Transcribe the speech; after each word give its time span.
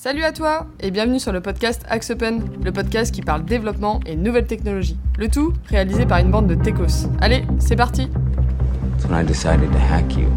Salut 0.00 0.22
à 0.22 0.30
toi 0.30 0.68
et 0.78 0.92
bienvenue 0.92 1.18
sur 1.18 1.32
le 1.32 1.40
podcast 1.40 1.82
Axe 1.88 2.10
Open, 2.10 2.40
le 2.64 2.70
podcast 2.70 3.12
qui 3.12 3.20
parle 3.20 3.44
développement 3.44 3.98
et 4.06 4.14
nouvelles 4.14 4.46
technologies. 4.46 4.96
Le 5.18 5.26
tout 5.26 5.52
réalisé 5.66 6.06
par 6.06 6.18
une 6.18 6.30
bande 6.30 6.46
de 6.46 6.54
techos. 6.54 7.08
Allez, 7.20 7.42
c'est 7.58 7.74
parti 7.74 8.06
That's 8.06 9.10
when 9.10 9.20
I 9.20 9.26
decided 9.26 9.72
to 9.72 9.78
hack 9.92 10.16
you. 10.16 10.28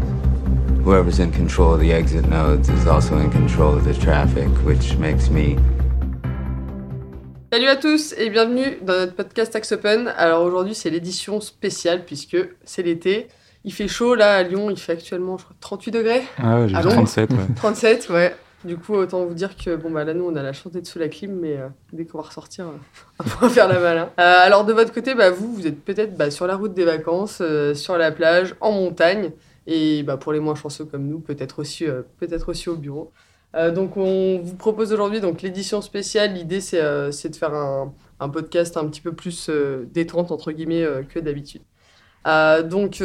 Whoever's 0.84 1.20
in 1.20 1.30
control 1.30 1.74
of 1.74 1.80
the 1.80 1.92
exit 1.92 2.26
nodes 2.28 2.68
is 2.70 2.88
also 2.88 3.16
in 3.16 3.30
control 3.30 3.76
of 3.76 3.84
the 3.84 3.96
traffic, 3.96 4.48
which 4.66 4.98
makes 4.98 5.30
me 5.30 5.54
Salut 7.52 7.68
à 7.68 7.76
tous 7.76 8.16
et 8.18 8.30
bienvenue 8.30 8.78
dans 8.82 8.94
notre 8.94 9.14
podcast 9.14 9.54
Axe 9.54 9.70
Open. 9.70 10.12
Alors 10.16 10.42
aujourd'hui 10.42 10.74
c'est 10.74 10.90
l'édition 10.90 11.40
spéciale 11.40 12.04
puisque 12.04 12.36
c'est 12.64 12.82
l'été. 12.82 13.28
Il 13.62 13.72
fait 13.72 13.86
chaud 13.86 14.16
là 14.16 14.34
à 14.38 14.42
Lyon, 14.42 14.70
il 14.70 14.76
fait 14.76 14.90
actuellement 14.94 15.38
je 15.38 15.44
crois 15.44 15.54
38 15.60 15.92
degrés. 15.92 16.22
Ah 16.38 16.58
ouais, 16.58 16.68
j'ai 16.68 16.74
Ah 16.74 16.80
vu 16.80 16.88
bon 16.88 16.94
37, 16.94 17.30
ouais. 17.30 17.36
37 17.54 18.08
ouais. 18.10 18.34
Du 18.64 18.76
coup 18.76 18.94
autant 18.94 19.24
vous 19.24 19.34
dire 19.34 19.56
que 19.56 19.74
bon 19.74 19.90
bah 19.90 20.04
là 20.04 20.14
nous 20.14 20.24
on 20.24 20.36
a 20.36 20.42
la 20.42 20.52
chance 20.52 20.72
d'être 20.72 20.86
sous 20.86 21.00
la 21.00 21.08
clim 21.08 21.32
mais 21.32 21.56
euh, 21.56 21.68
dès 21.92 22.04
qu'on 22.04 22.18
va 22.18 22.24
ressortir 22.24 22.66
euh, 22.66 22.70
on 23.42 23.46
va 23.46 23.48
faire 23.48 23.66
la 23.66 23.80
malin. 23.80 24.10
Euh, 24.20 24.46
alors 24.46 24.64
de 24.64 24.72
votre 24.72 24.92
côté 24.92 25.14
bah 25.14 25.30
vous 25.30 25.52
vous 25.52 25.66
êtes 25.66 25.84
peut-être 25.84 26.16
bah, 26.16 26.30
sur 26.30 26.46
la 26.46 26.54
route 26.54 26.72
des 26.72 26.84
vacances, 26.84 27.42
sur 27.74 27.98
la 27.98 28.12
plage, 28.12 28.54
en 28.60 28.72
montagne 28.72 29.32
et 29.66 30.02
bah, 30.04 30.16
pour 30.16 30.32
les 30.32 30.38
moins 30.38 30.54
chanceux 30.54 30.84
comme 30.84 31.08
nous 31.08 31.18
peut-être 31.18 31.58
aussi 31.58 31.86
peut-être 32.18 32.50
aussi 32.50 32.68
au 32.68 32.76
bureau. 32.76 33.10
Donc 33.74 33.96
on 33.96 34.38
vous 34.38 34.54
propose 34.54 34.92
aujourd'hui 34.92 35.20
donc 35.20 35.42
l'édition 35.42 35.82
spéciale. 35.82 36.34
L'idée 36.34 36.60
c'est 36.60 37.28
de 37.28 37.36
faire 37.36 37.54
un, 37.54 37.92
un 38.20 38.28
podcast 38.28 38.76
un 38.76 38.86
petit 38.86 39.00
peu 39.00 39.12
plus 39.12 39.50
détente 39.92 40.30
entre 40.30 40.52
guillemets 40.52 40.86
que 41.12 41.18
d'habitude. 41.18 41.62
Donc 42.24 43.02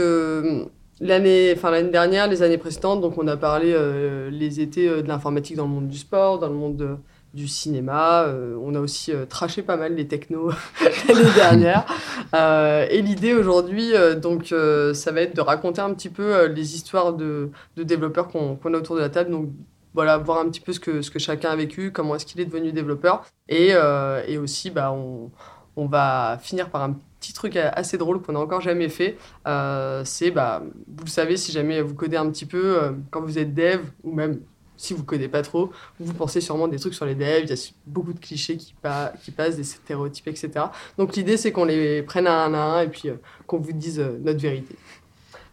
l'année, 1.00 1.54
enfin 1.56 1.72
l'année 1.72 1.90
dernière, 1.92 2.28
les 2.28 2.42
années 2.44 2.58
précédentes, 2.58 3.02
donc 3.02 3.18
on 3.18 3.28
a 3.28 3.38
parlé 3.38 3.72
euh, 3.74 4.30
les 4.30 4.60
étés 4.62 4.88
euh, 4.90 5.02
de 5.02 5.08
l'informatique 5.08 5.56
dans 5.58 5.64
le 5.66 5.70
monde 5.72 5.88
du 5.88 5.98
sport, 5.98 6.40
dans 6.40 6.48
le 6.50 6.56
monde 6.56 6.76
de- 6.78 6.98
du 7.34 7.48
cinéma. 7.48 8.23
euh, 8.23 8.58
on 8.62 8.73
a 8.76 8.80
aussi 8.80 9.12
euh, 9.14 9.26
traché 9.26 9.62
pas 9.62 9.78
mal 9.78 9.94
les 9.96 10.08
technos 10.08 10.52
l'année 11.08 11.34
dernière. 11.36 11.86
Euh, 12.36 12.86
et 12.90 13.02
l'idée 13.02 13.34
aujourd'hui, 13.34 13.94
euh, 13.95 14.14
donc 14.16 14.52
euh, 14.52 14.94
ça 14.94 15.14
va 15.14 15.22
être 15.22 15.34
de 15.36 15.40
raconter 15.42 15.80
un 15.80 15.94
petit 15.94 16.09
peu 16.09 16.36
euh, 16.36 16.48
les 16.50 16.75
histoires 16.75 17.14
de, 17.14 17.52
de 17.78 17.84
développeurs 17.84 18.28
qu'on 18.28 18.58
qu'on 18.58 18.73
a 18.73 18.78
autour 18.78 18.98
de 18.98 19.02
la 19.02 19.09
table. 19.09 19.31
Donc 19.31 19.50
voilà, 19.94 20.18
voir 20.18 20.40
un 20.40 20.50
petit 20.50 20.59
peu 20.59 20.73
ce 20.73 20.80
que, 20.81 21.02
ce 21.02 21.09
que 21.09 21.20
chacun 21.20 21.52
a 21.52 21.56
vécu, 21.56 21.92
comment 21.94 22.16
est-ce 22.16 22.25
qu'il 22.25 22.42
est 22.42 22.45
devenu 22.45 22.73
développeur. 22.73 23.23
Et, 23.48 23.70
euh, 23.72 24.22
et 24.28 24.38
aussi, 24.38 24.70
bah, 24.72 24.92
on, 24.92 25.31
on 25.78 25.86
va 25.88 26.38
finir 26.42 26.70
par 26.70 26.84
un 26.84 26.94
petit 26.94 27.06
truc 27.34 27.56
assez 27.56 27.98
drôle 27.98 28.22
qu'on 28.22 28.34
n'a 28.34 28.40
encore 28.40 28.62
jamais 28.62 28.90
fait. 28.90 29.18
Euh, 29.48 30.04
c'est, 30.06 30.32
bah, 30.32 30.64
vous 30.88 31.06
le 31.06 31.10
savez, 31.10 31.38
si 31.38 31.52
jamais 31.52 31.82
vous 31.82 31.94
codez 31.96 32.18
un 32.18 32.30
petit 32.30 32.46
peu, 32.46 32.82
euh, 32.82 32.92
quand 33.12 33.22
vous 33.22 33.38
êtes 33.38 33.54
dev, 33.54 33.82
ou 34.04 34.14
même 34.14 34.40
si 34.76 34.94
vous 34.94 35.04
codez 35.04 35.28
pas 35.28 35.42
trop, 35.42 35.72
vous 36.00 36.14
pensez 36.14 36.40
sûrement 36.40 36.68
des 36.68 36.78
trucs 36.78 36.94
sur 36.94 37.06
les 37.06 37.16
devs, 37.16 37.42
il 37.44 37.50
y 37.50 37.54
a 37.54 37.72
beaucoup 37.88 38.14
de 38.14 38.20
clichés 38.20 38.58
qui, 38.58 38.76
pa- 38.80 39.12
qui 39.24 39.32
passent, 39.32 39.56
des 39.58 39.64
stéréotypes, 39.64 40.28
etc. 40.28 40.52
Donc 40.98 41.16
l'idée, 41.16 41.38
c'est 41.38 41.52
qu'on 41.52 41.66
les 41.66 42.04
prenne 42.04 42.28
un 42.28 42.54
à 42.54 42.59
un 42.59 42.82
et 42.82 42.88
puis 42.88 43.09
euh, 43.09 43.16
qu'on 43.48 43.58
vous 43.58 43.74
dise 43.74 44.00
notre 44.22 44.40
vérité. 44.40 44.76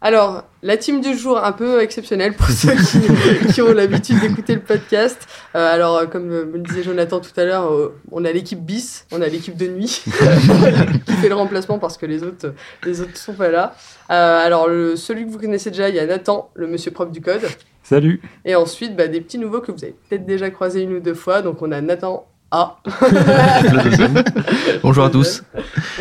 Alors, 0.01 0.43
la 0.61 0.77
team 0.77 1.01
du 1.01 1.17
jour, 1.17 1.43
un 1.43 1.51
peu 1.51 1.81
exceptionnelle 1.81 2.33
pour 2.33 2.47
ceux 2.49 2.73
qui, 2.75 3.53
qui 3.53 3.61
ont 3.61 3.73
l'habitude 3.73 4.19
d'écouter 4.19 4.55
le 4.55 4.61
podcast. 4.61 5.27
Euh, 5.55 5.73
alors, 5.73 5.97
euh, 5.97 6.05
comme 6.05 6.29
euh, 6.31 6.45
me 6.45 6.57
le 6.57 6.63
disait 6.63 6.83
Jonathan 6.83 7.19
tout 7.19 7.37
à 7.39 7.45
l'heure, 7.45 7.71
euh, 7.71 7.95
on 8.11 8.23
a 8.25 8.31
l'équipe 8.31 8.59
bis, 8.59 9.05
on 9.11 9.21
a 9.21 9.27
l'équipe 9.27 9.55
de 9.57 9.67
nuit 9.67 10.03
qui 11.05 11.13
fait 11.13 11.29
le 11.29 11.35
remplacement 11.35 11.79
parce 11.79 11.97
que 11.97 12.05
les 12.05 12.23
autres, 12.23 12.53
les 12.85 13.01
autres 13.01 13.17
sont 13.17 13.33
pas 13.33 13.49
là. 13.49 13.75
Euh, 14.11 14.45
alors, 14.45 14.67
le, 14.67 14.95
celui 14.95 15.25
que 15.25 15.31
vous 15.31 15.39
connaissez 15.39 15.71
déjà, 15.71 15.89
il 15.89 15.95
y 15.95 15.99
a 15.99 16.05
Nathan, 16.05 16.51
le 16.55 16.67
monsieur 16.67 16.91
prof 16.91 17.11
du 17.11 17.21
code. 17.21 17.41
Salut 17.83 18.21
Et 18.43 18.55
ensuite, 18.55 18.95
bah, 18.95 19.07
des 19.07 19.21
petits 19.21 19.37
nouveaux 19.37 19.61
que 19.61 19.71
vous 19.71 19.83
avez 19.83 19.95
peut-être 20.09 20.25
déjà 20.25 20.49
croisés 20.49 20.81
une 20.81 20.93
ou 20.93 20.99
deux 20.99 21.13
fois. 21.13 21.41
Donc, 21.41 21.61
on 21.61 21.71
a 21.71 21.81
Nathan 21.81 22.27
A. 22.51 22.77
Bonjour 24.83 25.05
à 25.05 25.09
tous. 25.09 25.43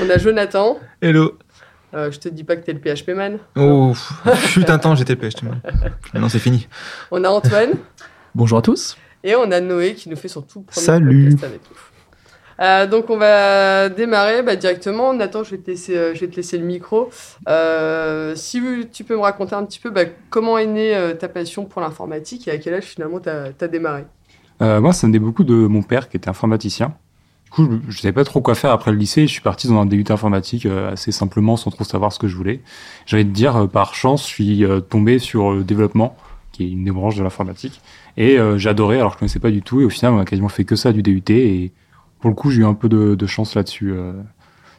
On 0.01 0.09
a 0.09 0.19
Jonathan. 0.19 0.79
Hello. 1.01 1.39
Euh, 1.95 2.11
je 2.11 2.19
te 2.19 2.29
dis 2.29 2.45
pas 2.45 2.57
que 2.57 2.65
t'es 2.65 2.73
le 2.73 2.81
PHP 2.81 3.11
man. 3.11 3.39
Oh, 3.57 3.93
fut 4.35 4.69
un 4.71 4.79
temps, 4.79 4.95
j'étais 4.95 5.15
PHP. 5.17 5.45
Maintenant, 6.13 6.29
c'est 6.29 6.39
fini. 6.39 6.67
On 7.11 7.23
a 7.25 7.29
Antoine. 7.29 7.71
Bonjour 8.35 8.59
à 8.59 8.63
tous. 8.63 8.97
Et 9.23 9.35
on 9.37 9.51
a 9.53 9.61
Noé 9.61 9.95
qui 9.95 10.09
nous 10.09 10.17
fait 10.17 10.29
son 10.29 10.43
tout 10.43 10.63
premier 10.63 10.85
Salut. 10.85 11.25
podcast 11.31 11.45
avec 11.45 11.61
nous. 11.71 11.77
Euh, 12.65 12.87
donc 12.87 13.11
on 13.11 13.17
va 13.17 13.89
démarrer 13.89 14.43
bah, 14.43 14.55
directement. 14.57 15.13
Nathan, 15.15 15.43
je 15.45 15.53
vais 15.53 15.59
te 15.59 15.71
laisser, 15.71 15.97
euh, 15.97 16.15
je 16.15 16.21
vais 16.21 16.29
te 16.29 16.37
laisser 16.37 16.57
le 16.59 16.65
micro. 16.65 17.11
Euh, 17.49 18.35
si 18.37 18.61
vous- 18.61 18.85
tu 18.85 19.03
peux 19.03 19.17
me 19.17 19.21
raconter 19.23 19.55
un 19.55 19.65
petit 19.65 19.81
peu 19.81 19.91
bah, 19.91 20.05
comment 20.31 20.57
est 20.59 20.67
née 20.67 20.95
euh, 20.95 21.15
ta 21.15 21.29
passion 21.29 21.65
pour 21.65 21.81
l'informatique 21.81 22.47
et 22.47 22.53
à 22.53 22.59
quel 22.59 22.75
âge 22.75 22.85
finalement 22.85 23.19
tu 23.21 23.29
as, 23.29 23.69
démarré? 23.69 24.05
Euh, 24.63 24.81
Moi, 24.81 24.93
ça 24.93 25.07
venait 25.09 25.19
beaucoup 25.19 25.43
de 25.43 25.55
mon 25.55 25.83
père 25.83 26.09
qui 26.09 26.17
était 26.17 26.29
informaticien. 26.29 26.95
Coup, 27.55 27.69
je, 27.89 27.93
je 27.93 28.01
savais 28.01 28.13
pas 28.13 28.25
trop 28.25 28.41
quoi 28.41 28.55
faire 28.55 28.73
après 28.73 28.91
le 28.91 28.97
lycée. 28.99 29.27
Je 29.27 29.33
suis 29.33 29.41
parti 29.41 29.69
dans 29.69 29.79
un 29.81 29.87
DUT 29.87 30.05
informatique 30.09 30.67
euh, 30.67 30.93
assez 30.93 31.13
simplement, 31.13 31.57
sans 31.57 31.71
trop 31.71 31.85
savoir 31.85 32.13
ce 32.13 32.19
que 32.19 32.27
je 32.27 32.37
voulais. 32.37 32.63
Envie 33.13 33.25
de 33.25 33.31
dire, 33.31 33.57
euh, 33.57 33.67
par 33.69 33.95
chance, 33.95 34.23
je 34.23 34.29
suis 34.29 34.65
euh, 34.65 34.81
tombé 34.81 35.19
sur 35.21 35.53
le 35.53 35.63
développement, 35.63 36.17
qui 36.53 36.65
est 36.65 36.71
une 36.71 36.85
des 36.85 36.91
branches 36.91 37.17
de 37.17 37.23
l'informatique. 37.23 37.81
Et 38.17 38.39
euh, 38.39 38.59
adoré, 38.67 38.97
alors 38.99 39.13
je 39.13 39.19
connaissais 39.19 39.39
pas 39.39 39.51
du 39.53 39.63
tout. 39.63 39.81
Et 39.81 39.85
au 39.85 39.91
final, 39.91 40.13
on 40.15 40.19
a 40.19 40.25
quasiment 40.25 40.49
fait 40.49 40.65
que 40.65 40.75
ça 40.77 40.93
du 40.93 41.03
DUT. 41.03 41.23
Et 41.31 41.73
pour 42.21 42.31
le 42.31 42.35
coup, 42.35 42.51
j'ai 42.51 42.63
eu 42.63 42.65
un 42.65 42.75
peu 42.75 42.89
de, 42.89 43.15
de 43.15 43.27
chance 43.27 43.55
là-dessus. 43.55 43.93
euh. 43.93 44.13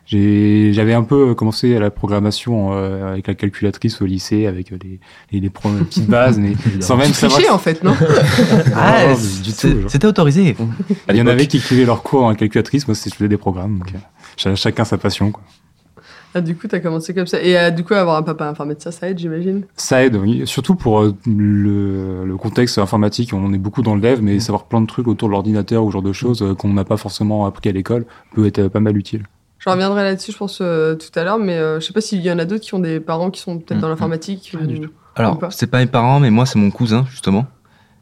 J'ai- 0.06 0.72
J'avais 0.74 0.94
un 0.94 1.04
peu 1.04 1.34
commencé 1.34 1.76
à 1.76 1.80
la 1.80 1.90
programmation 1.90 2.74
euh, 2.74 3.12
avec 3.12 3.28
la 3.28 3.34
calculatrice 3.34 4.02
au 4.02 4.06
lycée, 4.06 4.46
avec 4.46 4.72
euh, 4.72 4.78
les, 4.84 5.00
les, 5.40 5.50
petites 5.50 6.08
bases, 6.08 6.38
mais 6.40 6.54
sans 6.80 6.96
même 6.98 7.12
savoir. 7.14 7.40
Triché 7.40 7.52
en 7.52 7.58
fait, 7.58 7.84
non 7.84 7.94
Ah, 8.76 8.98
Ah, 9.10 9.14
du 9.14 9.50
tout, 9.52 9.56
c'est- 9.58 9.82
genre. 9.82 9.90
C'était 9.90 10.08
autorisé. 10.08 10.56
Il 11.10 11.16
y 11.16 11.22
en 11.22 11.28
avait 11.28 11.48
qui 11.48 11.58
écrivaient 11.58 11.86
leurs 11.86 12.04
cours 12.04 12.24
en 12.26 12.36
calculatrice, 12.36 12.88
moi 12.88 12.94
c'était 12.96 13.10
je 13.12 13.16
faisais 13.16 13.30
des 13.30 13.38
programmes, 13.38 13.80
donc 13.80 13.90
euh, 13.96 13.98
ch- 14.38 14.56
chacun 14.60 14.86
sa 14.86 14.98
passion. 14.98 15.32
Quoi. 15.32 15.44
Ah, 16.38 16.42
Du 16.42 16.54
coup, 16.56 16.68
tu 16.68 16.76
as 16.76 16.82
commencé 16.82 17.14
comme 17.14 17.28
ça. 17.28 17.42
Et 17.42 17.58
euh, 17.58 17.72
du 17.72 17.84
coup, 17.86 17.94
avoir 17.94 18.18
un 18.18 18.22
papa 18.24 18.46
informaticien, 18.50 18.92
ça 18.92 19.10
aide, 19.10 19.18
j'imagine? 19.18 19.64
Ça 19.78 20.04
aide, 20.04 20.18
oui. 20.18 20.42
surtout 20.46 20.76
pour 20.76 21.00
euh, 21.02 21.16
le, 21.26 22.26
le 22.26 22.38
contexte 22.38 22.78
informatique, 22.78 23.32
on 23.34 23.54
est 23.54 23.58
beaucoup 23.58 23.82
dans 23.82 23.96
le 23.96 24.02
dev, 24.02 24.20
mais 24.22 24.40
savoir 24.42 24.66
plein 24.66 24.82
de 24.82 24.86
trucs 24.86 25.08
autour 25.08 25.30
de 25.30 25.32
l'ordinateur 25.32 25.84
ou 25.86 25.90
ce 25.90 25.94
genre 25.94 26.02
de 26.02 26.12
choses 26.14 26.42
euh, 26.44 26.54
qu'on 26.54 26.68
n'a 26.74 26.84
pas 26.84 26.98
forcément 26.98 27.46
appris 27.46 27.70
à 27.70 27.72
l'école 27.72 28.06
peut 28.36 28.46
être 28.46 28.60
euh, 28.60 28.70
pas 28.70 28.82
mal 28.82 28.98
utile. 28.98 29.24
Je 29.66 29.72
reviendrai 29.72 30.03
là-dessus, 30.03 30.31
je 30.31 30.38
pense, 30.38 30.59
euh, 30.62 30.94
tout 30.94 31.18
à 31.18 31.24
l'heure, 31.24 31.40
mais 31.40 31.58
euh, 31.58 31.80
je 31.80 31.88
sais 31.88 31.94
pas 31.94 32.02
s'il 32.02 32.22
y 32.22 32.31
en 32.31 32.38
a 32.38 32.46
d'autres 32.46 32.64
qui 32.64 32.76
ont 32.76 32.80
des 32.80 33.00
parents 33.00 33.31
qui 33.31 33.42
sont 33.42 33.58
peut-être 33.58 33.80
Mm, 33.80 33.81
dans 33.81 33.88
mm. 33.88 33.92
l'informatique. 33.92 34.56
Pas 34.59 34.66
du 34.66 34.86
ou- 34.86 34.90
Alors, 35.16 35.40
c'est 35.50 35.68
pas 35.68 35.80
mes 35.80 35.88
parents, 35.88 36.20
mais 36.20 36.30
moi, 36.30 36.46
c'est 36.46 36.59
mon 36.59 36.70
cousin, 36.70 37.06
justement. 37.09 37.48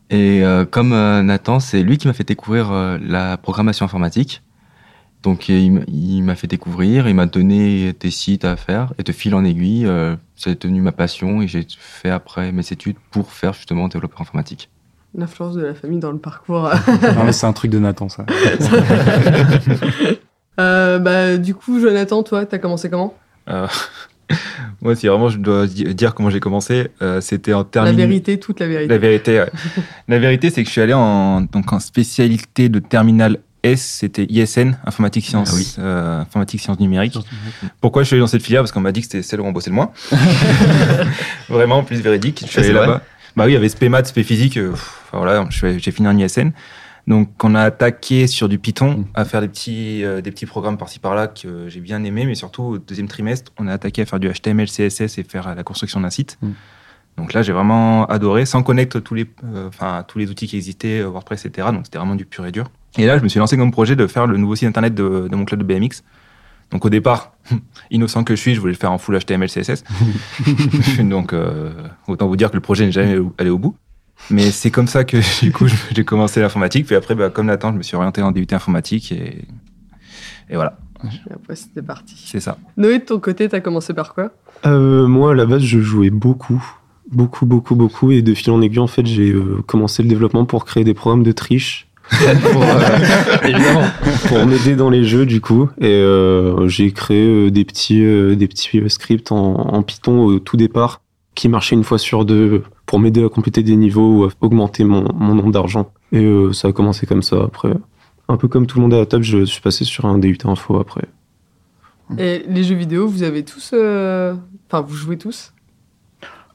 Et 0.09 0.43
euh, 0.43 0.65
comme 0.65 0.91
euh, 0.91 1.21
Nathan, 1.23 1.61
c'est 1.61 1.81
lui 1.81 1.97
qui 1.97 2.07
m'a 2.07 2.13
fait 2.13 2.25
découvrir 2.25 2.71
euh, 2.71 2.97
la 3.01 3.37
programmation 3.37 3.85
informatique. 3.85 4.41
Donc, 5.23 5.47
il, 5.47 6.21
m'a 6.21 6.35
fait 6.35 6.47
découvrir, 6.47 7.07
il 7.07 7.15
m'a 7.15 7.27
donné 7.27 7.93
des 7.93 8.11
sites 8.11 8.43
à 8.43 8.57
faire, 8.57 8.91
et 8.99 9.03
de 9.03 9.11
fil 9.13 9.33
en 9.33 9.45
aiguille, 9.45 9.85
euh, 9.85 10.17
c'est 10.35 10.61
devenu 10.61 10.81
ma 10.81 10.91
passion, 10.91 11.41
et 11.41 11.47
j'ai 11.47 11.65
fait 11.79 12.09
après 12.09 12.51
mes 12.51 12.73
études 12.73 12.97
pour 13.09 13.31
faire 13.31 13.53
justement 13.53 13.87
développeur 13.87 14.19
informatique. 14.19 14.69
L'influence 15.15 15.55
de 15.55 15.61
la 15.61 15.75
famille 15.75 15.99
dans 15.99 16.11
le 16.11 16.17
parcours. 16.17 16.63
non, 17.15 17.23
mais 17.23 17.31
c'est 17.31 17.45
un 17.47 17.53
truc 17.53 17.71
de 17.71 17.79
Nathan, 17.79 18.09
ça. 18.09 18.25
Euh, 20.59 20.99
bah, 20.99 21.37
du 21.37 21.55
coup, 21.55 21.79
Jonathan, 21.79 22.23
toi, 22.23 22.45
t'as 22.45 22.57
commencé 22.59 22.89
comment? 22.89 23.15
Euh, 23.49 23.67
moi, 24.81 24.95
si 24.95 25.07
vraiment 25.07 25.29
je 25.29 25.37
dois 25.37 25.67
di- 25.67 25.93
dire 25.95 26.13
comment 26.13 26.29
j'ai 26.29 26.39
commencé, 26.39 26.89
euh, 27.01 27.21
c'était 27.21 27.53
en 27.53 27.59
La 27.59 27.63
terminale. 27.65 27.95
vérité, 27.97 28.39
toute 28.39 28.59
la 28.59 28.67
vérité. 28.67 28.87
La 28.93 28.97
vérité, 28.97 29.39
ouais. 29.39 29.51
La 30.07 30.19
vérité, 30.19 30.49
c'est 30.49 30.61
que 30.63 30.67
je 30.67 30.71
suis 30.71 30.81
allé 30.81 30.93
en, 30.93 31.41
donc 31.41 31.73
en 31.73 31.79
spécialité 31.79 32.69
de 32.69 32.79
terminale 32.79 33.39
S, 33.63 33.81
c'était 33.81 34.25
ISN, 34.29 34.73
informatique 34.85 35.25
sciences, 35.25 35.51
Ah 35.53 35.55
oui. 35.55 35.75
euh, 35.79 36.21
informatique 36.21 36.59
sciences 36.61 36.79
numériques. 36.81 37.17
Pourquoi 37.79 38.03
je 38.03 38.07
suis 38.07 38.15
allé 38.15 38.21
dans 38.21 38.27
cette 38.27 38.43
filière? 38.43 38.61
Parce 38.61 38.73
qu'on 38.73 38.81
m'a 38.81 38.91
dit 38.91 38.99
que 39.01 39.05
c'était 39.07 39.21
celle 39.23 39.39
où 39.41 39.45
on 39.45 39.51
bossait 39.53 39.69
le 39.69 39.75
moins. 39.77 39.91
Vraiment, 41.49 41.83
plus 41.83 42.01
véridique. 42.01 42.43
Je 42.45 42.51
suis 42.51 42.59
allé 42.59 42.73
là-bas. 42.73 43.01
Bah 43.35 43.45
oui, 43.45 43.51
il 43.51 43.53
y 43.55 43.57
avait 43.57 43.69
SP 43.71 43.85
maths, 43.89 44.07
SP 44.13 44.21
physique. 44.21 44.57
euh, 44.57 44.71
pff, 44.71 45.01
voilà, 45.11 45.47
j'ai 45.49 45.91
fini 45.91 46.07
en 46.07 46.17
ISN. 46.17 46.51
Donc, 47.05 47.43
on 47.43 47.53
a 47.53 47.61
attaqué 47.61 48.27
sur 48.27 48.47
du 48.47 48.59
Python 48.59 49.05
à 49.13 49.25
faire 49.25 49.41
des 49.41 49.49
petits, 49.49 50.05
euh, 50.05 50.21
des 50.21 50.31
petits 50.31 50.45
programmes 50.45 50.77
par-ci 50.77 50.99
par-là 50.99 51.27
que 51.27 51.67
j'ai 51.67 51.81
bien 51.81 52.03
aimé, 52.03 52.25
mais 52.25 52.35
surtout 52.35 52.63
au 52.63 52.77
deuxième 52.77 53.07
trimestre, 53.07 53.51
on 53.59 53.67
a 53.67 53.73
attaqué 53.73 54.01
à 54.01 54.05
faire 54.05 54.19
du 54.19 54.29
HTML, 54.29 54.67
CSS 54.67 55.17
et 55.17 55.23
faire 55.23 55.53
la 55.53 55.63
construction 55.63 55.99
d'un 55.99 56.09
site. 56.09 56.37
Mm. 56.41 56.51
Donc 57.17 57.33
là, 57.33 57.41
j'ai 57.41 57.51
vraiment 57.51 58.05
adoré, 58.05 58.45
sans 58.45 58.63
connaître 58.63 58.99
tous 58.99 59.13
les, 59.13 59.29
euh, 59.43 59.67
enfin, 59.67 60.03
tous 60.07 60.17
les 60.17 60.29
outils 60.29 60.47
qui 60.47 60.55
existaient, 60.55 61.01
euh, 61.01 61.09
WordPress, 61.09 61.45
etc. 61.45 61.67
Donc 61.71 61.81
c'était 61.85 61.97
vraiment 61.97 62.15
du 62.15 62.25
pur 62.25 62.45
et 62.45 62.51
dur. 62.51 62.71
Et 62.97 63.05
là, 63.05 63.17
je 63.17 63.23
me 63.23 63.27
suis 63.27 63.39
lancé 63.39 63.57
comme 63.57 63.71
projet 63.71 63.95
de 63.95 64.07
faire 64.07 64.25
le 64.25 64.37
nouveau 64.37 64.55
site 64.55 64.67
internet 64.67 64.95
de, 64.95 65.27
de 65.29 65.35
mon 65.35 65.45
club 65.45 65.61
de 65.61 65.65
BMX. 65.65 66.03
Donc 66.71 66.85
au 66.85 66.89
départ, 66.89 67.33
innocent 67.91 68.23
que 68.23 68.35
je 68.35 68.41
suis, 68.41 68.55
je 68.55 68.59
voulais 68.59 68.73
le 68.73 68.77
faire 68.77 68.91
en 68.91 68.97
full 68.97 69.17
HTML, 69.19 69.49
CSS. 69.49 69.83
Donc 71.03 71.33
euh, 71.33 71.71
autant 72.07 72.27
vous 72.27 72.35
dire 72.35 72.49
que 72.49 72.55
le 72.55 72.61
projet 72.61 72.85
n'est 72.85 72.91
jamais 72.91 73.19
allé 73.37 73.49
au 73.49 73.59
bout. 73.59 73.75
Mais 74.29 74.51
c'est 74.51 74.71
comme 74.71 74.87
ça 74.87 75.03
que 75.03 75.17
du 75.43 75.51
coup 75.51 75.65
j'ai 75.95 76.03
commencé 76.05 76.39
l'informatique. 76.41 76.85
Puis 76.85 76.95
après, 76.95 77.15
bah, 77.15 77.29
comme 77.29 77.47
Nathan, 77.47 77.71
je 77.71 77.77
me 77.77 77.83
suis 77.83 77.95
orienté 77.95 78.21
en 78.21 78.31
DUT 78.31 78.47
informatique 78.51 79.11
et, 79.11 79.45
et 80.49 80.55
voilà, 80.55 80.77
Et 81.03 81.33
après, 81.33 81.55
c'était 81.55 81.81
parti. 81.81 82.15
c'est 82.25 82.39
ça. 82.39 82.57
Noé, 82.77 82.99
de 82.99 83.03
ton 83.05 83.19
côté, 83.19 83.49
t'as 83.49 83.59
commencé 83.59 83.93
par 83.93 84.13
quoi? 84.13 84.31
Euh, 84.65 85.07
moi, 85.07 85.31
à 85.31 85.35
la 85.35 85.45
base, 85.45 85.61
je 85.63 85.79
jouais 85.79 86.09
beaucoup, 86.09 86.63
beaucoup, 87.11 87.45
beaucoup, 87.45 87.75
beaucoup, 87.75 88.11
et 88.11 88.21
de 88.21 88.33
fil 88.33 88.51
en 88.51 88.61
aiguille, 88.61 88.79
en 88.79 88.87
fait, 88.87 89.05
j'ai 89.05 89.31
euh, 89.31 89.61
commencé 89.65 90.03
le 90.03 90.09
développement 90.09 90.45
pour 90.45 90.65
créer 90.65 90.83
des 90.83 90.93
programmes 90.93 91.23
de 91.23 91.31
triche 91.31 91.87
pour, 92.09 92.63
euh, 92.63 92.79
évidemment, 93.43 93.85
pour 94.27 94.45
m'aider 94.45 94.75
dans 94.75 94.89
les 94.89 95.05
jeux 95.05 95.25
du 95.25 95.39
coup. 95.39 95.69
Et 95.79 95.85
euh, 95.87 96.67
j'ai 96.67 96.91
créé 96.91 97.25
euh, 97.25 97.49
des 97.49 97.63
petits, 97.63 98.03
euh, 98.03 98.35
des 98.35 98.47
petits 98.49 98.81
scripts 98.89 99.31
en, 99.31 99.53
en 99.53 99.83
Python 99.83 100.19
au 100.19 100.39
tout 100.39 100.57
départ 100.57 101.01
qui 101.35 101.49
marchaient 101.49 101.75
une 101.75 101.83
fois 101.83 101.97
sur 101.97 102.25
deux 102.25 102.63
pour 102.85 102.99
m'aider 102.99 103.23
à 103.23 103.29
compléter 103.29 103.63
des 103.63 103.75
niveaux 103.75 104.19
ou 104.19 104.23
à 104.25 104.29
augmenter 104.41 104.83
mon, 104.83 105.11
mon 105.13 105.35
nombre 105.35 105.51
d'argent. 105.51 105.91
Et 106.11 106.23
euh, 106.23 106.53
ça 106.53 106.67
a 106.67 106.71
commencé 106.73 107.05
comme 107.07 107.23
ça. 107.23 107.43
Après, 107.43 107.73
un 108.29 108.37
peu 108.37 108.47
comme 108.47 108.67
tout 108.67 108.77
le 108.77 108.83
monde 108.83 108.93
à 108.93 108.99
la 108.99 109.05
table, 109.05 109.23
je 109.23 109.43
suis 109.45 109.61
passé 109.61 109.83
sur 109.85 110.05
un 110.05 110.17
DUT 110.19 110.37
info 110.45 110.79
après. 110.79 111.07
Et 112.17 112.43
les 112.47 112.63
jeux 112.63 112.75
vidéo, 112.75 113.07
vous 113.07 113.23
avez 113.23 113.43
tous. 113.43 113.71
euh, 113.73 114.35
Enfin, 114.67 114.81
vous 114.81 114.93
jouez 114.95 115.17
tous? 115.17 115.53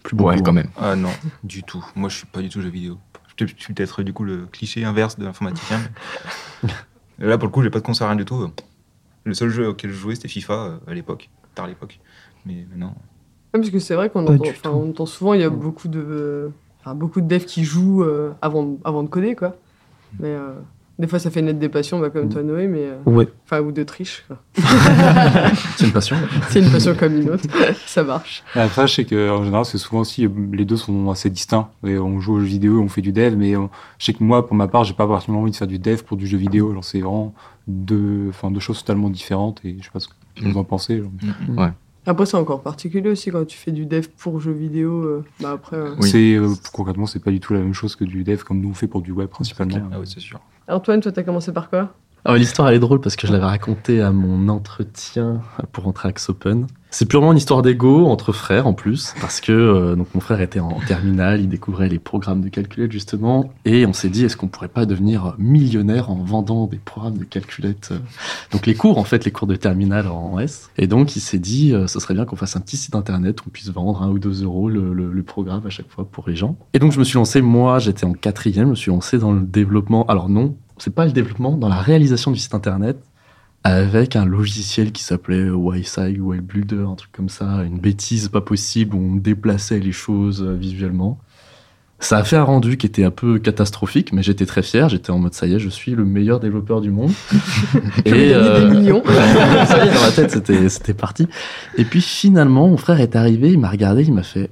Plus 0.04 0.14
beaucoup. 0.16 0.30
Ouais, 0.30 0.40
quand 0.42 0.52
même. 0.52 0.70
Ah 0.76 0.94
non, 0.96 1.10
du 1.42 1.62
tout. 1.62 1.84
Moi, 1.96 2.08
je 2.08 2.16
suis 2.18 2.26
pas 2.26 2.40
du 2.40 2.48
tout 2.48 2.60
jeu 2.60 2.68
vidéo. 2.68 2.98
Je 3.40 3.46
suis- 3.56 3.72
peut-être 3.74 4.02
du 4.02 4.12
coup 4.12 4.24
le 4.24 4.46
cliché 4.50 4.84
inverse 4.84 5.16
de 5.18 5.24
l'informaticien. 5.24 5.78
mais- 6.62 6.70
Là, 7.26 7.36
pour 7.38 7.46
le 7.48 7.52
coup, 7.52 7.62
j'ai 7.62 7.70
pas 7.70 7.78
de 7.80 7.84
console, 7.84 8.08
rien 8.08 8.16
du 8.16 8.24
tout. 8.24 8.48
Le 9.24 9.34
seul 9.34 9.48
jeu 9.50 9.68
auquel 9.68 9.90
je 9.90 9.96
jouais, 9.96 10.14
c'était 10.14 10.28
FIFA 10.28 10.52
euh, 10.54 10.78
à 10.86 10.94
l'époque, 10.94 11.30
tard 11.54 11.64
à 11.66 11.68
l'époque. 11.68 11.98
Mais 12.46 12.66
maintenant, 12.70 12.94
Ouais, 13.54 13.60
Parce 13.60 13.70
que 13.70 13.78
c'est 13.78 13.94
vrai 13.94 14.10
qu'on 14.10 14.26
entend, 14.26 14.44
on 15.00 15.06
souvent, 15.06 15.32
il 15.34 15.40
y 15.40 15.44
a 15.44 15.50
beaucoup 15.50 15.88
de, 15.88 16.50
beaucoup 16.94 17.20
de 17.20 17.26
devs 17.26 17.44
qui 17.46 17.64
jouent 17.64 18.02
euh, 18.02 18.30
avant, 18.42 18.76
avant 18.84 19.02
de 19.02 19.08
coder, 19.08 19.34
quoi. 19.34 19.56
Mais 20.20 20.28
euh, 20.28 20.52
des 20.98 21.06
fois, 21.06 21.18
ça 21.18 21.30
fait 21.30 21.40
naître 21.42 21.58
des 21.58 21.68
passions, 21.68 21.98
bah, 22.00 22.10
comme 22.10 22.26
Mm. 22.26 22.28
toi, 22.30 22.42
Noé, 22.42 22.66
mais. 22.66 22.84
euh, 22.86 22.96
Ouais. 23.06 23.28
Enfin, 23.46 23.60
ou 23.62 23.72
de 23.72 23.82
triche. 23.84 24.26
C'est 25.76 25.86
une 25.86 25.92
passion. 25.92 26.16
C'est 26.50 26.60
une 26.60 26.70
passion 26.70 26.94
comme 26.94 27.16
une 27.20 27.30
autre. 27.30 27.44
ça 27.86 28.02
marche. 28.02 28.42
Après, 28.54 28.86
je 28.86 28.94
sais 28.94 29.04
qu'en 29.04 29.42
général, 29.44 29.64
c'est 29.64 29.78
souvent 29.78 30.00
aussi, 30.00 30.28
les 30.52 30.64
deux 30.64 30.76
sont 30.76 31.08
assez 31.10 31.30
distincts. 31.30 31.68
Et 31.86 31.98
on 31.98 32.20
joue 32.20 32.34
aux 32.34 32.40
jeux 32.40 32.46
vidéo, 32.46 32.80
on 32.80 32.88
fait 32.88 33.00
du 33.02 33.12
dev, 33.12 33.34
mais 33.36 33.56
on- 33.56 33.70
je 33.98 34.04
sais 34.06 34.12
que 34.12 34.22
moi, 34.22 34.46
pour 34.46 34.56
ma 34.56 34.68
part, 34.68 34.84
j'ai 34.84 34.94
pas 34.94 35.06
particulièrement 35.06 35.42
envie 35.42 35.52
de 35.52 35.56
faire 35.56 35.66
du 35.68 35.78
dev 35.78 36.02
pour 36.02 36.16
du 36.18 36.26
jeu 36.26 36.36
vidéo. 36.38 36.72
Genre, 36.74 36.84
c'est 36.84 37.00
vraiment 37.00 37.34
deux, 37.66 38.26
enfin, 38.30 38.50
deux 38.50 38.60
choses 38.60 38.80
totalement 38.80 39.08
différentes 39.10 39.60
et 39.64 39.76
je 39.78 39.84
sais 39.84 39.90
pas 39.90 40.00
ce 40.00 40.08
que 40.08 40.14
vous 40.44 40.58
en 40.58 40.64
pensez. 40.64 40.98
genre. 40.98 41.10
Après, 42.08 42.24
c'est 42.24 42.38
encore 42.38 42.62
particulier 42.62 43.10
aussi 43.10 43.30
quand 43.30 43.46
tu 43.46 43.58
fais 43.58 43.70
du 43.70 43.84
dev 43.84 44.06
pour 44.16 44.40
jeux 44.40 44.52
vidéo. 44.52 45.02
euh, 45.02 45.24
bah, 45.40 45.50
après. 45.52 45.76
euh. 45.76 45.94
Oui. 46.00 46.08
C'est, 46.08 46.36
euh, 46.36 46.48
concrètement, 46.72 47.04
c'est 47.04 47.22
pas 47.22 47.30
du 47.30 47.38
tout 47.38 47.52
la 47.52 47.60
même 47.60 47.74
chose 47.74 47.96
que 47.96 48.04
du 48.04 48.24
dev 48.24 48.42
comme 48.44 48.60
nous 48.62 48.70
on 48.70 48.74
fait 48.74 48.86
pour 48.86 49.02
du 49.02 49.12
web 49.12 49.28
principalement. 49.28 49.76
ah 49.92 50.00
oui, 50.00 50.06
c'est 50.06 50.18
sûr. 50.20 50.40
Antoine, 50.68 51.00
toi, 51.02 51.12
t'as 51.12 51.22
commencé 51.22 51.52
par 51.52 51.68
quoi? 51.68 51.92
L'histoire 52.26 52.68
elle 52.68 52.74
est 52.74 52.80
drôle 52.80 53.00
parce 53.00 53.16
que 53.16 53.26
je 53.26 53.32
l'avais 53.32 53.44
racontée 53.46 54.02
à 54.02 54.10
mon 54.12 54.48
entretien 54.48 55.40
pour 55.72 55.86
entrer 55.88 56.08
à 56.08 56.12
Xopen. 56.12 56.66
C'est 56.90 57.04
purement 57.06 57.32
une 57.32 57.38
histoire 57.38 57.60
d'ego 57.60 58.06
entre 58.06 58.32
frères 58.32 58.66
en 58.66 58.72
plus 58.72 59.12
parce 59.20 59.42
que 59.42 59.52
euh, 59.52 59.94
donc 59.94 60.06
mon 60.14 60.20
frère 60.20 60.40
était 60.40 60.58
en 60.60 60.78
terminale, 60.86 61.40
il 61.40 61.48
découvrait 61.48 61.88
les 61.90 61.98
programmes 61.98 62.40
de 62.40 62.48
calculette 62.48 62.92
justement 62.92 63.50
et 63.66 63.84
on 63.84 63.92
s'est 63.92 64.08
dit 64.08 64.24
est-ce 64.24 64.38
qu'on 64.38 64.48
pourrait 64.48 64.68
pas 64.68 64.86
devenir 64.86 65.34
millionnaire 65.38 66.10
en 66.10 66.14
vendant 66.16 66.66
des 66.66 66.78
programmes 66.78 67.18
de 67.18 67.24
calculette 67.24 67.90
euh, 67.92 67.98
donc 68.52 68.64
les 68.66 68.74
cours 68.74 68.96
en 68.96 69.04
fait 69.04 69.26
les 69.26 69.30
cours 69.30 69.46
de 69.46 69.56
terminale 69.56 70.06
en 70.08 70.38
S 70.38 70.70
et 70.78 70.86
donc 70.86 71.14
il 71.14 71.20
s'est 71.20 71.38
dit 71.38 71.74
euh, 71.74 71.86
ce 71.86 72.00
serait 72.00 72.14
bien 72.14 72.24
qu'on 72.24 72.36
fasse 72.36 72.56
un 72.56 72.60
petit 72.60 72.78
site 72.78 72.94
internet 72.94 73.40
où 73.42 73.44
on 73.48 73.50
puisse 73.50 73.68
vendre 73.70 74.02
un 74.02 74.08
ou 74.08 74.18
deux 74.18 74.42
euros 74.42 74.70
le- 74.70 74.94
le 74.94 75.22
programme 75.22 75.66
à 75.66 75.70
chaque 75.70 75.90
fois 75.90 76.06
pour 76.10 76.24
les 76.26 76.36
gens 76.36 76.56
et 76.72 76.78
donc 76.78 76.92
je 76.92 76.98
me 76.98 77.04
suis 77.04 77.16
lancé 77.16 77.42
moi 77.42 77.78
j'étais 77.80 78.06
en 78.06 78.12
quatrième 78.14 78.64
je 78.66 78.70
me 78.70 78.74
suis 78.76 78.90
lancé 78.90 79.18
dans 79.18 79.32
le 79.32 79.42
développement 79.42 80.06
alors 80.06 80.30
non 80.30 80.56
c'est 80.78 80.94
pas 80.94 81.04
le 81.04 81.12
développement, 81.12 81.56
dans 81.56 81.68
la 81.68 81.80
réalisation 81.80 82.30
du 82.30 82.38
site 82.38 82.54
internet 82.54 82.98
avec 83.64 84.14
un 84.16 84.24
logiciel 84.24 84.92
qui 84.92 85.02
s'appelait 85.02 85.48
YSI 85.48 86.20
ou 86.20 86.32
Builder, 86.40 86.84
un 86.88 86.94
truc 86.94 87.10
comme 87.12 87.28
ça, 87.28 87.64
une 87.64 87.78
bêtise 87.78 88.28
pas 88.28 88.40
possible 88.40 88.94
où 88.94 88.98
on 88.98 89.16
déplaçait 89.16 89.80
les 89.80 89.92
choses 89.92 90.42
euh, 90.42 90.54
visuellement. 90.54 91.18
Ça 92.00 92.18
a 92.18 92.24
fait 92.24 92.36
un 92.36 92.44
rendu 92.44 92.76
qui 92.76 92.86
était 92.86 93.02
un 93.02 93.10
peu 93.10 93.40
catastrophique, 93.40 94.12
mais 94.12 94.22
j'étais 94.22 94.46
très 94.46 94.62
fier. 94.62 94.88
J'étais 94.88 95.10
en 95.10 95.18
mode 95.18 95.34
ça 95.34 95.48
y 95.48 95.54
est, 95.54 95.58
je 95.58 95.68
suis 95.68 95.96
le 95.96 96.04
meilleur 96.04 96.38
développeur 96.38 96.80
du 96.80 96.92
monde. 96.92 97.10
Vais 98.04 98.30
gagner 98.30 98.60
des 98.60 98.78
millions. 98.78 99.02
ça 99.66 99.84
y 99.84 99.88
est, 99.88 99.92
dans 99.92 100.00
ma 100.00 100.12
tête, 100.12 100.30
c'était 100.30 100.68
c'était 100.68 100.94
parti. 100.94 101.26
Et 101.76 101.84
puis 101.84 102.00
finalement, 102.00 102.68
mon 102.68 102.76
frère 102.76 103.00
est 103.00 103.16
arrivé, 103.16 103.50
il 103.50 103.58
m'a 103.58 103.70
regardé, 103.70 104.04
il 104.04 104.14
m'a 104.14 104.22
fait 104.22 104.50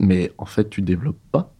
mais 0.00 0.32
en 0.38 0.46
fait, 0.46 0.68
tu 0.68 0.82
développes 0.82 1.20
pas. 1.30 1.52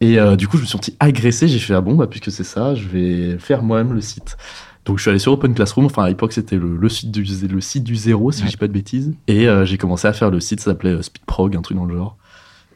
Et 0.00 0.18
euh, 0.18 0.36
du 0.36 0.46
coup, 0.46 0.56
je 0.56 0.62
me 0.62 0.66
suis 0.66 0.72
senti 0.72 0.96
agressé. 1.00 1.48
J'ai 1.48 1.58
fait 1.58 1.74
ah 1.74 1.80
bon, 1.80 1.94
bah 1.94 2.06
puisque 2.06 2.30
c'est 2.30 2.44
ça, 2.44 2.74
je 2.74 2.86
vais 2.88 3.38
faire 3.38 3.62
moi-même 3.62 3.92
le 3.94 4.00
site. 4.00 4.36
Donc 4.84 4.98
je 4.98 5.02
suis 5.02 5.10
allé 5.10 5.18
sur 5.18 5.32
Open 5.32 5.54
Classroom. 5.54 5.86
Enfin 5.86 6.04
à 6.04 6.08
l'époque, 6.08 6.32
c'était 6.32 6.56
le, 6.56 6.76
le 6.76 6.88
site 6.88 7.10
du 7.10 7.24
le 7.48 7.60
site 7.60 7.82
du 7.84 7.96
zéro, 7.96 8.30
si 8.30 8.40
Ouais. 8.42 8.46
je 8.46 8.50
dis 8.52 8.56
pas 8.56 8.68
de 8.68 8.72
bêtises. 8.72 9.14
Et 9.26 9.48
euh, 9.48 9.64
j'ai 9.64 9.78
commencé 9.78 10.06
à 10.06 10.12
faire 10.12 10.30
le 10.30 10.38
site. 10.40 10.60
Ça 10.60 10.70
s'appelait 10.72 10.90
euh, 10.92 11.02
Speedprog, 11.02 11.56
un 11.56 11.62
truc 11.62 11.76
dans 11.76 11.86
le 11.86 11.96
genre. 11.96 12.16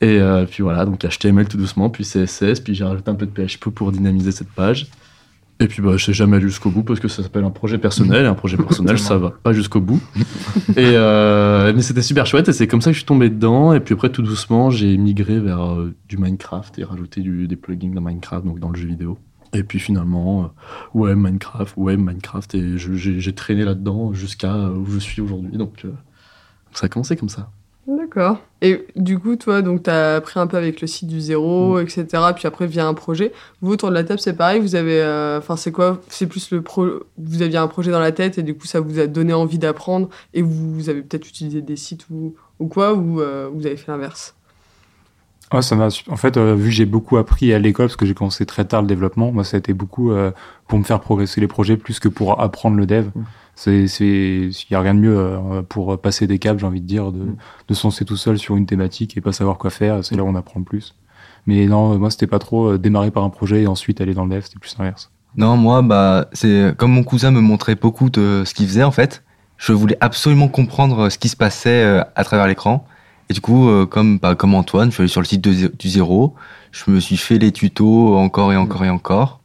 Et 0.00 0.18
euh, 0.18 0.46
puis 0.46 0.62
voilà, 0.62 0.86
donc 0.86 1.04
HTML 1.04 1.46
tout 1.46 1.58
doucement, 1.58 1.90
puis 1.90 2.04
CSS, 2.04 2.60
puis 2.64 2.74
j'ai 2.74 2.84
rajouté 2.84 3.10
un 3.10 3.14
peu 3.14 3.26
de 3.26 3.30
PHP 3.46 3.68
pour 3.68 3.92
dynamiser 3.92 4.32
cette 4.32 4.48
page. 4.48 4.86
Et 5.60 5.68
puis 5.68 5.82
bah, 5.82 5.98
je 5.98 6.06
sais 6.06 6.14
jamais 6.14 6.38
allé 6.38 6.48
jusqu'au 6.48 6.70
bout 6.70 6.82
parce 6.82 7.00
que 7.00 7.08
ça 7.08 7.22
s'appelle 7.22 7.44
un 7.44 7.50
projet 7.50 7.76
personnel 7.76 8.24
et 8.24 8.28
un 8.28 8.34
projet 8.34 8.56
personnel 8.56 8.98
ça 8.98 9.18
va 9.18 9.30
pas 9.30 9.52
jusqu'au 9.52 9.80
bout. 9.80 10.00
Et 10.70 10.92
euh, 10.94 11.72
mais 11.74 11.82
c'était 11.82 12.00
super 12.00 12.24
chouette 12.24 12.48
et 12.48 12.54
c'est 12.54 12.66
comme 12.66 12.80
ça 12.80 12.90
que 12.90 12.94
je 12.94 13.00
suis 13.00 13.06
tombé 13.06 13.28
dedans. 13.28 13.74
Et 13.74 13.80
puis 13.80 13.94
après 13.94 14.10
tout 14.10 14.22
doucement 14.22 14.70
j'ai 14.70 14.96
migré 14.96 15.38
vers 15.38 15.62
euh, 15.62 15.94
du 16.08 16.16
Minecraft 16.16 16.78
et 16.78 16.84
rajouté 16.84 17.20
du, 17.20 17.46
des 17.46 17.56
plugins 17.56 17.92
dans 17.92 18.00
Minecraft 18.00 18.46
donc 18.46 18.58
dans 18.58 18.70
le 18.70 18.78
jeu 18.78 18.88
vidéo. 18.88 19.18
Et 19.52 19.62
puis 19.62 19.78
finalement 19.78 20.44
euh, 20.44 20.98
ouais 20.98 21.14
Minecraft 21.14 21.74
ouais 21.76 21.98
Minecraft 21.98 22.54
et 22.54 22.78
j'ai 22.78 23.34
traîné 23.34 23.64
là-dedans 23.64 24.14
jusqu'à 24.14 24.56
où 24.70 24.86
je 24.86 24.98
suis 24.98 25.20
aujourd'hui 25.20 25.58
donc 25.58 25.84
ça 26.72 26.86
a 26.86 26.88
commencé 26.88 27.16
comme 27.16 27.28
ça. 27.28 27.50
D'accord. 27.86 28.38
Et 28.62 28.86
du 28.94 29.18
coup, 29.18 29.36
toi, 29.36 29.62
donc, 29.62 29.84
t'as 29.84 30.16
appris 30.16 30.38
un 30.38 30.46
peu 30.46 30.56
avec 30.56 30.80
le 30.80 30.86
site 30.86 31.08
du 31.08 31.20
zéro, 31.20 31.80
etc. 31.80 32.06
Puis 32.36 32.46
après, 32.46 32.66
via 32.66 32.86
un 32.86 32.94
projet. 32.94 33.32
Vous, 33.62 33.72
autour 33.72 33.88
de 33.88 33.94
la 33.94 34.04
table, 34.04 34.20
c'est 34.20 34.36
pareil. 34.36 34.60
Vous 34.60 34.76
avez. 34.76 35.00
euh, 35.00 35.38
Enfin, 35.38 35.56
c'est 35.56 35.72
quoi 35.72 36.00
C'est 36.08 36.26
plus 36.26 36.50
le 36.52 36.62
pro. 36.62 36.86
Vous 37.18 37.42
aviez 37.42 37.56
un 37.56 37.66
projet 37.66 37.90
dans 37.90 37.98
la 37.98 38.12
tête 38.12 38.38
et 38.38 38.42
du 38.42 38.54
coup, 38.54 38.66
ça 38.66 38.80
vous 38.80 39.00
a 39.00 39.06
donné 39.06 39.32
envie 39.32 39.58
d'apprendre 39.58 40.08
et 40.34 40.42
vous, 40.42 40.74
vous 40.74 40.88
avez 40.88 41.02
peut-être 41.02 41.26
utilisé 41.26 41.62
des 41.62 41.76
sites 41.76 42.06
ou, 42.10 42.34
ou 42.60 42.66
quoi 42.68 42.92
Ou 42.94 43.20
euh, 43.20 43.48
vous 43.52 43.66
avez 43.66 43.76
fait 43.76 43.90
l'inverse? 43.90 44.36
Ouais, 45.52 45.62
ça 45.62 45.74
m'a. 45.74 45.88
En 46.08 46.16
fait, 46.16 46.36
euh, 46.36 46.54
vu 46.54 46.66
que 46.66 46.74
j'ai 46.74 46.86
beaucoup 46.86 47.16
appris 47.16 47.52
à 47.52 47.58
l'école, 47.58 47.86
parce 47.86 47.96
que 47.96 48.06
j'ai 48.06 48.14
commencé 48.14 48.46
très 48.46 48.64
tard 48.66 48.82
le 48.82 48.88
développement, 48.88 49.32
moi, 49.32 49.42
ça 49.42 49.56
a 49.56 49.58
été 49.58 49.72
beaucoup 49.72 50.12
euh, 50.12 50.30
pour 50.68 50.78
me 50.78 50.84
faire 50.84 51.00
progresser 51.00 51.40
les 51.40 51.48
projets 51.48 51.76
plus 51.76 51.98
que 51.98 52.08
pour 52.08 52.40
apprendre 52.40 52.76
le 52.76 52.86
dev. 52.86 53.06
Mm. 53.14 53.22
C'est, 53.54 53.84
il 54.00 54.52
y 54.70 54.74
a 54.74 54.80
rien 54.80 54.94
de 54.94 55.00
mieux 55.00 55.18
euh, 55.18 55.62
pour 55.62 56.00
passer 56.00 56.26
des 56.26 56.38
câbles, 56.38 56.60
j'ai 56.60 56.66
envie 56.66 56.80
de 56.80 56.86
dire, 56.86 57.12
de, 57.12 57.18
Mm. 57.18 57.36
de 57.68 57.74
se 57.74 57.86
lancer 57.86 58.04
tout 58.04 58.16
seul 58.16 58.38
sur 58.38 58.56
une 58.56 58.66
thématique 58.66 59.16
et 59.16 59.20
pas 59.20 59.32
savoir 59.32 59.58
quoi 59.58 59.70
faire. 59.70 60.04
C'est 60.04 60.16
là 60.16 60.24
où 60.24 60.28
on 60.28 60.34
apprend 60.34 60.60
le 60.60 60.64
plus. 60.64 60.94
Mais 61.46 61.66
non, 61.66 61.98
moi, 61.98 62.10
c'était 62.10 62.26
pas 62.26 62.38
trop 62.38 62.72
euh, 62.72 62.78
démarrer 62.78 63.10
par 63.10 63.24
un 63.24 63.30
projet 63.30 63.62
et 63.62 63.66
ensuite 63.66 64.00
aller 64.00 64.14
dans 64.14 64.24
le 64.24 64.30
dev, 64.34 64.42
c'était 64.42 64.58
plus 64.58 64.76
l'inverse. 64.78 65.10
Non, 65.36 65.56
moi, 65.56 65.82
bah, 65.82 66.26
c'est 66.32 66.74
comme 66.76 66.92
mon 66.92 67.04
cousin 67.04 67.30
me 67.30 67.40
montrait 67.40 67.76
beaucoup 67.76 68.10
de 68.10 68.42
ce 68.44 68.52
qu'il 68.54 68.66
faisait 68.66 68.82
en 68.82 68.90
fait. 68.90 69.22
Je 69.58 69.72
voulais 69.72 69.96
absolument 70.00 70.48
comprendre 70.48 71.08
ce 71.10 71.18
qui 71.18 71.28
se 71.28 71.36
passait 71.36 71.84
euh, 71.84 72.02
à 72.16 72.24
travers 72.24 72.46
l'écran. 72.46 72.86
Et 73.28 73.32
du 73.32 73.40
coup, 73.40 73.68
euh, 73.68 73.86
comme 73.86 74.18
bah, 74.18 74.34
comme 74.34 74.54
Antoine, 74.54 74.88
je 74.90 74.94
suis 74.94 75.02
allé 75.02 75.08
sur 75.08 75.20
le 75.20 75.26
site 75.26 75.42
de 75.42 75.68
du 75.78 75.88
zéro. 75.88 76.34
Je 76.72 76.90
me 76.90 76.98
suis 76.98 77.16
fait 77.16 77.38
les 77.38 77.52
tutos 77.52 78.16
encore 78.16 78.52
et 78.52 78.56
encore 78.56 78.84
et 78.84 78.90
encore. 78.90 79.39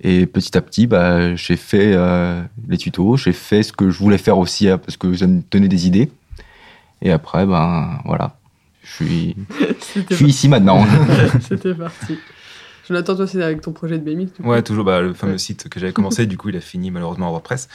Et 0.00 0.26
petit 0.26 0.56
à 0.56 0.60
petit, 0.60 0.86
bah, 0.86 1.34
j'ai 1.36 1.56
fait 1.56 1.92
euh, 1.94 2.42
les 2.68 2.76
tutos. 2.76 3.16
J'ai 3.16 3.32
fait 3.32 3.62
ce 3.62 3.72
que 3.72 3.90
je 3.90 3.98
voulais 3.98 4.18
faire 4.18 4.38
aussi 4.38 4.68
hein, 4.68 4.78
parce 4.78 4.96
que 4.96 5.14
ça 5.14 5.26
me 5.26 5.42
donnait 5.50 5.68
des 5.68 5.86
idées. 5.86 6.10
Et 7.00 7.10
après, 7.10 7.46
ben 7.46 8.00
voilà, 8.04 8.36
je 8.82 8.92
suis, 9.04 9.36
je 10.10 10.14
suis 10.14 10.26
ici 10.26 10.48
maintenant. 10.48 10.84
C'était 11.40 11.74
parti. 11.74 12.18
Jonathan, 12.86 13.16
toi, 13.16 13.26
c'est 13.26 13.42
avec 13.42 13.62
ton 13.62 13.72
projet 13.72 13.98
de 13.98 14.04
BMX 14.04 14.28
Ouais, 14.44 14.60
toujours 14.62 14.84
bah, 14.84 15.00
le 15.00 15.14
fameux 15.14 15.32
Ouais. 15.32 15.38
site 15.38 15.70
que 15.70 15.80
j'avais 15.80 15.94
commencé, 15.94 16.26
du 16.26 16.36
coup, 16.36 16.50
il 16.50 16.56
a 16.56 16.60
fini 16.60 16.90
malheureusement 16.90 17.28
à 17.28 17.30
WordPress. 17.30 17.68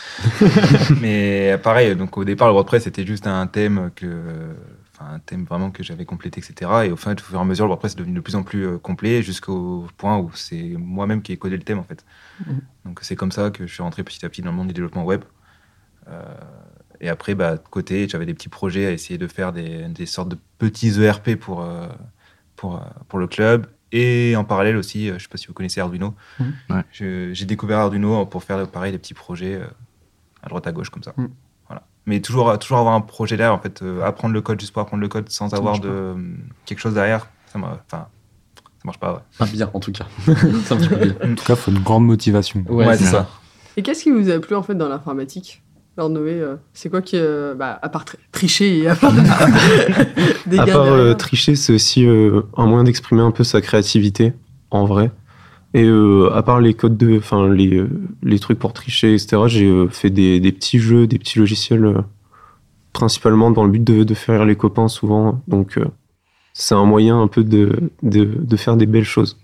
Mais 1.02 1.58
pareil, 1.64 1.96
donc 1.96 2.16
au 2.18 2.24
départ, 2.24 2.48
le 2.48 2.54
WordPress 2.54 2.84
c'était 2.84 3.06
juste 3.08 3.26
un 3.26 3.48
thème 3.48 3.90
que, 3.96 4.06
enfin, 5.00 5.14
un 5.14 5.20
thème 5.20 5.46
vraiment 5.46 5.72
que 5.72 5.84
j'avais 5.84 6.06
complété, 6.06 6.42
etc. 6.42 6.72
Et 6.86 6.92
au 6.92 6.96
fin, 6.96 7.14
au 7.14 7.18
fur 7.18 7.38
et 7.38 7.42
à 7.42 7.46
mesure, 7.46 7.66
le 7.66 7.70
WordPress 7.70 7.94
est 7.94 7.98
devenu 7.98 8.14
de 8.16 8.20
plus 8.22 8.36
en 8.36 8.44
plus 8.44 8.66
euh, 8.66 8.78
complet 8.78 9.22
jusqu'au 9.24 9.88
point 9.98 10.18
où 10.18 10.32
c'est 10.34 10.76
moi-même 10.78 11.22
qui 11.22 11.32
ai 11.32 11.38
codé 11.38 11.58
le 11.58 11.64
thème 11.64 11.80
en 11.80 11.84
fait. 11.84 12.06
Mhm. 12.46 12.62
Donc 12.86 13.00
c'est 13.02 13.16
comme 13.16 13.32
ça 13.32 13.50
que 13.52 13.66
je 13.68 13.74
suis 13.74 13.84
rentré 13.84 14.04
petit 14.04 14.26
à 14.26 14.30
petit 14.30 14.42
dans 14.42 14.52
le 14.52 14.58
monde 14.58 14.68
du 14.68 14.74
développement 14.74 15.04
web. 15.06 15.24
Euh, 16.10 16.24
et 17.02 17.08
après, 17.10 17.34
bah, 17.36 17.56
de 17.56 17.62
côté, 17.70 18.08
j'avais 18.10 18.26
des 18.26 18.34
petits 18.34 18.50
projets 18.50 18.86
à 18.88 18.92
essayer 18.92 19.18
de 19.18 19.28
faire 19.28 19.54
des, 19.54 19.88
des 19.88 20.06
sortes 20.06 20.30
de 20.30 20.38
petits 20.58 21.02
ERP 21.02 21.36
pour, 21.36 21.62
euh, 21.62 21.88
pour, 22.56 22.82
pour 23.08 23.20
le 23.20 23.28
club. 23.28 23.68
Et 23.92 24.36
en 24.36 24.44
parallèle 24.44 24.76
aussi, 24.76 25.10
euh, 25.10 25.18
je 25.18 25.24
sais 25.24 25.30
pas 25.30 25.38
si 25.38 25.48
vous 25.48 25.54
connaissez 25.54 25.80
Arduino, 25.82 26.14
Mhm. 26.40 26.54
Ouais. 26.70 26.84
Je- 26.92 27.34
j'ai 27.34 27.46
découvert 27.46 27.80
Arduino 27.80 28.26
pour 28.26 28.44
faire 28.44 28.68
pareil 28.68 28.92
des 28.92 28.98
petits 29.00 29.14
projets 29.14 29.56
euh, 29.56 29.66
à 30.44 30.50
droite 30.50 30.68
à 30.68 30.72
gauche 30.72 30.90
comme 30.90 31.04
ça. 31.04 31.14
Mhm. 31.18 31.30
Mais 32.10 32.22
toujours, 32.22 32.58
toujours 32.58 32.80
avoir 32.80 32.96
un 32.96 33.02
projet 33.02 33.38
derrière, 33.38 33.54
en 33.54 33.60
fait, 33.60 33.84
euh, 33.84 34.02
apprendre 34.04 34.34
le 34.34 34.42
code 34.42 34.60
juste 34.60 34.74
pour 34.74 34.82
apprendre 34.82 35.02
le 35.02 35.08
code 35.08 35.30
sans 35.30 35.48
Ça 35.50 35.58
avoir 35.58 35.80
de, 35.80 35.88
euh, 35.88 36.16
quelque 36.66 36.80
chose 36.80 36.96
derrière, 36.96 37.28
ça 37.54 37.60
m'a- 37.60 37.78
enfin, 37.86 38.08
ça 38.64 38.82
marche 38.84 38.98
pas. 39.00 39.14
Ouais, 39.14 39.20
Pas 39.38 39.46
bien 39.46 39.70
en 39.74 39.80
tout 39.80 39.92
cas. 39.92 40.06
ça 40.66 40.74
marche 40.76 40.90
pas 40.90 40.96
bien. 40.96 41.14
En 41.24 41.36
tout 41.36 41.46
cas, 41.46 41.56
faut 41.56 41.70
une 41.70 41.80
grande 41.84 42.06
motivation. 42.08 42.66
Ouais, 42.68 42.98
c'est 42.98 43.04
c'est 43.06 43.12
ça. 43.12 43.30
Et 43.78 43.84
qu'est-ce 43.84 44.02
qui 44.04 44.10
vous 44.12 44.30
a 44.32 44.40
plu 44.40 44.56
en 44.56 44.64
fait 44.64 44.74
dans 44.74 44.90
l'informatique? 44.90 45.62
Alors 45.98 46.10
Noé, 46.10 46.32
euh, 46.34 46.56
c'est 46.74 46.90
quoi 46.90 47.02
qui, 47.04 47.16
euh, 47.18 47.54
bah, 47.54 47.78
à 47.82 47.90
part 47.90 48.06
tri- 48.06 48.18
tricher 48.32 48.80
et 48.80 48.88
à 48.88 48.96
part 48.96 49.12
des 50.48 50.58
À 50.60 50.66
gains 50.66 50.74
part 50.74 50.84
euh, 50.86 50.98
derrière. 50.98 51.18
tricher, 51.18 51.56
c'est 51.56 51.74
aussi 51.74 52.06
euh, 52.08 52.42
un 52.58 52.66
moyen 52.66 52.86
d'exprimer 52.86 53.22
un 53.22 53.32
peu 53.32 53.44
sa 53.44 53.62
créativité, 53.62 54.34
en 54.72 54.86
vrai. 54.86 55.12
Et 55.74 55.84
euh, 55.84 56.32
à 56.34 56.42
part 56.42 56.62
les 56.62 56.74
codes 56.74 56.98
de, 56.98 57.18
enfin 57.18 57.48
les, 57.48 57.76
euh, 57.76 57.90
les 58.24 58.40
trucs 58.40 58.58
pour 58.58 58.74
tricher, 58.74 59.14
etc. 59.14 59.44
J'ai 59.48 59.68
euh, 59.68 59.88
fait 59.88 60.10
des, 60.10 60.40
des 60.40 60.52
petits 60.52 60.80
jeux, 60.80 61.06
des 61.06 61.20
petits 61.20 61.38
logiciels, 61.38 62.04
principalement 62.92 63.52
dans 63.52 63.64
le 63.64 63.72
but 63.72 63.84
de, 63.84 64.04
de 64.04 64.14
faire 64.16 64.40
rire 64.40 64.46
les 64.46 64.56
copains 64.56 64.88
souvent. 64.88 65.42
Donc 65.48 65.80
c'est 66.54 66.74
un 66.74 66.86
moyen 66.86 67.22
un 67.22 67.28
peu 67.28 67.44
de, 67.44 67.92
de, 68.02 68.24
de 68.24 68.58
faire 68.58 68.78
des 68.78 68.88
belles 68.88 69.04
choses. 69.04 69.38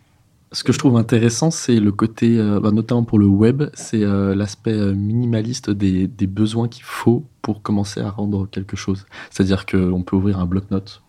Ce 0.51 0.63
que 0.63 0.71
je 0.71 0.79
trouve 0.79 0.97
intéressant, 0.97 1.51
c'est 1.51 1.79
le 1.79 1.91
côté, 1.91 2.37
bah, 2.61 2.71
notamment 2.71 3.03
pour 3.03 3.19
le 3.19 3.25
web, 3.25 3.63
c'est 3.73 3.99
l'aspect 3.99 4.93
minimaliste 4.93 5.69
des, 5.69 6.07
des 6.07 6.27
besoins 6.27 6.69
qu'il 6.69 6.85
faut 6.85 7.23
pour 7.41 7.61
commencer 7.61 7.99
à 7.99 8.09
rendre 8.09 8.47
quelque 8.49 8.77
chose. 8.77 9.05
C'est-à-dire 9.29 9.65
qu'on 9.65 10.01
peut 10.01 10.15
ouvrir 10.15 10.39
un 10.39 10.45
bloc-notes 10.45 11.03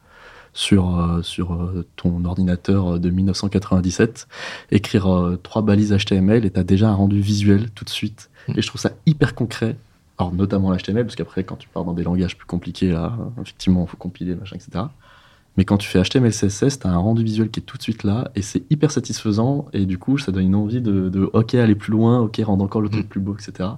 sur, 0.56 0.98
euh, 0.98 1.20
sur 1.20 1.52
euh, 1.52 1.86
ton 1.96 2.25
ordinateur 2.25 2.98
de 2.98 3.10
1997, 3.10 4.26
écrire 4.70 5.06
euh, 5.06 5.36
trois 5.36 5.60
balises 5.60 5.94
HTML 5.94 6.46
et 6.46 6.50
tu 6.50 6.58
as 6.58 6.64
déjà 6.64 6.88
un 6.88 6.94
rendu 6.94 7.20
visuel 7.20 7.70
tout 7.72 7.84
de 7.84 7.90
suite. 7.90 8.30
Et 8.56 8.62
je 8.62 8.66
trouve 8.66 8.80
ça 8.80 8.92
hyper 9.04 9.34
concret. 9.34 9.76
Alors, 10.16 10.32
notamment 10.32 10.72
l'HTML, 10.72 11.04
parce 11.04 11.14
qu'après, 11.14 11.44
quand 11.44 11.56
tu 11.56 11.68
pars 11.68 11.84
dans 11.84 11.92
des 11.92 12.02
langages 12.02 12.38
plus 12.38 12.46
compliqués, 12.46 12.90
là, 12.90 13.18
effectivement, 13.42 13.84
il 13.84 13.90
faut 13.90 13.98
compiler, 13.98 14.34
machin, 14.34 14.56
etc. 14.56 14.86
Mais 15.58 15.66
quand 15.66 15.76
tu 15.76 15.88
fais 15.88 16.02
HTML, 16.02 16.32
CSS, 16.32 16.78
tu 16.78 16.86
as 16.86 16.90
un 16.90 16.96
rendu 16.96 17.22
visuel 17.22 17.50
qui 17.50 17.60
est 17.60 17.62
tout 17.62 17.76
de 17.76 17.82
suite 17.82 18.02
là, 18.02 18.30
et 18.34 18.40
c'est 18.40 18.62
hyper 18.70 18.90
satisfaisant, 18.90 19.66
et 19.75 19.84
du 19.84 19.98
coup, 19.98 20.16
ça 20.16 20.32
donne 20.32 20.44
une 20.44 20.54
envie 20.54 20.80
de, 20.80 21.10
de 21.10 21.28
OK, 21.34 21.54
aller 21.54 21.75
plus 21.75 21.92
loin, 21.92 22.20
OK, 22.20 22.40
rendre 22.42 22.64
encore 22.64 22.80
le 22.80 22.88
truc 22.88 23.06
plus 23.10 23.20
beau, 23.20 23.36
etc. 23.38 23.68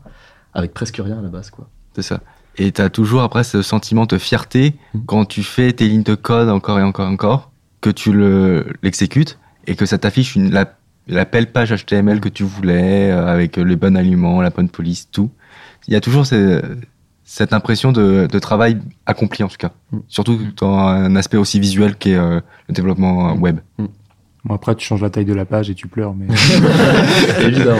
Avec 0.54 0.74
presque 0.74 0.98
rien 0.98 1.18
à 1.18 1.22
la 1.22 1.28
base, 1.28 1.50
quoi. 1.50 1.68
C'est 1.94 2.02
ça. 2.02 2.20
Et 2.58 2.72
tu 2.72 2.80
as 2.82 2.90
toujours 2.90 3.22
après 3.22 3.44
ce 3.44 3.62
sentiment 3.62 4.06
de 4.06 4.18
fierté 4.18 4.74
Mm. 4.94 4.98
quand 5.06 5.24
tu 5.24 5.42
fais 5.42 5.72
tes 5.72 5.88
lignes 5.88 6.02
de 6.02 6.14
code 6.14 6.48
encore 6.48 6.78
et 6.78 6.82
encore 6.82 7.06
et 7.06 7.12
encore, 7.12 7.50
que 7.80 7.90
tu 7.90 8.12
le- 8.12 8.66
l'exécutes 8.82 9.38
et 9.66 9.76
que 9.76 9.86
ça 9.86 9.98
t'affiche 9.98 10.36
la, 10.36 10.74
la 11.06 11.24
belle 11.24 11.52
page 11.52 11.72
HTML 11.72 12.20
que 12.20 12.28
tu 12.28 12.42
voulais 12.42 13.10
euh, 13.10 13.26
avec 13.26 13.56
les 13.56 13.76
bons 13.76 13.96
aliments, 13.96 14.40
la 14.42 14.50
bonne 14.50 14.68
police, 14.68 15.08
tout. 15.10 15.30
Il 15.86 15.92
y 15.94 15.96
a 15.96 16.00
toujours 16.00 16.26
ce- 16.26 16.62
cette 17.24 17.52
impression 17.52 17.92
de, 17.92 18.26
de 18.30 18.38
travail 18.38 18.78
accompli 19.06 19.44
en 19.44 19.48
tout 19.48 19.56
cas. 19.58 19.70
Mm. 19.92 19.98
Surtout 20.08 20.38
dans 20.56 20.76
un 20.78 21.14
aspect 21.16 21.36
aussi 21.36 21.60
visuel 21.60 21.94
qu'est 21.96 22.16
euh, 22.16 22.40
le 22.68 22.74
développement 22.74 23.34
web. 23.34 23.60
Bon, 24.44 24.54
après, 24.54 24.74
tu 24.76 24.86
changes 24.86 25.02
la 25.02 25.10
taille 25.10 25.24
de 25.24 25.34
la 25.34 25.44
page 25.44 25.68
et 25.70 25.74
tu 25.74 25.88
pleures, 25.88 26.14
mais 26.14 26.26
Évidemment. 27.44 27.78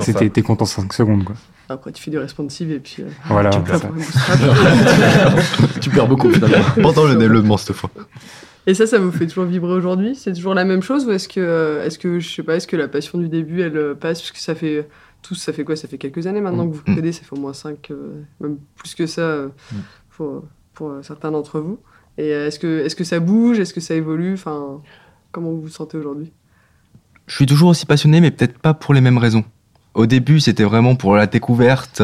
c'était 0.00 0.28
t'es 0.30 0.42
content 0.42 0.64
5 0.66 0.92
secondes, 0.92 1.24
quoi. 1.24 1.36
Après, 1.68 1.90
tu 1.90 2.00
fais 2.02 2.10
du 2.12 2.18
responsive 2.18 2.70
et 2.70 2.78
puis. 2.78 2.96
euh, 3.02 3.06
Voilà, 3.28 3.50
tu 3.50 3.58
bootstrap. 3.58 3.92
tu 5.80 5.90
perds 5.90 6.06
beaucoup, 6.06 6.30
finalement. 6.30 6.64
Pendant 6.82 7.04
le 7.06 7.16
développement 7.16 7.56
cette 7.56 7.74
fois. 7.74 7.90
Et 8.68 8.74
ça, 8.74 8.86
ça 8.86 8.98
vous 8.98 9.10
fait 9.12 9.26
toujours 9.26 9.44
vibrer 9.44 9.72
aujourd'hui? 9.72 10.14
C'est 10.14 10.32
toujours 10.32 10.54
la 10.54 10.64
même 10.64 10.82
chose 10.82 11.06
ou 11.06 11.12
est-ce 11.12 11.28
que, 11.28 11.40
euh, 11.40 11.84
est-ce 11.84 11.98
que, 11.98 12.18
je 12.20 12.28
sais 12.34 12.42
pas, 12.42 12.56
est-ce 12.56 12.66
que 12.66 12.76
la 12.76 12.88
passion 12.88 13.18
du 13.18 13.28
début, 13.28 13.62
elle 13.62 13.76
euh, 13.76 13.94
passe? 13.94 14.20
Parce 14.20 14.32
que 14.32 14.38
ça 14.40 14.54
fait, 14.54 14.88
tous, 15.22 15.34
ça 15.36 15.52
fait 15.52 15.64
quoi? 15.64 15.76
Ça 15.76 15.88
fait 15.88 15.98
quelques 15.98 16.26
années 16.26 16.40
maintenant 16.40 16.68
que 16.68 16.74
vous 16.74 16.82
Mm. 16.86 16.94
codez, 16.96 17.12
ça 17.12 17.22
fait 17.22 17.32
au 17.36 17.40
moins 17.40 17.52
5, 17.52 17.90
même 18.40 18.58
plus 18.76 18.94
que 18.94 19.06
ça 19.06 19.20
euh, 19.22 19.48
Mm. 19.72 19.76
pour, 20.16 20.44
pour 20.74 20.90
euh, 20.90 21.00
certains 21.02 21.30
d'entre 21.30 21.60
vous. 21.60 21.78
Et 22.18 22.32
euh, 22.32 22.46
est-ce 22.48 22.58
que, 22.58 22.80
est-ce 22.84 22.96
que 22.96 23.04
ça 23.04 23.20
bouge? 23.20 23.58
Est-ce 23.60 23.74
que 23.74 23.80
ça 23.80 23.94
évolue? 23.94 24.34
Enfin, 24.34 24.80
comment 25.36 25.50
vous 25.50 25.60
vous 25.60 25.68
sentez 25.68 25.98
aujourd'hui? 25.98 26.32
Je 27.26 27.34
suis 27.34 27.44
toujours 27.44 27.68
aussi 27.68 27.84
passionné, 27.84 28.22
mais 28.22 28.30
peut-être 28.30 28.58
pas 28.58 28.72
pour 28.72 28.94
les 28.94 29.02
mêmes 29.02 29.18
raisons. 29.18 29.44
Au 29.92 30.06
début, 30.06 30.40
c'était 30.40 30.64
vraiment 30.64 30.94
pour 30.96 31.14
la 31.14 31.26
découverte 31.26 32.00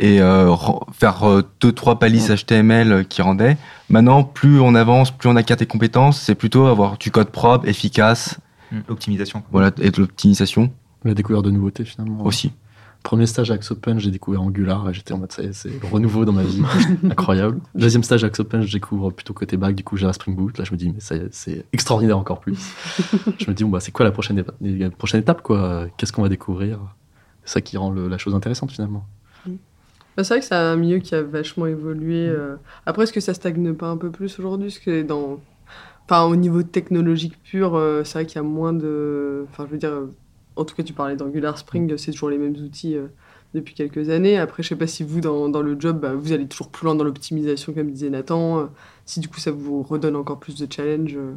et 0.00 0.20
euh, 0.20 0.52
faire 0.92 1.22
euh, 1.22 1.42
deux 1.60 1.70
trois 1.70 1.96
balises 1.96 2.28
HTML 2.34 3.06
qui 3.06 3.22
rendaient. 3.22 3.56
Maintenant, 3.88 4.24
plus 4.24 4.58
on 4.58 4.74
avance, 4.74 5.12
plus 5.16 5.28
on 5.28 5.36
acquiert 5.36 5.56
des 5.56 5.66
compétences, 5.66 6.20
c'est 6.20 6.34
plutôt 6.34 6.66
avoir 6.66 6.98
du 6.98 7.12
code 7.12 7.28
propre, 7.30 7.68
efficace, 7.68 8.40
L'optimisation. 8.88 9.44
voilà, 9.52 9.70
et 9.80 9.92
de 9.92 10.00
l'optimisation 10.00 10.72
La 11.04 11.14
découverte 11.14 11.44
de 11.44 11.52
nouveautés, 11.52 11.84
finalement. 11.84 12.24
aussi. 12.24 12.50
Premier 13.06 13.26
stage 13.26 13.52
à 13.52 13.54
Axopen, 13.54 14.00
j'ai 14.00 14.10
découvert 14.10 14.42
Angular. 14.42 14.84
Là, 14.84 14.90
j'étais 14.92 15.12
en 15.12 15.18
mode, 15.18 15.30
ça 15.30 15.40
y 15.42 15.46
est, 15.46 15.52
c'est 15.52 15.68
le 15.68 15.86
renouveau 15.88 16.24
dans 16.24 16.32
ma 16.32 16.42
vie. 16.42 16.60
Incroyable. 17.04 17.60
Deuxième 17.76 18.02
stage 18.02 18.24
à 18.24 18.26
Axopen, 18.26 18.62
je 18.62 18.72
découvre 18.72 19.10
plutôt 19.12 19.32
côté 19.32 19.56
back, 19.56 19.76
du 19.76 19.84
coup, 19.84 19.96
Java 19.96 20.12
Spring 20.12 20.34
Boot. 20.34 20.58
Là, 20.58 20.64
je 20.64 20.72
me 20.72 20.76
dis, 20.76 20.90
mais 20.92 20.98
ça 20.98 21.14
c'est 21.30 21.64
extraordinaire 21.72 22.18
encore 22.18 22.40
plus. 22.40 22.58
je 23.38 23.48
me 23.48 23.54
dis, 23.54 23.62
bon, 23.62 23.70
bah, 23.70 23.78
c'est 23.78 23.92
quoi 23.92 24.04
la 24.04 24.10
prochaine, 24.10 24.40
épa- 24.40 24.54
la 24.60 24.90
prochaine 24.90 25.20
étape, 25.20 25.42
quoi? 25.42 25.86
Qu'est-ce 25.96 26.12
qu'on 26.12 26.22
va 26.22 26.28
découvrir? 26.28 26.80
C'est 27.44 27.52
ça 27.54 27.60
qui 27.60 27.76
rend 27.76 27.92
le- 27.92 28.08
la 28.08 28.18
chose 28.18 28.34
intéressante, 28.34 28.72
finalement. 28.72 29.06
Bah, 29.46 30.24
C'est 30.24 30.34
vrai 30.34 30.40
que 30.40 30.46
c'est 30.46 30.56
un 30.56 30.74
milieu 30.74 30.98
qui 30.98 31.14
a 31.14 31.22
vachement 31.22 31.66
évolué. 31.66 32.26
euh. 32.28 32.56
Après, 32.86 33.04
est-ce 33.04 33.12
que 33.12 33.20
ça 33.20 33.34
stagne 33.34 33.72
pas 33.74 33.86
un 33.86 33.98
peu 33.98 34.10
plus 34.10 34.36
aujourd'hui? 34.40 34.66
Parce 34.70 34.80
que 34.80 35.02
dans... 35.04 35.38
enfin, 36.08 36.24
au 36.24 36.34
niveau 36.34 36.64
technologique 36.64 37.40
pur, 37.44 37.76
euh, 37.76 38.02
c'est 38.02 38.14
vrai 38.14 38.26
qu'il 38.26 38.34
y 38.34 38.40
a 38.40 38.42
moins 38.42 38.72
de. 38.72 39.46
Enfin, 39.52 39.64
je 39.66 39.70
veux 39.72 39.78
dire, 39.78 39.92
en 40.56 40.64
tout 40.64 40.74
cas, 40.74 40.82
tu 40.82 40.92
parlais 40.92 41.16
d'Angular 41.16 41.56
Spring, 41.58 41.96
c'est 41.96 42.12
toujours 42.12 42.30
les 42.30 42.38
mêmes 42.38 42.56
outils 42.56 42.96
euh, 42.96 43.06
depuis 43.54 43.74
quelques 43.74 44.08
années. 44.10 44.38
Après, 44.38 44.62
je 44.62 44.68
sais 44.68 44.76
pas 44.76 44.86
si 44.86 45.04
vous, 45.04 45.20
dans, 45.20 45.48
dans 45.48 45.62
le 45.62 45.78
job, 45.78 46.00
bah, 46.00 46.14
vous 46.14 46.32
allez 46.32 46.46
toujours 46.46 46.68
plus 46.70 46.84
loin 46.86 46.94
dans 46.94 47.04
l'optimisation, 47.04 47.72
comme 47.72 47.90
disait 47.90 48.10
Nathan. 48.10 48.58
euh, 48.58 48.64
si 49.04 49.20
du 49.20 49.28
coup, 49.28 49.38
ça 49.40 49.50
vous 49.52 49.82
redonne 49.82 50.16
encore 50.16 50.38
plus 50.38 50.56
de 50.58 50.66
challenge. 50.70 51.14
euh, 51.16 51.34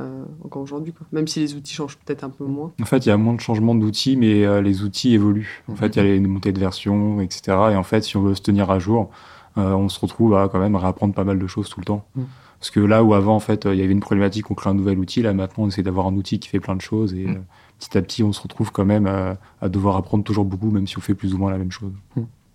euh, 0.00 0.24
encore 0.44 0.60
aujourd'hui, 0.62 0.92
quoi. 0.92 1.06
Même 1.12 1.28
si 1.28 1.38
les 1.38 1.54
outils 1.54 1.72
changent 1.74 1.96
peut-être 1.98 2.24
un 2.24 2.30
peu 2.30 2.44
moins. 2.44 2.72
En 2.82 2.84
fait, 2.84 3.06
il 3.06 3.10
y 3.10 3.12
a 3.12 3.16
moins 3.16 3.34
de 3.34 3.40
changements 3.40 3.76
d'outils, 3.76 4.16
mais 4.16 4.44
euh, 4.44 4.60
les 4.60 4.82
outils 4.82 5.14
évoluent. 5.14 5.62
En 5.68 5.76
fait, 5.76 5.94
il 5.94 5.96
y 5.96 6.00
a 6.00 6.02
les 6.02 6.18
montées 6.18 6.52
de 6.52 6.58
version, 6.58 7.20
etc. 7.20 7.42
Et 7.70 7.76
en 7.76 7.84
fait, 7.84 8.02
si 8.02 8.16
on 8.16 8.22
veut 8.22 8.34
se 8.34 8.42
tenir 8.42 8.72
à 8.72 8.80
jour, 8.80 9.10
euh, 9.56 9.70
on 9.72 9.88
se 9.88 10.00
retrouve 10.00 10.34
à 10.34 10.48
quand 10.48 10.58
même 10.58 10.74
réapprendre 10.74 11.14
pas 11.14 11.22
mal 11.22 11.38
de 11.38 11.46
choses 11.46 11.68
tout 11.68 11.78
le 11.78 11.84
temps. 11.84 12.04
Mm. 12.16 12.22
Parce 12.58 12.70
que 12.72 12.80
là 12.80 13.04
où 13.04 13.14
avant, 13.14 13.36
en 13.36 13.40
fait, 13.40 13.66
euh, 13.66 13.74
il 13.74 13.80
y 13.80 13.84
avait 13.84 13.92
une 13.92 14.00
problématique, 14.00 14.50
on 14.50 14.54
crée 14.54 14.70
un 14.70 14.74
nouvel 14.74 14.98
outil. 14.98 15.22
Là, 15.22 15.32
maintenant, 15.32 15.62
on 15.62 15.68
essaie 15.68 15.84
d'avoir 15.84 16.08
un 16.08 16.14
outil 16.14 16.40
qui 16.40 16.48
fait 16.48 16.58
plein 16.60 16.74
de 16.74 16.80
choses. 16.80 17.14
Et 17.14 17.26
Mm. 17.26 17.44
Petit 17.78 17.98
à 17.98 18.02
petit, 18.02 18.22
on 18.22 18.32
se 18.32 18.40
retrouve 18.40 18.72
quand 18.72 18.84
même 18.84 19.06
euh, 19.06 19.34
à 19.60 19.68
devoir 19.68 19.96
apprendre 19.96 20.24
toujours 20.24 20.44
beaucoup, 20.44 20.70
même 20.70 20.86
si 20.86 20.96
on 20.98 21.00
fait 21.00 21.14
plus 21.14 21.34
ou 21.34 21.38
moins 21.38 21.50
la 21.50 21.58
même 21.58 21.70
chose. 21.72 21.92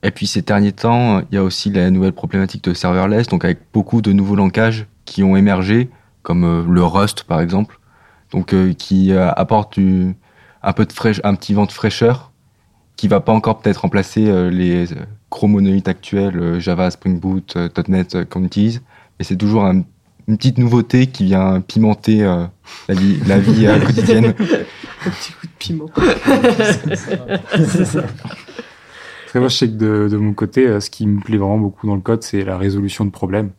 Et 0.04 0.12
puis 0.12 0.28
ces 0.28 0.42
derniers 0.42 0.72
temps, 0.72 1.20
il 1.20 1.36
y 1.36 1.38
a 1.38 1.44
aussi 1.44 1.70
la 1.72 1.90
nouvelle 1.92 2.14
problématique 2.14 2.64
de 2.64 2.74
serverless, 2.74 3.28
donc 3.28 3.44
avec 3.46 3.60
beaucoup 3.74 4.02
de 4.02 4.12
nouveaux 4.14 4.36
langages 4.36 4.88
qui 5.06 5.24
ont 5.24 5.36
émergé, 5.36 5.90
comme 6.24 6.44
euh, 6.44 6.64
le 6.68 6.84
Rust 6.84 7.24
par 7.24 7.42
exemple, 7.42 7.80
donc 8.32 8.54
euh, 8.54 8.74
qui 8.74 9.12
apporte 9.14 9.78
un 10.62 10.74
peu 10.74 10.86
de 10.86 10.94
fraîche, 10.94 11.20
un 11.24 11.36
petit 11.36 11.54
vent 11.54 11.66
de 11.66 11.72
fraîcheur, 11.72 12.32
qui 12.96 13.08
va 13.08 13.20
pas 13.20 13.32
encore 13.32 13.60
peut-être 13.60 13.78
remplacer 13.82 14.50
les 14.52 14.86
gros 15.32 15.50
actuels 15.86 16.60
Java, 16.60 16.92
Spring 16.92 17.18
Boot, 17.20 17.58
.NET 17.88 18.30
qu'on 18.30 18.44
utilise, 18.44 18.82
mais 19.18 19.26
c'est 19.26 19.38
toujours 19.38 19.64
un- 19.66 19.84
une 20.30 20.38
petite 20.38 20.60
nouveauté 20.60 21.08
qui 21.08 21.26
vient 21.26 21.60
pimenter 21.60 22.24
euh, 22.24 22.46
la 22.88 22.96
vie, 22.96 23.20
la 23.26 23.40
vie 23.40 23.66
euh, 23.66 23.80
quotidienne. 23.86 24.26
Un 24.28 25.10
petit 25.10 25.34
coup 25.34 25.48
de 25.48 25.52
piment. 25.58 25.90
C'est 27.66 27.86
ça. 27.86 28.04
Après, 29.26 29.40
moi, 29.40 29.50
je 29.50 29.56
sais 29.56 29.68
que 29.68 29.74
de, 29.74 30.08
de 30.08 30.18
mon 30.18 30.34
côté, 30.34 30.68
euh, 30.68 30.80
ce 30.80 30.92
qui 30.92 31.08
me 31.08 31.20
plaît 31.20 31.38
vraiment 31.38 31.58
beaucoup 31.58 31.88
dans 31.88 31.96
le 31.96 32.02
code, 32.02 32.22
c'est 32.22 32.44
la 32.44 32.60
résolution 32.60 33.06
de 33.06 33.10
problèmes. 33.10 33.50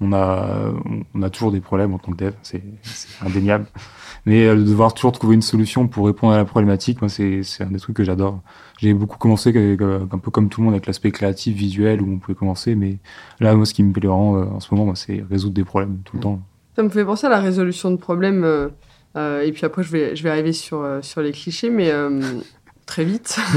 On 0.00 0.12
a, 0.12 0.72
on 1.14 1.22
a 1.22 1.30
toujours 1.30 1.50
des 1.50 1.60
problèmes 1.60 1.92
en 1.92 1.98
tant 1.98 2.12
que 2.12 2.16
dev, 2.16 2.32
c'est 2.42 2.62
indéniable. 3.20 3.66
Mais 4.24 4.46
de 4.46 4.62
devoir 4.62 4.94
toujours 4.94 5.12
trouver 5.12 5.34
une 5.34 5.42
solution 5.42 5.88
pour 5.88 6.06
répondre 6.06 6.32
à 6.32 6.36
la 6.38 6.44
problématique, 6.46 7.02
moi, 7.02 7.10
c'est 7.10 7.42
c'est 7.42 7.64
un 7.64 7.70
des 7.70 7.78
trucs 7.78 7.96
que 7.96 8.04
j'adore. 8.04 8.40
J'ai 8.80 8.94
beaucoup 8.94 9.18
commencé 9.18 9.50
un 9.50 10.18
peu 10.18 10.30
comme 10.30 10.48
tout 10.48 10.60
le 10.60 10.64
monde 10.64 10.74
avec 10.74 10.86
l'aspect 10.86 11.10
créatif, 11.10 11.54
visuel, 11.54 12.00
où 12.00 12.10
on 12.10 12.18
pouvait 12.18 12.34
commencer. 12.34 12.74
Mais 12.74 12.96
là, 13.38 13.54
moi, 13.54 13.66
ce 13.66 13.74
qui 13.74 13.82
me 13.82 13.92
plaît 13.92 14.08
vraiment 14.08 14.36
euh, 14.36 14.44
en 14.44 14.60
ce 14.60 14.74
moment, 14.74 14.94
c'est 14.94 15.22
résoudre 15.28 15.54
des 15.54 15.64
problèmes 15.64 15.98
tout 16.04 16.16
le 16.16 16.22
temps. 16.22 16.40
Ça 16.76 16.82
me 16.82 16.88
fait 16.88 17.04
penser 17.04 17.26
à 17.26 17.30
la 17.30 17.40
résolution 17.40 17.90
de 17.90 17.96
problèmes. 17.96 18.42
euh, 18.44 18.68
euh, 19.16 19.42
et 19.42 19.52
puis 19.52 19.66
après, 19.66 19.82
je 19.82 19.90
vais, 19.92 20.16
je 20.16 20.22
vais 20.22 20.30
arriver 20.30 20.52
sur, 20.54 20.82
sur 21.02 21.20
les 21.20 21.32
clichés, 21.32 21.68
mais 21.68 21.90
euh, 21.90 22.20
très 22.86 23.04
vite. 23.04 23.38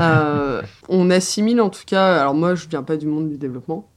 Euh, 0.00 0.62
on 0.88 1.10
assimile 1.10 1.60
en 1.60 1.70
tout 1.70 1.84
cas. 1.86 2.20
Alors 2.20 2.34
moi, 2.34 2.54
je 2.54 2.66
viens 2.68 2.82
pas 2.82 2.96
du 2.96 3.06
monde 3.06 3.28
du 3.28 3.36
développement. 3.36 3.88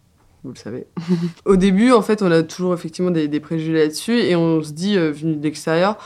Vous 0.44 0.52
le 0.52 0.58
savez. 0.58 0.86
Au 1.46 1.56
début, 1.56 1.92
en 1.92 2.02
fait, 2.02 2.22
on 2.22 2.32
a 2.32 2.44
toujours 2.44 2.74
effectivement 2.74 3.10
des, 3.12 3.28
des 3.28 3.40
préjugés 3.40 3.74
là-dessus 3.74 4.20
et 4.20 4.36
on 4.36 4.62
se 4.62 4.74
dit, 4.74 4.98
euh, 4.98 5.12
venu 5.12 5.36
de 5.38 5.44
l'extérieur, 5.44 5.98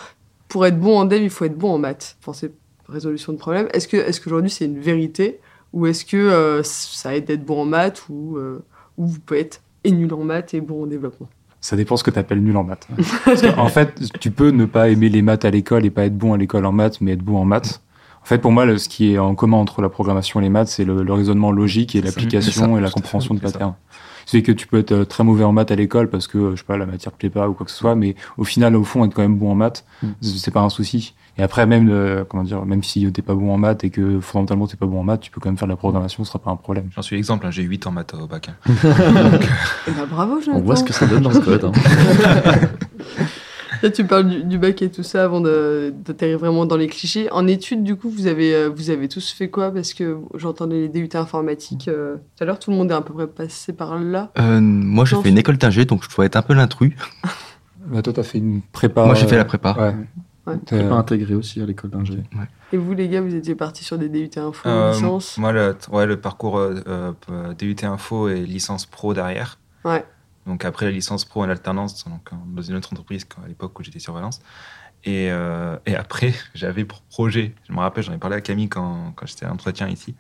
pour 0.48 0.66
être 0.66 0.80
bon 0.80 0.98
en 1.00 1.06
dev, 1.06 1.22
il 1.22 1.30
faut 1.30 1.46
être 1.46 1.58
bon 1.58 1.72
en 1.74 1.78
maths. 1.78 2.16
Enfin, 2.22 2.34
c'est 2.34 2.52
résolution 2.92 3.34
de 3.34 3.38
problème. 3.38 3.68
Est-ce 3.74 3.88
que, 3.88 3.98
est-ce 3.98 4.20
qu'aujourd'hui 4.22 4.50
c'est 4.50 4.66
une 4.66 4.80
vérité 4.80 5.40
ou 5.74 5.88
est-ce 5.88 6.04
que 6.06 6.18
euh, 6.18 6.62
ça 6.64 7.16
aide 7.16 7.26
d'être 7.26 7.46
bon 7.46 7.62
en 7.62 7.66
maths 7.66 8.04
ou, 8.10 8.38
euh, 8.38 8.64
ou 8.98 9.08
vous 9.08 9.20
pouvez 9.20 9.40
être 9.42 9.62
et 9.84 9.92
nul 9.92 10.14
en 10.14 10.24
maths 10.24 10.54
et 10.54 10.62
bon 10.62 10.84
en 10.84 10.86
développement? 10.88 11.28
Ça 11.62 11.76
dépend 11.76 11.96
ce 11.96 12.04
que 12.04 12.12
tu 12.12 12.18
appelles 12.20 12.42
nul 12.42 12.58
en 12.58 12.64
maths. 12.64 12.88
Parce 13.24 13.44
en 13.58 13.68
fait, 13.68 14.02
tu 14.20 14.32
peux 14.32 14.50
ne 14.50 14.66
pas 14.66 14.90
aimer 14.90 15.10
les 15.10 15.22
maths 15.22 15.46
à 15.46 15.52
l'école 15.52 15.86
et 15.86 15.92
pas 15.92 16.06
être 16.06 16.18
bon 16.18 16.34
à 16.34 16.38
l'école 16.38 16.66
en 16.66 16.72
maths, 16.72 17.00
mais 17.02 17.12
être 17.14 17.24
bon 17.24 17.38
en 17.38 17.46
maths. 17.46 17.82
En 18.24 18.26
fait, 18.26 18.38
pour 18.40 18.52
moi, 18.52 18.66
le- 18.66 18.78
ce 18.78 18.90
qui 18.90 19.14
est 19.14 19.18
en 19.20 19.34
commun 19.36 19.58
entre 19.58 19.82
la 19.82 19.90
programmation 19.90 20.40
et 20.40 20.44
les 20.44 20.50
maths, 20.50 20.68
c'est 20.68 20.86
le, 20.86 21.04
le 21.04 21.14
raisonnement 21.14 21.52
logique 21.52 21.96
et 21.96 22.02
l'application 22.02 22.78
et 22.78 22.82
la 22.82 22.90
compréhension 22.90 23.34
de 23.36 23.40
patterns. 23.40 23.76
C'est 24.32 24.44
que 24.44 24.54
tu 24.54 24.66
peux 24.66 24.78
être 24.78 24.94
euh, 24.94 25.04
très 25.04 25.26
mauvais 25.26 25.44
en 25.44 25.52
maths 25.52 25.72
à 25.72 25.76
l'école 25.76 26.10
parce 26.10 26.26
que, 26.26 26.38
euh, 26.38 26.52
je 26.52 26.60
sais 26.62 26.64
pas, 26.66 26.78
la 26.78 26.86
matière 26.86 27.12
te 27.12 27.18
plaît 27.18 27.30
pas 27.30 27.50
ou 27.50 27.54
quoi 27.54 27.66
que 27.66 27.72
ce 27.72 27.78
soit, 27.78 27.96
mais 27.96 28.16
au 28.38 28.46
final, 28.46 28.78
au 28.78 28.86
fond, 28.86 29.04
être 29.04 29.14
quand 29.14 29.24
même 29.24 29.36
bon 29.36 29.52
en 29.52 29.56
maths, 29.56 29.84
Mm. 30.04 30.08
c'est 30.22 30.52
pas 30.52 30.62
un 30.62 30.70
souci. 30.70 31.14
Et 31.38 31.44
après, 31.44 31.66
même, 31.66 31.90
euh, 31.92 32.24
comment 32.24 32.44
dire, 32.44 32.66
même 32.66 32.82
si 32.82 33.12
t'es 33.12 33.22
pas 33.22 33.36
bon 33.36 33.54
en 33.54 33.58
maths 33.58 33.84
et 33.84 33.90
que 33.90 34.22
fondamentalement 34.22 34.68
t'es 34.68 34.78
pas 34.78 34.86
bon 34.86 35.02
en 35.02 35.04
maths, 35.04 35.20
tu 35.20 35.32
peux 35.32 35.42
quand 35.42 35.50
même 35.50 35.58
faire 35.58 35.68
de 35.68 35.74
la 35.74 35.78
programmation, 35.78 36.24
ce 36.24 36.30
sera 36.32 36.40
pas 36.40 36.50
un 36.52 36.56
problème. 36.56 36.88
J'en 36.96 37.02
suis 37.02 37.18
l'exemple, 37.18 37.46
hein, 37.46 37.52
j'ai 37.52 37.64
8 37.64 37.88
en 37.88 37.92
maths 37.92 38.14
au 38.14 38.26
bac. 38.28 38.48
hein. 38.50 38.56
Eh 39.88 39.92
ben, 39.92 40.06
bravo, 40.10 40.40
On 40.54 40.60
voit 40.60 40.78
ce 40.78 40.84
que 40.86 40.94
ça 40.94 41.08
donne 41.08 41.24
dans 41.24 41.32
ce 41.34 41.40
code. 41.40 41.66
hein. 41.66 41.72
Là, 43.84 43.90
tu 43.90 44.06
parles 44.06 44.30
du, 44.30 44.44
du 44.44 44.58
bac 44.58 44.82
et 44.82 44.92
tout 44.92 45.04
ça 45.04 45.24
avant 45.24 45.42
de- 45.42 45.94
d'atterrir 46.06 46.38
vraiment 46.40 46.66
dans 46.66 46.78
les 46.78 46.88
clichés. 46.88 47.32
En 47.32 47.48
études, 47.48 47.84
du 47.84 47.96
coup, 47.96 48.10
vous 48.10 48.28
avez, 48.28 48.54
euh, 48.54 48.70
vous 48.70 48.90
avez 48.90 49.08
tous 49.08 49.32
fait 49.32 49.50
quoi? 49.50 49.72
Parce 49.72 49.94
que 49.94 50.18
j'entendais 50.36 50.82
les 50.82 50.90
DUT 50.90 51.10
informatiques 51.16 51.88
euh, 51.88 52.16
tout 52.38 52.44
à 52.44 52.46
l'heure, 52.46 52.60
tout 52.60 52.72
le 52.72 52.78
monde 52.78 52.92
est 52.92 52.96
à 52.96 53.02
peu 53.02 53.14
près 53.14 53.28
passé 53.28 53.74
par 53.74 53.98
là. 54.00 54.32
Euh, 54.40 54.60
moi, 54.62 55.06
j'ai 55.06 55.16
fait 55.22 55.30
une 55.30 55.38
école 55.38 55.58
d'ingé, 55.58 55.86
donc 55.86 56.04
je 56.10 56.16
dois 56.16 56.26
être 56.26 56.36
un 56.36 56.42
peu 56.42 56.54
l'intrus. 56.54 56.94
Bah, 57.88 58.04
toi, 58.04 58.14
t'as 58.14 58.22
fait 58.24 58.38
une 58.38 58.62
prépa. 58.72 59.04
Moi, 59.06 59.16
j'ai 59.16 59.26
fait 59.28 59.36
la 59.38 59.44
prépa. 59.44 59.74
Ouais. 59.74 59.96
Ouais. 60.46 60.60
T'as- 60.68 60.78
T'es 60.78 60.88
pas 60.88 60.96
intégré 60.96 61.34
aussi 61.34 61.62
à 61.62 61.66
l'école 61.66 61.90
d'ingé. 61.90 62.20
Et 62.72 62.78
vous, 62.78 62.94
les 62.94 63.10
gars, 63.10 63.22
vous 63.22 63.34
étiez 63.34 63.56
partis 63.56 63.84
sur 63.84 63.98
des 63.98 64.08
DUT 64.08 64.30
info, 64.38 64.70
Euh, 64.70 64.94
licence? 64.94 65.38
moi, 65.40 65.52
le, 65.52 65.76
ouais, 65.92 66.06
le 66.06 66.18
parcours 66.22 66.62
DUT 67.58 67.76
Info 67.84 68.30
et 68.30 68.42
licence 68.46 68.86
pro 68.86 69.16
derrière. 69.16 69.58
Ouais. 69.84 70.06
Donc 70.48 70.66
après 70.66 70.86
la 70.86 70.92
licence 70.92 71.24
pro 71.26 71.44
en 71.44 71.50
alternance, 71.50 72.04
donc 72.06 72.30
dans 72.48 72.62
une 72.62 72.76
autre 72.76 72.90
entreprise 72.92 73.26
qu'à 73.26 73.38
l'époque 73.48 73.78
où 73.80 73.84
j'étais 73.84 74.00
sur 74.00 74.14
Valence. 74.14 74.40
Et, 75.04 75.30
euh, 75.32 75.78
et 75.86 75.96
après, 75.96 76.34
j'avais 76.56 76.86
pour 76.86 77.02
projet, 77.02 77.54
je 77.68 77.74
me 77.74 77.80
rappelle, 77.80 78.04
j'en 78.04 78.14
ai 78.14 78.18
parlé 78.18 78.36
à 78.38 78.42
Camille 78.42 78.70
quand, 78.70 79.14
quand 79.16 79.26
j'étais 79.26 79.46
à 79.46 79.50
l'entretien 79.50 79.88
ici, 79.88 80.16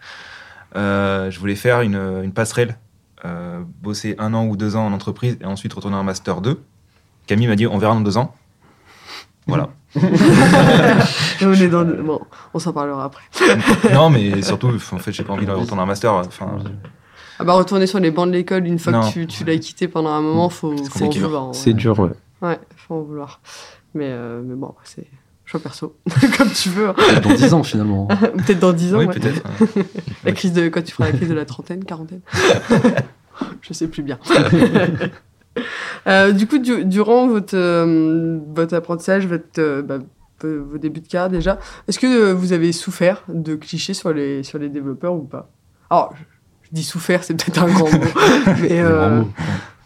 euh, 0.75 1.29
je 1.31 1.39
voulais 1.39 1.55
faire 1.55 1.81
une, 1.81 1.95
une 2.23 2.33
passerelle, 2.33 2.77
euh, 3.25 3.61
bosser 3.81 4.15
un 4.19 4.33
an 4.33 4.45
ou 4.45 4.55
deux 4.57 4.75
ans 4.75 4.85
en 4.87 4.93
entreprise 4.93 5.37
et 5.41 5.45
ensuite 5.45 5.73
retourner 5.73 5.97
en 5.97 6.03
master 6.03 6.41
2. 6.41 6.61
Camille 7.27 7.47
m'a 7.47 7.55
dit, 7.55 7.67
on 7.67 7.77
verra 7.77 7.93
dans 7.93 8.01
deux 8.01 8.17
ans. 8.17 8.33
Voilà. 9.47 9.69
On 9.95 11.53
est 11.53 11.67
dans. 11.67 11.81
le- 11.83 12.01
Bon, 12.03 12.21
on 12.53 12.59
s'en 12.59 12.71
parlera 12.73 13.05
après. 13.05 13.23
non, 13.93 14.09
mais 14.11 14.41
surtout, 14.43 14.67
en 14.91 14.97
fait, 14.99 15.11
j'ai 15.11 15.23
pas 15.23 15.33
envie 15.33 15.45
de 15.47 15.51
retourner 15.51 15.81
en 15.81 15.85
master. 15.87 16.13
Enfin, 16.13 16.57
Ah 17.41 17.43
bah, 17.43 17.53
retourner 17.53 17.87
sur 17.87 17.99
les 17.99 18.11
bancs 18.11 18.27
de 18.27 18.33
l'école, 18.33 18.65
une 18.67 18.79
fois 18.79 18.93
Non. 18.93 19.01
que 19.01 19.11
tu, 19.11 19.27
tu 19.27 19.43
l'as 19.43 19.57
quitté 19.57 19.87
pendant 19.87 20.09
un 20.11 20.21
moment, 20.21 20.49
faut, 20.49 20.75
C'est 20.77 20.85
faut 20.99 21.05
en 21.05 21.09
vouloir. 21.09 21.55
C'est 21.55 21.73
dur, 21.73 21.97
ouais. 21.99 22.09
Ouais, 22.41 22.59
faut 22.75 22.95
en 22.95 23.01
vouloir. 23.01 23.41
Mais, 23.93 24.07
euh, 24.09 24.41
mais 24.43 24.55
bon, 24.55 24.73
c'est 24.83 25.05
choix 25.45 25.59
perso. 25.59 25.95
Comme 26.37 26.49
tu 26.51 26.69
veux. 26.69 26.89
hein. 26.89 26.93
Peut-être 26.95 27.21
Dans 27.27 27.33
10 27.35 27.53
ans 27.53 27.63
finalement. 27.63 28.07
Peut-être 28.45 28.59
dans 28.59 28.73
10 28.73 28.95
ans. 28.95 28.99
oui, 28.99 29.05
ouais. 29.07 29.13
peut-être. 29.15 29.43
La 30.23 30.31
crise 30.31 30.53
de, 30.53 30.69
quand 30.69 30.81
tu 30.83 30.93
feras 30.93 31.11
la 31.11 31.17
crise 31.17 31.27
de 31.29 31.33
la 31.33 31.45
trentaine, 31.45 31.83
quarantaine. 31.83 32.21
Je 33.61 33.73
sais 33.73 33.87
plus 33.87 34.03
bien. 34.03 34.17
Euh, 36.07 36.31
du 36.31 36.47
coup, 36.47 36.57
du- 36.57 36.85
durant 36.85 37.27
votre, 37.27 37.55
euh, 37.57 38.39
votre 38.55 38.73
apprentissage, 38.75 39.27
votre, 39.27 39.81
bah, 39.81 39.97
vos 40.43 40.77
débuts 40.77 41.01
de 41.01 41.07
carrière 41.07 41.29
déjà, 41.29 41.59
est-ce 41.87 41.99
que 41.99 42.31
vous 42.31 42.53
avez 42.53 42.71
souffert 42.71 43.23
de 43.27 43.55
clichés 43.55 43.93
sur 43.93 44.11
les, 44.13 44.43
sur 44.43 44.57
les 44.57 44.69
développeurs 44.69 45.13
ou 45.13 45.23
pas? 45.23 45.49
Alors, 45.89 46.13
dis 46.71 46.83
souffert, 46.83 47.23
c'est 47.23 47.33
peut-être 47.33 47.63
un 47.63 47.67
grand 47.67 47.91
mot. 47.91 47.99
mais 48.61 48.79
euh. 48.79 49.23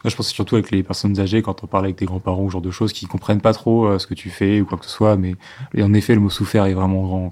Moi, 0.06 0.12
je 0.12 0.15
pense 0.18 0.27
surtout 0.27 0.54
avec 0.54 0.70
les 0.70 0.84
personnes 0.84 1.20
âgées, 1.20 1.42
quand 1.42 1.63
on 1.63 1.68
parle 1.68 1.86
avec 1.86 1.96
tes 1.96 2.06
grands-parents 2.06 2.44
ou 2.44 2.50
ce 2.50 2.54
genre 2.54 2.62
de 2.62 2.70
choses, 2.70 2.94
qui 2.94 3.08
comprennent 3.08 3.42
pas 3.42 3.54
trop 3.54 3.88
euh, 3.88 3.98
ce 3.98 4.06
que 4.06 4.13
tu 4.13 4.30
fais 4.30 4.62
ou 4.62 4.65
quoi 4.65 4.77
que 4.77 4.86
ce 4.86 4.92
soit. 4.92 5.18
Mais 5.18 5.36
et 5.74 5.82
en 5.82 5.94
effet, 5.96 6.13
le 6.13 6.22
mot 6.22 6.30
souffert 6.30 6.65
est 6.68 6.75
vraiment 6.75 7.01
grand. 7.01 7.32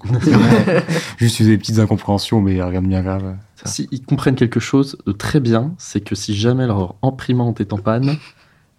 Juste 1.17 1.43
des 1.43 1.55
petites 1.59 1.77
incompréhensions, 1.77 2.41
mais 2.41 2.63
rien 2.63 2.81
de 2.81 2.87
bien 2.87 3.03
grave. 3.03 3.35
Si 3.63 3.87
ils 3.91 4.01
comprennent 4.01 4.35
quelque 4.35 4.59
chose 4.59 4.97
de 5.05 5.11
très 5.11 5.39
bien, 5.39 5.75
c'est 5.77 6.01
que 6.01 6.15
si 6.15 6.35
jamais 6.35 6.65
leur 6.65 6.95
imprimante 7.03 7.61
est 7.61 7.73
en 7.73 7.77
panne, 7.77 8.17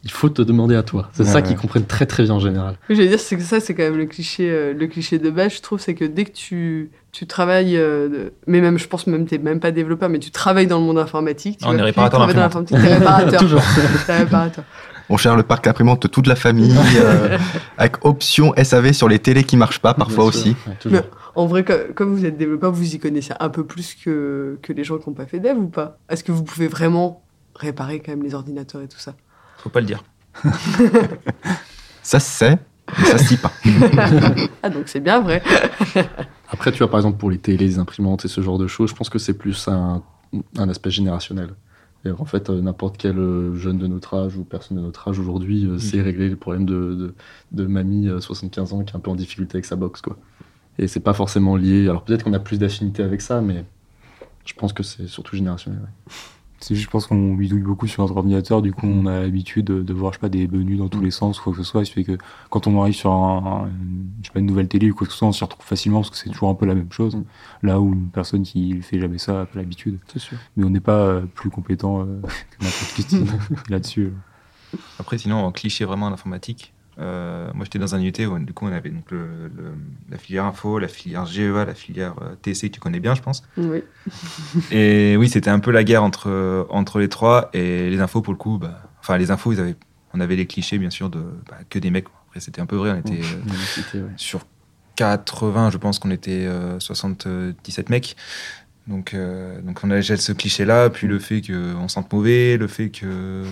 il 0.04 0.11
faut 0.11 0.28
te 0.28 0.42
demander 0.42 0.75
à 0.76 0.82
toi. 0.82 1.08
C'est 1.12 1.23
Ouais, 1.23 1.28
ça 1.28 1.37
ouais. 1.37 1.42
qu'ils 1.42 1.56
comprennent 1.56 1.87
très 1.87 2.06
très 2.06 2.23
bien 2.25 2.34
en 2.34 2.38
général. 2.40 2.76
Ce 2.82 2.88
que 2.88 2.94
je 2.94 3.00
veux 3.02 3.08
dire, 3.08 3.18
c'est 3.20 3.37
que 3.37 3.42
ça, 3.42 3.58
c'est 3.61 3.75
quand 3.75 3.82
même 3.84 3.96
le 3.96 4.06
cliché, 4.06 4.50
euh, 4.50 4.73
le 4.75 4.87
cliché 4.87 5.18
de 5.18 5.30
base, 5.30 5.54
je 5.54 5.61
trouve, 5.62 5.80
c'est 5.80 5.94
que 5.94 6.04
dès 6.04 6.25
que 6.25 6.32
tu, 6.32 6.90
tu 7.12 7.26
travailles, 7.26 7.76
euh, 7.76 8.28
mais 8.46 8.61
même, 8.61 8.78
je 8.78 8.87
pense 8.87 9.06
même, 9.06 9.26
t'es 9.26 9.38
même 9.38 9.61
pas 9.61 9.70
développeur, 9.70 10.08
mais 10.11 10.18
tu 10.18 10.30
travailles 10.30 10.66
dans 10.66 10.78
le 10.78 10.84
monde 10.84 10.99
informatique. 10.99 11.58
Tu 11.58 11.66
On 11.66 11.76
est 11.76 11.82
réparateur 11.82 12.20
travailler 12.20 12.37
dans 12.37 12.42
l'informatique, 12.42 12.76
t'es 12.80 12.94
réparateur. 12.99 13.40
Toujours. 13.40 13.62
T'es 14.06 14.16
réparateur. 14.18 14.64
On 15.11 15.18
gère 15.18 15.37
le 15.37 15.42
parc 15.42 15.66
imprimante 15.66 16.11
toute 16.11 16.26
la 16.26 16.34
famille, 16.37 16.75
euh, 16.96 17.37
avec 17.76 18.04
option 18.06 18.54
SAV 18.62 18.92
sur 18.92 19.08
les 19.08 19.18
télés 19.18 19.44
qui 19.44 19.56
marchent 19.56 19.80
pas 19.80 19.92
parfois 19.94 20.25
aussi. 20.25 20.56
Ouais. 20.87 21.02
En 21.34 21.46
vrai, 21.46 21.62
co- 21.64 21.73
comme 21.94 22.14
vous 22.14 22.25
êtes 22.25 22.38
développeur, 22.38 22.73
vous 22.73 22.94
y 22.94 22.99
connaissez 22.99 23.34
un 23.40 23.49
peu 23.49 23.64
plus 23.66 23.94
que, 24.02 24.58
que 24.62 24.73
les 24.73 24.82
gens 24.84 24.96
qui 24.99 25.08
n'ont 25.11 25.14
pas 25.14 25.26
fait 25.26 25.40
dev 25.40 25.58
ou 25.58 25.66
pas? 25.68 25.99
Est-ce 26.08 26.25
que 26.25 26.32
vous 26.32 26.42
pouvez 26.44 26.68
vraiment 26.68 27.23
réparer 27.54 28.00
quand 28.00 28.12
même 28.12 28.23
les 28.23 28.34
ordinateurs 28.34 28.80
et 28.82 28.88
tout 28.88 28.99
ça? 28.99 29.14
Faut 29.65 29.71
pas 29.71 29.81
le 29.81 29.87
dire. 29.87 30.05
Ça 32.03 32.21
se 32.21 32.31
sait, 32.31 32.59
mais 32.99 33.05
ça 33.07 33.17
se 33.17 33.29
dit 33.29 33.39
pas. 33.39 33.50
Ah, 34.63 34.69
donc 34.69 34.89
c'est 34.89 35.00
bien 35.00 35.23
vrai. 35.23 35.43
Après, 36.50 36.71
tu 36.71 36.79
vois, 36.79 36.91
par 36.91 37.00
exemple, 37.00 37.17
pour 37.17 37.31
les 37.31 37.39
télés, 37.39 37.65
les 37.67 37.79
imprimantes 37.79 38.27
et 38.27 38.29
ce 38.29 38.43
genre 38.43 38.59
de 38.59 38.67
choses, 38.67 38.91
je 38.91 38.95
pense 38.95 39.09
que 39.09 39.19
c'est 39.19 39.33
plus 39.39 39.69
un, 39.69 40.03
un 40.59 40.69
aspect 40.69 40.91
générationnel. 40.91 41.55
Et 42.05 42.11
en 42.11 42.27
fait, 42.27 42.50
euh, 42.50 42.61
n'importe 42.61 42.99
quel 42.99 43.19
euh, 43.19 43.55
jeune 43.55 43.79
de 43.79 43.87
notre 43.87 44.15
âge 44.19 44.37
ou 44.37 44.45
personne 44.45 44.77
de 44.77 44.83
notre 44.83 45.09
âge 45.09 45.19
aujourd'hui 45.19 45.65
euh, 45.67 45.79
sait 45.79 46.03
régler 46.03 46.29
les 46.29 46.37
problèmes 46.37 46.67
de, 46.67 46.95
de, 46.95 47.15
de 47.53 47.67
mamie 47.67 48.09
euh, 48.09 48.21
75 48.21 48.75
ans 48.75 48.85
qui 48.85 48.93
est 48.93 48.97
un 48.97 49.00
peu 49.00 49.11
en 49.11 49.15
difficulté 49.17 49.57
avec 49.57 49.65
sa 49.65 49.77
box, 49.77 50.03
quoi. 50.03 50.19
Et 50.79 50.89
c'est 50.89 51.00
pas 51.00 51.15
forcément 51.15 51.57
lié. 51.57 51.85
Alors 51.89 52.05
peut-être 52.05 52.23
qu'on 52.25 52.35
a 52.35 52.39
plus 52.39 52.59
d'affinité 52.59 53.03
avec 53.03 53.23
ça, 53.23 53.41
mais 53.41 53.65
je 54.45 54.53
pense 54.53 54.75
que 54.75 54.83
c'est 54.83 55.07
surtout 55.07 55.37
générationnel. 55.37 55.81
ouais. 55.81 56.13
C'est 56.60 56.75
juste, 56.75 56.86
je 56.86 56.90
pense 56.90 57.06
qu'on 57.06 57.34
bidouille 57.34 57.60
beaucoup 57.62 57.86
sur 57.86 58.02
notre 58.02 58.17
ordinateur, 58.17 58.62
du 58.62 58.73
coup, 58.73 58.86
on 58.86 59.04
a 59.06 59.21
l'habitude 59.21 59.67
de, 59.67 59.82
de 59.82 59.93
voir, 59.93 60.12
je 60.12 60.17
sais 60.19 60.21
pas, 60.21 60.28
des 60.30 60.49
menus 60.49 60.78
dans 60.78 60.88
tous 60.88 61.00
les 61.00 61.10
sens 61.10 61.38
ou 61.38 61.43
quoi 61.45 61.52
que 61.52 61.58
ce 61.58 61.64
soit. 61.64 61.82
Qui 61.84 61.93
fait 61.93 62.04
que 62.04 62.17
quand 62.50 62.67
on 62.67 62.80
arrive 62.80 62.95
sur 62.95 63.12
un, 63.12 63.64
un- 63.67 63.71
je 64.23 64.26
sais 64.28 64.32
pas, 64.32 64.40
une 64.40 64.47
nouvelle 64.47 64.69
télé 64.69 64.90
ou 64.90 64.95
quoi 64.95 65.06
que 65.06 65.12
ce 65.12 65.19
soit, 65.19 65.28
on 65.28 65.32
s'y 65.32 65.45
retrouve 65.45 65.64
facilement 65.64 66.00
parce 66.00 66.10
que 66.10 66.17
c'est 66.17 66.30
toujours 66.30 66.49
un 66.49 66.54
peu 66.54 66.67
la 66.67 66.75
même 66.75 66.90
chose. 66.93 67.17
Mm. 67.17 67.25
Là 67.64 67.80
où 67.80 67.93
une 67.93 68.08
personne 68.08 68.43
qui 68.43 68.80
fait 68.82 69.00
jamais 69.00 69.19
ça 69.19 69.43
a 69.43 69.47
pas 69.47 69.58
l'habitude. 69.58 69.99
C'est 70.12 70.19
sûr. 70.19 70.38
Mais 70.56 70.64
on 70.64 70.71
n'est 70.71 70.80
pas 70.80 70.99
euh, 70.99 71.21
plus 71.34 71.50
compétent 71.50 72.00
euh, 72.02 72.21
que 72.58 72.64
n'importe 72.64 72.95
qui 72.95 73.71
là-dessus. 73.71 74.12
Après, 74.99 75.19
sinon, 75.19 75.36
en 75.36 75.52
cliché 75.52 75.84
vraiment 75.84 76.06
en 76.06 76.12
informatique, 76.12 76.74
euh, 76.99 77.50
moi 77.54 77.65
j'étais 77.65 77.78
dans 77.78 77.95
un 77.95 78.00
UT 78.02 78.13
où 78.26 78.39
du 78.39 78.52
coup 78.52 78.67
on 78.67 78.73
avait 78.73 78.91
donc 78.91 79.11
le, 79.11 79.49
le- 79.49 79.75
la 80.11 80.19
filière 80.19 80.45
info, 80.45 80.78
la 80.78 80.89
filière 80.89 81.26
GEA, 81.26 81.65
la 81.65 81.75
filière 81.75 82.15
euh, 82.23 82.35
TC 82.43 82.69
que 82.69 82.75
tu 82.75 82.80
connais 82.80 83.00
bien, 83.00 83.15
je 83.15 83.23
pense. 83.23 83.43
Oui. 83.57 83.83
Et 84.71 85.17
oui, 85.17 85.28
c'était 85.28 85.50
un 85.50 85.59
peu 85.59 85.71
la 85.71 85.85
guerre 85.85 86.02
entre, 86.04 86.67
entre 86.71 86.99
les 86.99 87.09
trois. 87.09 87.50
Et 87.52 87.91
les 87.91 88.00
infos, 88.00 88.23
pour 88.23 88.33
le 88.33 88.39
coup, 88.39 88.59
bah, 88.59 88.80
enfin, 89.00 89.17
les 89.17 89.30
infos, 89.30 89.52
ils 89.52 89.61
avaient, 89.61 89.76
on 90.13 90.21
avait 90.21 90.37
les 90.37 90.47
clichés, 90.47 90.78
bien 90.78 90.91
sûr, 90.91 91.11
de 91.11 91.21
bah, 91.49 91.59
que 91.69 91.78
des 91.78 91.91
mecs. 91.91 92.07
Après, 92.28 92.41
c'était 92.41 92.61
un 92.61 92.67
peu 92.67 92.76
vrai, 92.76 92.91
on 92.93 92.97
était 92.99 93.21
euh, 93.23 94.00
ouais. 94.02 94.13
sur 94.17 94.41
80, 94.97 95.71
je 95.71 95.78
pense 95.78 95.99
qu'on 95.99 96.11
était 96.11 96.47
euh, 96.47 96.78
77 96.80 97.91
mecs. 97.91 98.17
Donc, 98.86 99.14
euh, 99.14 99.60
donc 99.62 99.80
on 99.82 99.90
a 99.90 99.94
déjà 99.97 100.16
ce 100.16 100.32
cliché-là, 100.32 100.90
puis 100.90 101.06
le 101.06 101.18
fait 101.18 101.40
qu'on 101.40 101.88
sente 101.88 102.12
mauvais, 102.12 102.58
le 102.58 102.66
fait 102.66 102.90
que... 102.90 103.44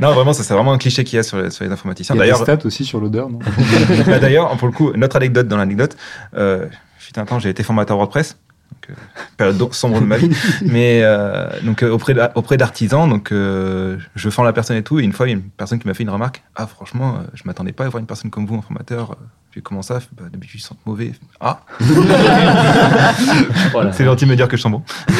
non, 0.00 0.12
vraiment, 0.12 0.34
ça 0.34 0.42
c'est 0.42 0.52
vraiment 0.52 0.72
un 0.72 0.78
cliché 0.78 1.04
qu'il 1.04 1.16
y 1.16 1.20
a 1.20 1.22
sur 1.22 1.40
les, 1.40 1.50
sur 1.50 1.64
les 1.64 1.70
informaticiens. 1.70 2.14
Il 2.14 2.18
y 2.18 2.20
a 2.20 2.24
des 2.24 2.30
D'ailleurs, 2.32 2.42
stats 2.42 2.66
aussi 2.66 2.84
sur 2.84 3.00
l'odeur, 3.00 3.30
non? 3.30 3.38
Bah, 4.06 4.18
D'ailleurs, 4.18 4.54
pour 4.58 4.68
le 4.68 4.74
coup, 4.74 4.92
notre 4.94 5.16
anecdote 5.16 5.48
dans 5.48 5.56
l'anecdote, 5.56 5.96
euh, 6.34 6.66
fut 6.98 7.18
un 7.18 7.24
temps, 7.24 7.38
j'ai 7.38 7.48
été 7.48 7.62
formateur 7.62 7.96
WordPress, 7.96 8.36
donc, 8.70 8.90
euh, 8.90 8.94
période 9.36 9.72
sombre 9.74 10.00
de 10.00 10.04
ma 10.06 10.16
vie, 10.16 10.30
mais 10.62 11.00
euh, 11.02 11.48
donc 11.62 11.82
euh, 11.82 11.90
auprès 11.90 12.14
auprès 12.34 12.56
d'artisans, 12.56 13.08
donc 13.08 13.32
euh, 13.32 13.96
je 14.14 14.30
forme 14.30 14.46
la 14.46 14.52
personne 14.52 14.76
et 14.76 14.82
tout, 14.82 14.98
et 15.00 15.02
une 15.02 15.12
fois 15.12 15.26
il 15.26 15.30
y 15.30 15.34
a 15.34 15.36
une 15.36 15.50
personne 15.50 15.78
qui 15.78 15.86
m'a 15.88 15.94
fait 15.94 16.02
une 16.02 16.10
remarque, 16.10 16.42
ah 16.56 16.66
franchement, 16.66 17.16
euh, 17.16 17.26
je 17.34 17.42
m'attendais 17.46 17.72
pas 17.72 17.84
à 17.84 17.88
voir 17.88 18.00
une 18.00 18.06
personne 18.06 18.30
comme 18.30 18.46
vous 18.46 18.56
en 18.56 18.62
formateur. 18.62 19.12
Euh, 19.12 19.14
J'ai 19.54 19.62
commencé 19.62 19.94
à, 19.94 19.98
bah, 20.12 20.24
d'habitude 20.30 20.60
ils 20.60 20.62
sentent 20.62 20.84
mauvais. 20.86 21.12
Ah, 21.40 21.60
Voilà. 23.72 23.92
c'est 23.92 24.04
gentil 24.04 24.24
de 24.26 24.30
me 24.30 24.36
dire 24.36 24.48
que 24.48 24.56
je 24.56 24.62
sens 24.62 24.72
bon. 24.72 24.82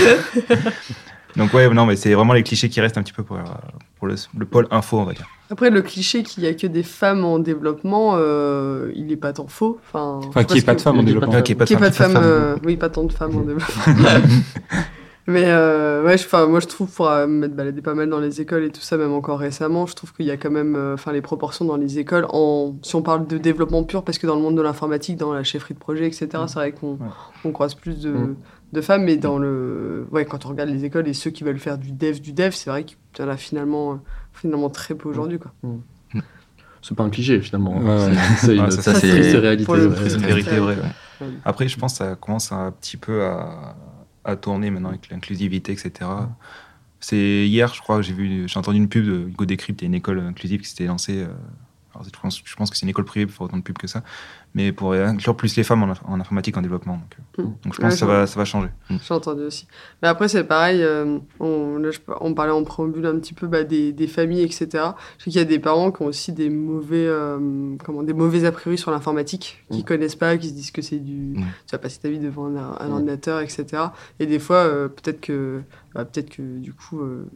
donc 1.38 1.54
ouais, 1.54 1.68
non, 1.72 1.86
mais 1.86 1.96
c'est 1.96 2.12
vraiment 2.12 2.34
les 2.34 2.42
clichés 2.42 2.68
qui 2.68 2.80
restent 2.80 2.98
un 2.98 3.02
petit 3.02 3.12
peu 3.14 3.22
pour, 3.22 3.36
euh, 3.36 3.42
pour 3.98 4.06
le, 4.08 4.14
le 4.36 4.44
pôle 4.44 4.66
info, 4.70 4.98
on 4.98 5.04
va 5.04 5.12
dire. 5.14 5.26
Après, 5.50 5.70
le 5.70 5.80
cliché 5.80 6.22
qu'il 6.22 6.42
n'y 6.42 6.48
a 6.48 6.52
que 6.52 6.66
des 6.66 6.82
femmes 6.82 7.24
en 7.24 7.38
développement, 7.38 8.16
euh, 8.16 8.92
il 8.94 9.06
n'est 9.06 9.16
pas 9.16 9.32
tant 9.32 9.46
faux. 9.46 9.80
Enfin, 9.88 10.20
Enfin, 10.28 10.44
qu'il 10.44 10.54
n'y 10.56 10.60
ait 10.60 10.64
pas 10.64 10.74
de 10.74 10.80
femmes 10.82 10.98
en 10.98 11.02
développement. 11.02 11.40
Qu'il 11.40 11.56
n'y 11.56 11.62
ait 11.62 11.64
pas 11.64 11.90
femme. 11.90 12.08
de 12.12 12.14
femmes. 12.18 12.22
euh, 12.22 12.56
oui, 12.66 12.76
pas 12.76 12.90
tant 12.90 13.04
de 13.04 13.12
femmes 13.12 13.34
en 13.36 13.40
développement. 13.46 13.94
Mais 15.30 15.44
euh, 15.44 16.02
ouais, 16.04 16.16
je- 16.16 16.24
enfin, 16.24 16.46
moi 16.46 16.58
je 16.60 16.66
trouve, 16.66 16.90
pour 16.90 17.06
euh, 17.10 17.26
m'être 17.26 17.54
baladé 17.54 17.82
pas 17.82 17.92
mal 17.92 18.08
dans 18.08 18.18
les 18.18 18.40
écoles 18.40 18.64
et 18.64 18.70
tout 18.70 18.80
ça, 18.80 18.96
même 18.96 19.12
encore 19.12 19.38
récemment, 19.38 19.84
je 19.84 19.94
trouve 19.94 20.10
qu'il 20.14 20.24
y 20.24 20.30
a 20.30 20.38
quand 20.38 20.50
même 20.50 20.74
euh, 20.74 20.94
enfin, 20.94 21.12
les 21.12 21.20
proportions 21.20 21.66
dans 21.66 21.76
les 21.76 21.98
écoles, 21.98 22.24
en, 22.30 22.74
si 22.80 22.94
on 22.96 23.02
parle 23.02 23.26
de 23.26 23.36
développement 23.36 23.84
pur, 23.84 24.04
parce 24.04 24.16
que 24.16 24.26
dans 24.26 24.36
le 24.36 24.40
monde 24.40 24.56
de 24.56 24.62
l'informatique, 24.62 25.18
dans 25.18 25.34
la 25.34 25.44
chefferie 25.44 25.74
de 25.74 25.78
projet, 25.78 26.06
etc., 26.06 26.28
c'est 26.46 26.54
vrai 26.54 26.72
qu'on 26.72 26.92
Ouais. 26.92 27.08
on 27.44 27.52
croise 27.52 27.74
plus 27.74 28.00
de, 28.00 28.08
Mm. 28.10 28.36
De 28.72 28.80
femmes, 28.80 29.04
mais 29.04 29.16
dans 29.16 29.38
le, 29.38 30.06
ouais, 30.10 30.24
quand 30.24 30.44
on 30.46 30.50
regarde 30.50 30.68
les 30.70 30.84
écoles 30.84 31.08
et 31.08 31.14
ceux 31.14 31.30
qui 31.30 31.42
veulent 31.44 31.58
faire 31.58 31.78
du 31.78 31.92
dev, 31.92 32.20
du 32.20 32.32
dev, 32.32 32.50
c'est 32.52 32.68
vrai 32.70 32.84
qu'il 32.84 32.96
y 33.18 33.22
en 33.22 33.28
a 33.28 33.36
finalement, 33.36 34.00
finalement 34.32 34.68
très 34.70 34.94
peu 34.94 35.08
aujourd'hui. 35.08 35.38
Quoi. 35.38 35.52
C'est 36.82 36.96
pas 36.96 37.02
un 37.04 37.10
cliché 37.10 37.40
finalement. 37.40 37.76
Ouais, 37.78 37.84
ouais. 37.84 38.14
C'est- 38.38 38.46
C'est 38.46 38.56
une 38.56 38.62
Ouais, 38.64 38.70
ça, 38.70 38.94
c'est- 38.94 39.36
réalité. 39.38 39.64
C'est 40.08 40.16
vérité 40.18 40.58
vraie. 40.58 40.76
Après, 41.44 41.66
je 41.66 41.76
pense 41.76 41.92
que 41.94 41.98
ça 42.04 42.14
commence 42.14 42.52
un 42.52 42.70
petit 42.70 42.96
peu 42.96 43.24
à, 43.24 43.74
à 44.24 44.36
tourner 44.36 44.70
maintenant 44.70 44.90
avec 44.90 45.10
l'inclusivité, 45.10 45.72
etc. 45.72 46.08
C'est 47.00 47.46
hier, 47.46 47.72
je 47.74 47.80
crois, 47.80 48.00
j'ai 48.02 48.12
vu, 48.12 48.46
j'ai 48.48 48.58
entendu 48.58 48.76
une 48.78 48.88
pub 48.88 49.04
de 49.04 49.28
Hugo 49.28 49.44
Décrypte, 49.44 49.80
il 49.82 49.84
y 49.84 49.86
a 49.86 49.88
une 49.88 49.94
école 49.94 50.20
inclusive 50.20 50.60
qui 50.60 50.68
s'était 50.68 50.86
lancée 50.86 51.22
euh, 51.22 51.28
alors, 51.94 52.04
je, 52.04 52.20
pense, 52.20 52.42
je 52.44 52.54
pense 52.56 52.70
que 52.70 52.76
c'est 52.76 52.82
une 52.84 52.90
école 52.90 53.04
privée 53.06 53.26
pour 53.26 53.34
faire 53.34 53.42
autant 53.46 53.56
de 53.56 53.62
pubs 53.62 53.78
que 53.78 53.86
ça, 53.86 54.02
mais 54.54 54.72
pour 54.72 54.92
inclure 54.92 55.36
plus 55.36 55.56
les 55.56 55.64
femmes 55.64 55.82
en, 55.82 55.88
inf- 55.92 56.02
en 56.04 56.20
informatique, 56.20 56.56
en 56.56 56.62
développement. 56.62 56.94
Donc, 56.98 57.16
euh, 57.38 57.42
Mm. 57.42 57.44
donc 57.44 57.56
je 57.64 57.68
pense 57.68 57.78
Ouais, 57.78 57.88
que 57.90 57.96
ça 57.96 58.06
va, 58.06 58.26
ça 58.26 58.38
va 58.38 58.44
changer. 58.44 58.68
J'ai 58.90 59.14
entendu 59.14 59.42
aussi. 59.42 59.66
Mais 60.02 60.08
après, 60.08 60.28
c'est 60.28 60.44
pareil, 60.44 60.82
euh, 60.82 61.18
on, 61.40 61.78
là, 61.78 61.90
je- 61.90 61.98
on 62.20 62.34
parlait 62.34 62.52
en 62.52 62.64
préambule 62.64 63.06
un 63.06 63.18
petit 63.18 63.32
peu 63.32 63.46
bah, 63.46 63.64
des, 63.64 63.92
des 63.92 64.06
familles, 64.06 64.42
etc. 64.42 64.66
Je 65.18 65.24
sais 65.24 65.30
qu'il 65.30 65.38
y 65.38 65.38
a 65.38 65.44
des 65.44 65.58
parents 65.58 65.90
qui 65.92 66.02
ont 66.02 66.06
aussi 66.06 66.32
des 66.32 66.50
mauvais, 66.50 67.06
euh, 67.06 67.74
comment, 67.84 68.02
des 68.02 68.12
mauvais 68.12 68.44
a 68.44 68.52
priori 68.52 68.76
sur 68.76 68.90
l'informatique, 68.90 69.64
qui 69.70 69.80
Mm. 69.80 69.84
connaissent 69.84 70.16
pas, 70.16 70.36
qui 70.36 70.48
se 70.48 70.54
disent 70.54 70.70
que 70.72 70.82
c'est 70.82 70.98
du. 70.98 71.14
Mm. 71.38 71.44
Tu 71.66 71.72
vas 71.72 71.78
passer 71.78 72.00
ta 72.00 72.08
vie 72.10 72.18
devant 72.18 72.46
un, 72.54 72.76
un 72.80 72.88
Mm. 72.88 72.92
ordinateur, 72.92 73.40
etc. 73.40 73.64
Et 74.20 74.26
des 74.26 74.38
fois, 74.38 74.56
euh, 74.58 74.88
peut-être 74.88 75.20
que, 75.20 75.62
bah, 75.94 76.04
peut-être 76.04 76.30
que 76.30 76.58
du 76.58 76.72
coup, 76.74 77.00
euh, 77.00 77.26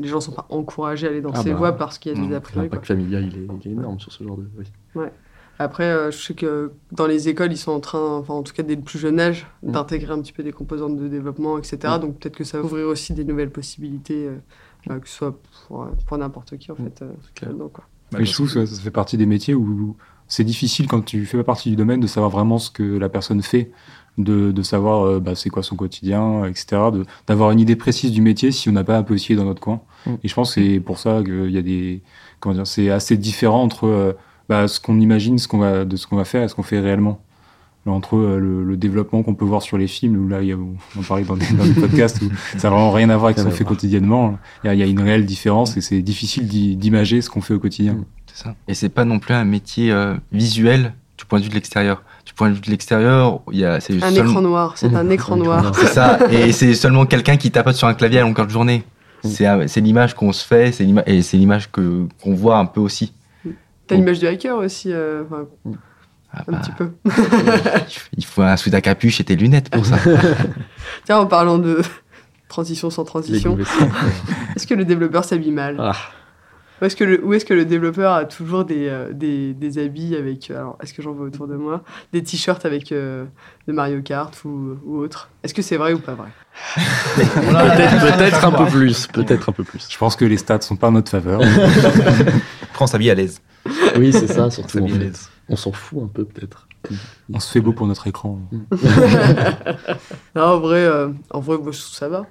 les 0.00 0.08
gens 0.08 0.20
sont 0.20 0.32
pas 0.32 0.46
encouragés 0.50 1.06
à 1.06 1.10
aller 1.10 1.20
dans 1.20 1.32
Ah 1.32 1.42
ces 1.42 1.50
bah, 1.52 1.56
voies 1.56 1.72
parce 1.72 1.98
qu'il 1.98 2.12
y 2.12 2.18
a 2.18 2.20
des 2.20 2.28
mm, 2.28 2.32
a 2.34 2.40
priori. 2.40 2.66
L'impact 2.66 2.86
familial, 2.86 3.24
il 3.30 3.38
est, 3.42 3.46
il 3.64 3.68
est 3.70 3.74
énorme 3.74 3.98
sur 4.00 4.10
ce 4.12 4.24
genre 4.24 4.36
de. 4.36 4.46
Oui. 4.94 5.04
Après, 5.58 5.84
euh, 5.84 6.10
je 6.10 6.16
sais 6.16 6.34
que 6.34 6.72
dans 6.90 7.06
les 7.06 7.28
écoles, 7.28 7.52
ils 7.52 7.58
sont 7.58 7.72
en 7.72 7.80
train, 7.80 8.16
enfin 8.16 8.32
en 8.32 8.42
tout 8.42 8.54
cas 8.54 8.62
dès 8.62 8.76
le 8.76 8.80
plus 8.80 8.98
jeune 8.98 9.20
âge, 9.20 9.46
Mm. 9.62 9.72
d'intégrer 9.72 10.12
un 10.14 10.20
petit 10.22 10.32
peu 10.32 10.42
des 10.42 10.52
composantes 10.52 10.96
de 10.96 11.06
développement, 11.06 11.58
etc. 11.58 11.78
Mm. 11.84 12.00
Donc 12.00 12.18
peut-être 12.18 12.36
que 12.36 12.44
ça 12.44 12.58
va 12.58 12.64
ouvrir 12.64 12.86
aussi 12.86 13.12
des 13.12 13.24
nouvelles 13.24 13.50
possibilités, 13.50 14.26
euh, 14.26 14.36
euh, 14.90 14.98
que 14.98 15.06
ce 15.08 15.14
soit 15.16 15.38
pour, 15.68 15.86
pour 16.06 16.16
n'importe 16.18 16.56
qui 16.56 16.72
en 16.72 16.76
fait. 16.76 17.02
euh, 17.02 17.52
quoi. 17.72 17.84
Bah, 18.10 18.18
Mais 18.20 18.24
je 18.24 18.32
trouve 18.32 18.52
que 18.52 18.64
ça, 18.64 18.74
ça 18.74 18.80
fait 18.80 18.90
partie 18.90 19.18
des 19.18 19.26
métiers 19.26 19.54
où 19.54 19.96
c'est 20.28 20.44
difficile 20.44 20.86
quand 20.88 21.04
tu 21.04 21.26
fais 21.26 21.36
pas 21.36 21.44
partie 21.44 21.68
du 21.70 21.76
domaine 21.76 22.00
de 22.00 22.06
savoir 22.06 22.30
vraiment 22.30 22.58
ce 22.58 22.70
que 22.70 22.82
la 22.82 23.08
personne 23.10 23.42
fait, 23.42 23.70
de, 24.16 24.52
de 24.52 24.62
savoir 24.62 25.02
euh, 25.04 25.20
bah, 25.20 25.34
c'est 25.34 25.50
quoi 25.50 25.62
son 25.62 25.76
quotidien, 25.76 26.44
etc. 26.46 26.82
de- 26.92 27.04
D'avoir 27.26 27.50
une 27.50 27.60
idée 27.60 27.76
précise 27.76 28.12
du 28.12 28.22
métier 28.22 28.50
si 28.50 28.68
on 28.68 28.72
n'a 28.72 28.82
pas 28.84 28.96
un 28.96 29.02
peu 29.02 29.14
essayé 29.14 29.36
dans 29.36 29.44
notre 29.44 29.60
coin. 29.60 29.82
Et 30.22 30.28
je 30.28 30.34
pense 30.34 30.54
que 30.54 30.60
c'est 30.62 30.80
pour 30.80 30.98
ça 30.98 31.22
qu'il 31.24 31.50
y 31.50 31.58
a 31.58 31.62
des. 31.62 32.00
Comment 32.40 32.54
dire 32.54 32.66
C'est 32.66 32.90
assez 32.90 33.16
différent 33.16 33.62
entre 33.62 33.86
euh, 33.86 34.12
bah, 34.48 34.66
ce 34.68 34.80
qu'on 34.80 34.98
imagine 35.00 35.38
ce 35.38 35.46
qu'on 35.48 35.58
va, 35.58 35.84
de 35.84 35.96
ce 35.96 36.06
qu'on 36.06 36.16
va 36.16 36.24
faire 36.24 36.42
et 36.42 36.48
ce 36.48 36.54
qu'on 36.54 36.62
fait 36.62 36.80
réellement. 36.80 37.20
Entre 37.86 38.16
euh, 38.16 38.38
le, 38.38 38.62
le 38.62 38.76
développement 38.76 39.22
qu'on 39.22 39.34
peut 39.34 39.46
voir 39.46 39.62
sur 39.62 39.78
les 39.78 39.86
films, 39.86 40.16
où 40.24 40.28
là, 40.28 40.42
il 40.42 40.48
y 40.48 40.52
a, 40.52 40.56
on 40.56 41.00
en 41.00 41.02
parlait 41.02 41.24
dans 41.24 41.34
des, 41.36 41.46
dans 41.54 41.64
des 41.64 41.72
podcasts, 41.72 42.20
où 42.22 42.26
ça 42.58 42.68
n'a 42.68 42.74
vraiment 42.74 42.92
rien 42.92 43.08
à 43.08 43.16
voir 43.16 43.28
avec 43.28 43.38
ce 43.38 43.44
qu'on 43.44 43.50
fait 43.50 43.64
quotidiennement. 43.64 44.38
Il 44.62 44.66
y, 44.66 44.70
a, 44.70 44.74
il 44.74 44.80
y 44.80 44.82
a 44.82 44.86
une 44.86 45.00
réelle 45.00 45.24
différence 45.24 45.76
et 45.78 45.80
c'est 45.80 46.02
difficile 46.02 46.46
d'i- 46.46 46.76
d'imager 46.76 47.22
ce 47.22 47.30
qu'on 47.30 47.40
fait 47.40 47.54
au 47.54 47.58
quotidien. 47.58 47.94
Mm. 47.94 48.04
C'est 48.26 48.44
ça. 48.44 48.54
Et 48.68 48.74
c'est 48.74 48.90
pas 48.90 49.04
non 49.06 49.18
plus 49.18 49.32
un 49.34 49.44
métier 49.44 49.90
euh, 49.92 50.14
visuel 50.30 50.92
du 51.16 51.24
point 51.24 51.38
de 51.38 51.44
vue 51.44 51.48
de 51.50 51.54
l'extérieur. 51.54 52.02
Du 52.26 52.34
point 52.34 52.50
de 52.50 52.54
vue 52.54 52.60
de 52.60 52.70
l'extérieur, 52.70 53.40
il 53.50 53.58
y 53.58 53.64
a 53.64 53.80
c'est 53.80 53.96
Un 54.02 54.10
seulement- 54.12 54.30
écran 54.30 54.42
noir, 54.42 54.72
c'est 54.76 54.94
un 54.94 55.08
écran 55.08 55.36
noir. 55.38 55.72
C'est 55.74 55.86
ça. 55.86 56.18
Et 56.30 56.52
c'est 56.52 56.74
seulement 56.74 57.06
quelqu'un 57.06 57.38
qui 57.38 57.50
tapote 57.50 57.76
sur 57.76 57.88
un 57.88 57.94
clavier 57.94 58.18
à 58.18 58.22
longueur 58.22 58.46
de 58.46 58.52
journée. 58.52 58.84
Mm. 59.24 59.28
C'est 59.28 59.46
un- 59.46 59.68
c'est 59.68 59.80
l'image 59.80 60.14
qu'on 60.14 60.32
se 60.32 60.44
fait, 60.46 60.72
c'est 60.72 60.86
et 61.06 61.22
c'est 61.22 61.36
l'image 61.36 61.70
que 61.70 62.06
qu'on 62.22 62.34
voit 62.34 62.58
un 62.58 62.66
peu 62.66 62.80
aussi. 62.80 63.12
T'as 63.86 63.96
l'image 63.96 64.20
du 64.20 64.26
hacker 64.26 64.56
aussi, 64.56 64.92
euh, 64.92 65.24
enfin, 65.24 65.46
Ah 66.32 66.44
un 66.46 66.52
bah, 66.52 66.58
petit 66.58 66.70
peu. 66.72 66.90
il 68.16 68.24
faut 68.24 68.42
un 68.42 68.56
sous 68.56 68.70
à 68.72 68.80
capuche 68.80 69.20
et 69.20 69.24
tes 69.24 69.34
lunettes 69.36 69.68
pour 69.70 69.84
ça. 69.84 69.96
Tiens, 71.04 71.18
en 71.18 71.26
parlant 71.26 71.58
de 71.58 71.82
transition 72.48 72.88
sans 72.90 73.04
transition, 73.04 73.58
est-ce 74.56 74.66
que 74.66 74.74
le 74.74 74.84
développeur 74.84 75.24
s'habille 75.24 75.50
mal? 75.52 75.76
Ah. 75.80 75.96
Ou 76.80 76.84
est-ce 76.84 76.96
que, 76.96 77.04
le, 77.04 77.24
ou 77.24 77.34
est-ce 77.34 77.44
que 77.44 77.52
le 77.54 77.64
développeur 77.64 78.12
a 78.14 78.24
toujours 78.24 78.64
des, 78.64 78.88
euh, 78.88 79.12
des, 79.12 79.52
des 79.52 79.78
habits 79.78 80.16
avec. 80.16 80.50
euh, 80.50 80.56
Alors, 80.58 80.78
est-ce 80.82 80.94
que 80.94 81.02
j'en 81.02 81.12
vois 81.12 81.26
autour 81.26 81.46
de 81.46 81.56
moi? 81.56 81.82
Des 82.12 82.22
t-shirts 82.22 82.64
avec 82.64 82.90
euh, 82.92 83.24
de 83.68 83.72
Mario 83.72 84.00
Kart 84.02 84.34
ou, 84.44 84.78
ou 84.84 84.98
autre? 84.98 85.28
Est-ce 85.42 85.52
que 85.54 85.62
c'est 85.62 85.76
vrai 85.76 85.92
ou 85.92 85.98
pas 85.98 86.14
vrai? 86.14 86.28
Peut-être 87.36 88.44
un 88.44 88.52
peu 88.52 88.66
plus. 88.66 89.06
Peut-être 89.08 89.48
un 89.48 89.52
peu 89.52 89.64
plus. 89.64 89.86
Je 89.90 89.98
pense 89.98 90.16
que 90.16 90.24
les 90.24 90.36
stats 90.36 90.60
sont 90.62 90.76
pas 90.76 90.88
en 90.88 90.92
notre 90.92 91.10
faveur. 91.10 91.40
Prends 92.72 92.86
sa 92.86 92.98
vie 92.98 93.10
à 93.10 93.14
l'aise. 93.14 93.40
Oui, 93.96 94.12
c'est 94.12 94.26
ça, 94.26 94.50
surtout. 94.50 94.78
À 94.84 94.88
fait. 94.88 94.98
l'aise. 94.98 95.28
On 95.48 95.56
s'en 95.56 95.72
fout 95.72 96.02
un 96.02 96.08
peu, 96.08 96.24
peut-être. 96.24 96.66
On 97.32 97.40
se 97.40 97.50
fait 97.52 97.60
beau 97.60 97.72
pour 97.72 97.86
notre 97.86 98.06
écran. 98.06 98.38
Non, 100.34 100.42
en 100.44 100.60
vrai, 100.60 100.78
euh, 100.84 101.08
en 101.30 101.40
vrai 101.40 101.58
moi, 101.58 101.72
je 101.72 101.78
trouve 101.78 101.90
que 101.90 101.96
ça 101.96 102.08
va. 102.08 102.26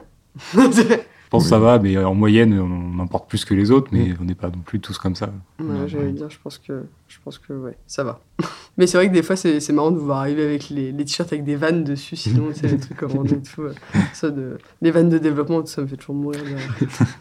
Je 1.29 1.37
pense 1.37 1.43
que 1.43 1.49
ça 1.49 1.59
va, 1.59 1.77
mais 1.77 1.95
en 2.03 2.15
moyenne, 2.15 2.59
on 2.59 2.97
en 2.99 3.05
porte 3.05 3.29
plus 3.29 3.45
que 3.45 3.53
les 3.53 3.69
autres, 3.69 3.89
Mm. 3.93 3.97
mais 3.97 4.13
on 4.19 4.23
n'est 4.23 4.33
pas 4.33 4.47
non 4.47 4.61
plus 4.65 4.79
tous 4.79 4.97
comme 4.97 5.13
ça. 5.13 5.29
Ouais, 5.59 5.87
J'allais 5.87 6.11
dire, 6.11 6.27
je 6.27 6.39
pense 6.43 6.57
que, 6.57 6.85
je 7.07 7.17
pense 7.23 7.37
que 7.37 7.53
ouais, 7.53 7.77
ça 7.85 8.03
va. 8.03 8.19
Mais 8.79 8.87
c'est 8.87 8.97
vrai 8.97 9.09
que 9.09 9.13
des 9.13 9.21
fois, 9.21 9.35
c'est 9.35 9.59
c'est 9.59 9.71
marrant 9.73 9.91
de 9.91 9.97
vous 9.97 10.05
voir 10.05 10.19
arriver 10.19 10.43
avec 10.43 10.69
les, 10.69 10.91
les 10.91 11.05
t-shirts 11.05 11.31
avec 11.31 11.43
des 11.43 11.55
vannes 11.55 11.83
dessus, 11.83 12.15
sinon, 12.15 12.45
c'est 12.55 12.67
les 12.67 12.77
trucs 12.79 12.97
commandés 12.97 13.35
et 13.35 13.41
tout. 13.43 13.61
euh, 13.61 13.73
Ça, 14.13 14.31
de, 14.31 14.57
les 14.81 14.89
vannes 14.89 15.09
de 15.09 15.19
développement, 15.19 15.63
ça 15.67 15.81
me 15.83 15.87
fait 15.87 15.97
toujours 15.97 16.15
mourir. 16.15 16.41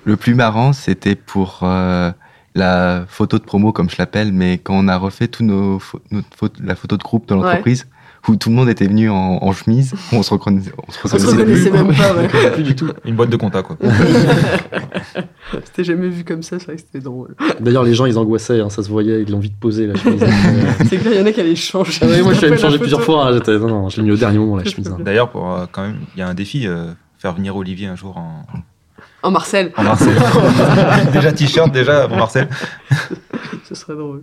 Le 0.05 0.17
plus 0.17 0.35
marrant, 0.35 0.73
c'était 0.73 1.15
pour 1.15 1.61
euh, 1.65 2.11
la 2.55 3.05
photo 3.09 3.39
de 3.39 3.45
promo, 3.45 3.73
comme 3.73 3.91
je 3.91 3.97
l'appelle, 3.99 4.33
mais 4.33 4.57
quand 4.57 4.75
on 4.75 4.89
a 4.89 4.97
refait 4.97 5.29
tous 5.29 5.45
nos 5.45 5.81
la 6.63 6.77
photo 6.77 6.97
de 6.97 7.03
groupe 7.03 7.29
de 7.29 7.35
l'entreprise, 7.35 7.87
où 8.29 8.37
tout 8.37 8.49
le 8.51 8.55
monde 8.55 8.69
était 8.69 8.87
venu 8.87 9.09
en, 9.11 9.39
en 9.43 9.53
chemise, 9.53 9.95
on 10.13 10.23
se 10.23 10.31
reconnaissait, 10.31 10.73
on 10.87 10.93
se 10.93 10.99
On 11.05 11.09
se 11.19 11.27
reconnaissait 11.27 11.71
reconnaissait 11.71 11.71
plus. 11.71 11.83
même 11.83 11.95
pas, 11.97 12.15
ouais. 12.15 12.51
Plus 12.53 12.63
du 12.63 12.77
tout. 12.77 12.89
Une 13.05 13.15
boîte 13.17 13.31
de 13.31 13.37
compta, 13.37 13.63
quoi. 13.63 13.77
C'était 15.65 15.85
jamais 15.85 16.09
vu 16.09 16.25
comme 16.25 16.43
ça, 16.43 16.59
c'est 16.59 16.67
vrai 16.67 16.77
que 16.77 16.83
c'était 16.83 17.01
drôle. 17.05 17.35
D'ailleurs, 17.61 17.85
les 17.85 17.95
gens, 17.95 18.07
ils 18.07 18.19
angoissaient, 18.19 18.61
hein, 18.61 18.69
ça 18.71 18.83
se 18.83 18.89
voyait, 18.91 19.23
ils 19.23 19.35
ont 19.35 19.39
envie 19.39 19.51
de 19.51 19.57
poser 19.59 19.87
la 19.87 19.95
chemise. 19.95 20.23
C'est 20.89 20.99
clair, 20.99 21.13
il 21.15 21.19
y 21.19 21.23
en 21.23 21.27
a 21.27 21.33
qui 21.33 21.41
allaient 21.41 21.57
changer. 21.57 22.01
Ah 22.03 22.07
ouais, 22.07 22.23
moi, 22.23 22.33
je 22.33 22.39
suis 22.39 22.47
allé 22.47 22.55
me 22.57 22.61
changer 22.61 22.79
plusieurs 22.79 23.03
fois. 23.03 23.27
hein, 23.27 23.33
j'étais- 23.33 23.59
non, 23.59 23.69
non, 23.69 23.89
je 23.89 23.97
l'ai 23.99 24.03
mis 24.03 24.11
au 24.13 24.17
dernier 24.17 24.39
moment, 24.39 24.57
la 24.57 24.65
chemise. 24.65 24.89
hein. 24.89 24.99
D'ailleurs, 25.01 25.31
pour 25.31 25.51
euh, 25.53 25.65
quand 25.71 25.83
même, 25.83 25.97
il 26.15 26.19
y 26.19 26.23
a 26.23 26.29
un 26.29 26.35
défi, 26.35 26.67
euh, 26.67 26.87
faire 27.19 27.33
venir 27.35 27.57
Olivier 27.57 27.87
un 27.87 27.97
jour 27.97 28.17
en, 28.19 28.45
En 29.23 29.31
Marcel, 29.31 29.73
en 29.77 29.83
Marseille. 29.85 30.15
déjà 31.13 31.33
t-shirt, 31.33 31.73
déjà 31.73 32.07
en 32.07 32.17
Marseille. 32.17 32.47
ce 33.69 33.75
serait 33.75 33.95
drôle. 33.95 34.23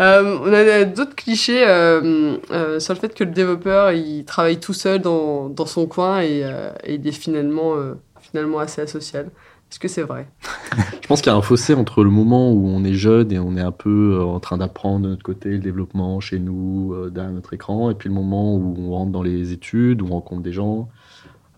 Euh, 0.00 0.38
on 0.40 0.52
a 0.52 0.84
d'autres 0.84 1.14
clichés 1.14 1.64
euh, 1.66 2.38
euh, 2.50 2.80
sur 2.80 2.94
le 2.94 2.98
fait 2.98 3.14
que 3.14 3.24
le 3.24 3.30
développeur 3.30 3.92
il 3.92 4.24
travaille 4.24 4.58
tout 4.58 4.72
seul 4.72 5.00
dans, 5.00 5.66
son 5.66 5.86
coin 5.86 6.22
et, 6.22 6.44
il 6.88 7.06
est 7.06 7.12
finalement, 7.12 7.74
finalement 8.20 8.58
assez 8.58 8.80
asocial. 8.80 9.26
Est-ce 9.70 9.78
que 9.78 9.88
c'est 9.88 10.02
vrai? 10.02 10.28
Je 11.02 11.08
pense 11.08 11.22
qu'il 11.22 11.32
y 11.32 11.34
a 11.34 11.38
un 11.38 11.42
fossé 11.42 11.72
entre 11.74 12.04
le 12.04 12.10
moment 12.10 12.52
où 12.52 12.68
on 12.68 12.84
est 12.84 12.94
jeune 12.94 13.32
et 13.32 13.38
on 13.38 13.56
est 13.56 13.62
un 13.62 13.72
peu 13.72 14.20
en 14.22 14.38
train 14.38 14.58
d'apprendre 14.58 15.04
de 15.04 15.10
notre 15.10 15.22
côté 15.22 15.50
le 15.50 15.58
développement 15.58 16.20
chez 16.20 16.38
nous, 16.38 16.94
derrière 17.10 17.32
notre 17.32 17.54
écran, 17.54 17.90
et 17.90 17.94
puis 17.94 18.08
le 18.10 18.14
moment 18.14 18.54
où 18.54 18.76
on 18.78 18.90
rentre 18.90 19.12
dans 19.12 19.22
les 19.22 19.52
études, 19.52 20.02
où 20.02 20.06
on 20.06 20.10
rencontre 20.10 20.42
des 20.42 20.52
gens. 20.52 20.88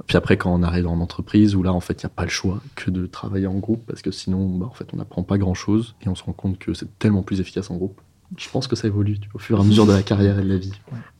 Puis 0.07 0.17
après, 0.17 0.37
quand 0.37 0.53
on 0.53 0.63
arrive 0.63 0.87
en 0.87 1.01
entreprise, 1.01 1.57
où 1.57 1.63
là, 1.63 1.73
en 1.73 1.81
fait, 1.81 2.03
il 2.03 2.07
n'y 2.07 2.11
a 2.11 2.15
pas 2.15 2.25
le 2.25 2.31
choix 2.31 2.61
que 2.75 2.91
de 2.91 3.07
travailler 3.07 3.47
en 3.47 3.55
groupe, 3.55 3.85
parce 3.87 4.03
que 4.03 4.11
sinon, 4.11 4.49
bah, 4.49 4.67
en 4.67 4.75
fait, 4.75 4.87
on 4.93 4.97
n'apprend 4.97 5.23
pas 5.23 5.39
grand-chose, 5.39 5.95
et 6.05 6.09
on 6.09 6.15
se 6.15 6.25
rend 6.25 6.33
compte 6.33 6.59
que 6.59 6.75
c'est 6.75 6.99
tellement 6.99 7.23
plus 7.23 7.41
efficace 7.41 7.71
en 7.71 7.77
groupe. 7.77 8.01
Je 8.37 8.49
pense 8.51 8.67
que 8.67 8.77
ça 8.77 8.87
évolue 8.89 9.19
tu 9.19 9.29
vois, 9.29 9.37
au 9.37 9.39
fur 9.39 9.59
et 9.59 9.61
à 9.61 9.65
mesure 9.65 9.87
de 9.87 9.93
la 9.93 10.03
carrière 10.03 10.39
et 10.39 10.43
de 10.43 10.49
la 10.49 10.57
vie. 10.59 10.73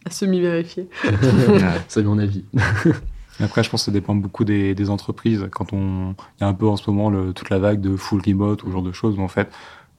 À 0.05 0.11
semi-vérifier. 0.11 0.89
C'est 1.89 2.03
mon 2.03 2.19
avis. 2.19 2.45
Après, 3.41 3.65
je 3.65 3.71
pense 3.71 3.83
que 3.83 3.87
ça 3.87 3.93
dépend 3.93 4.15
beaucoup 4.15 4.45
des, 4.45 4.75
des 4.75 4.91
entreprises. 4.91 5.49
Quand 5.51 5.73
on, 5.73 6.15
il 6.39 6.43
y 6.43 6.45
a 6.45 6.49
un 6.49 6.55
peu 6.55 6.69
en 6.69 6.77
ce 6.77 6.89
moment 6.91 7.11
le, 7.11 7.33
toute 7.33 7.51
la 7.51 7.59
vague 7.59 7.81
de 7.81 7.97
full 7.97 8.23
remote 8.25 8.63
ou 8.63 8.67
ce 8.69 8.73
genre 8.73 8.83
de 8.83 8.93
choses 8.93 9.19
où 9.19 9.23
en 9.23 9.29
fait, 9.29 9.51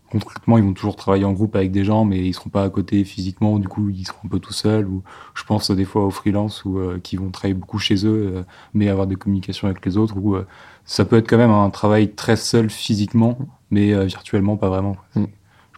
concrètement, 0.09 0.57
ils 0.57 0.63
vont 0.63 0.73
toujours 0.73 0.95
travailler 0.95 1.25
en 1.25 1.33
groupe 1.33 1.55
avec 1.55 1.71
des 1.71 1.83
gens, 1.83 2.05
mais 2.05 2.25
ils 2.25 2.33
seront 2.33 2.49
pas 2.49 2.63
à 2.63 2.69
côté 2.69 3.03
physiquement. 3.03 3.59
Du 3.59 3.67
coup, 3.67 3.89
ils 3.89 4.05
seront 4.05 4.19
un 4.25 4.29
peu 4.29 4.39
tout 4.39 4.53
seuls. 4.53 4.87
Ou 4.87 5.03
je 5.33 5.43
pense 5.43 5.69
des 5.71 5.83
fois 5.85 6.05
aux 6.05 6.11
freelances 6.11 6.63
ou 6.63 6.79
euh, 6.79 6.99
qui 7.03 7.17
vont 7.17 7.29
travailler 7.29 7.55
beaucoup 7.55 7.79
chez 7.79 8.05
eux, 8.05 8.31
euh, 8.35 8.43
mais 8.73 8.87
avoir 8.87 9.07
des 9.07 9.15
communications 9.15 9.67
avec 9.67 9.85
les 9.85 9.97
autres. 9.97 10.15
Ou 10.17 10.35
euh, 10.35 10.47
ça 10.85 11.03
peut 11.03 11.17
être 11.17 11.29
quand 11.29 11.37
même 11.37 11.51
un 11.51 11.69
travail 11.71 12.13
très 12.13 12.37
seul 12.37 12.69
physiquement, 12.69 13.37
mais 13.69 13.93
euh, 13.93 14.05
virtuellement 14.05 14.55
pas 14.55 14.69
vraiment. 14.69 14.95
quoi. 15.13 15.23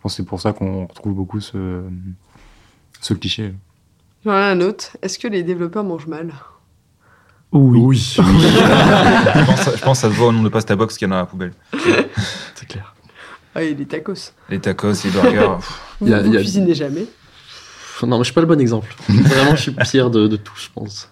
Je 0.08 0.10
pense 0.10 0.14
que 0.14 0.24
c'est 0.24 0.30
pour 0.30 0.40
ça 0.40 0.54
qu'on 0.54 0.86
retrouve 0.86 1.14
beaucoup 1.16 1.42
ce, 1.42 1.82
ce 3.02 3.14
cliché. 3.14 3.54
J'en 4.24 4.32
ai 4.32 4.52
un 4.52 4.62
autre. 4.62 4.96
Est-ce 5.02 5.20
que 5.20 5.28
les 5.28 5.44
développeurs 5.44 5.84
mangent 5.84 6.08
mal? 6.08 6.32
Oui. 7.52 7.98
je, 8.16 8.22
pense, 8.22 9.76
je 9.76 9.84
pense 9.84 9.98
que 10.02 10.08
ça 10.08 10.10
se 10.10 10.14
voit 10.18 10.28
au 10.28 10.32
nombre 10.32 10.46
de 10.46 10.50
pasta 10.50 10.78
box 10.78 10.98
qu'il 10.98 11.10
y 11.10 11.12
en 11.12 11.12
a 11.12 11.16
dans 11.16 11.20
la 11.22 11.26
poubelle. 11.26 11.52
C'est 12.56 12.68
clair. 12.70 12.96
Ah, 13.54 13.64
et 13.64 13.74
les 13.74 13.86
tacos. 13.86 14.32
Les 14.50 14.60
tacos, 14.62 14.94
les 15.04 15.10
burgers. 15.10 15.58
Vous, 16.00 16.08
Il 16.08 16.10
y 16.10 16.14
a- 16.14 16.22
vous 16.22 16.28
il 16.28 16.34
y 16.36 16.38
a- 16.38 16.40
cuisinez 16.40 16.74
jamais? 16.74 17.06
Non, 18.04 18.18
mais 18.18 18.24
je 18.24 18.24
suis 18.26 18.34
pas 18.34 18.42
le 18.42 18.48
bon 18.48 18.62
exemple. 18.62 18.96
Vraiment, 19.10 19.56
je 19.58 19.62
suis 19.64 19.72
pire 19.72 20.10
de, 20.10 20.28
de 20.30 20.38
tout, 20.38 20.54
je 20.56 20.68
pense. 20.74 21.10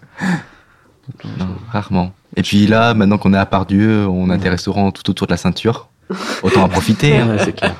Non, 1.38 1.48
rarement. 1.70 2.14
Et 2.34 2.42
puis 2.42 2.66
là, 2.66 2.94
maintenant 2.94 3.18
qu'on 3.18 3.34
est 3.34 3.38
à 3.38 3.44
Pardieu, 3.46 4.06
on 4.08 4.30
a 4.30 4.38
des 4.38 4.48
restaurants 4.48 4.90
tout 4.90 5.10
autour 5.10 5.26
de 5.26 5.32
la 5.32 5.36
ceinture. 5.36 5.88
Autant 6.42 6.62
en 6.62 6.68
profiter. 6.70 7.18
hein. 7.18 7.36
C'est 7.44 7.52
clair. 7.54 7.74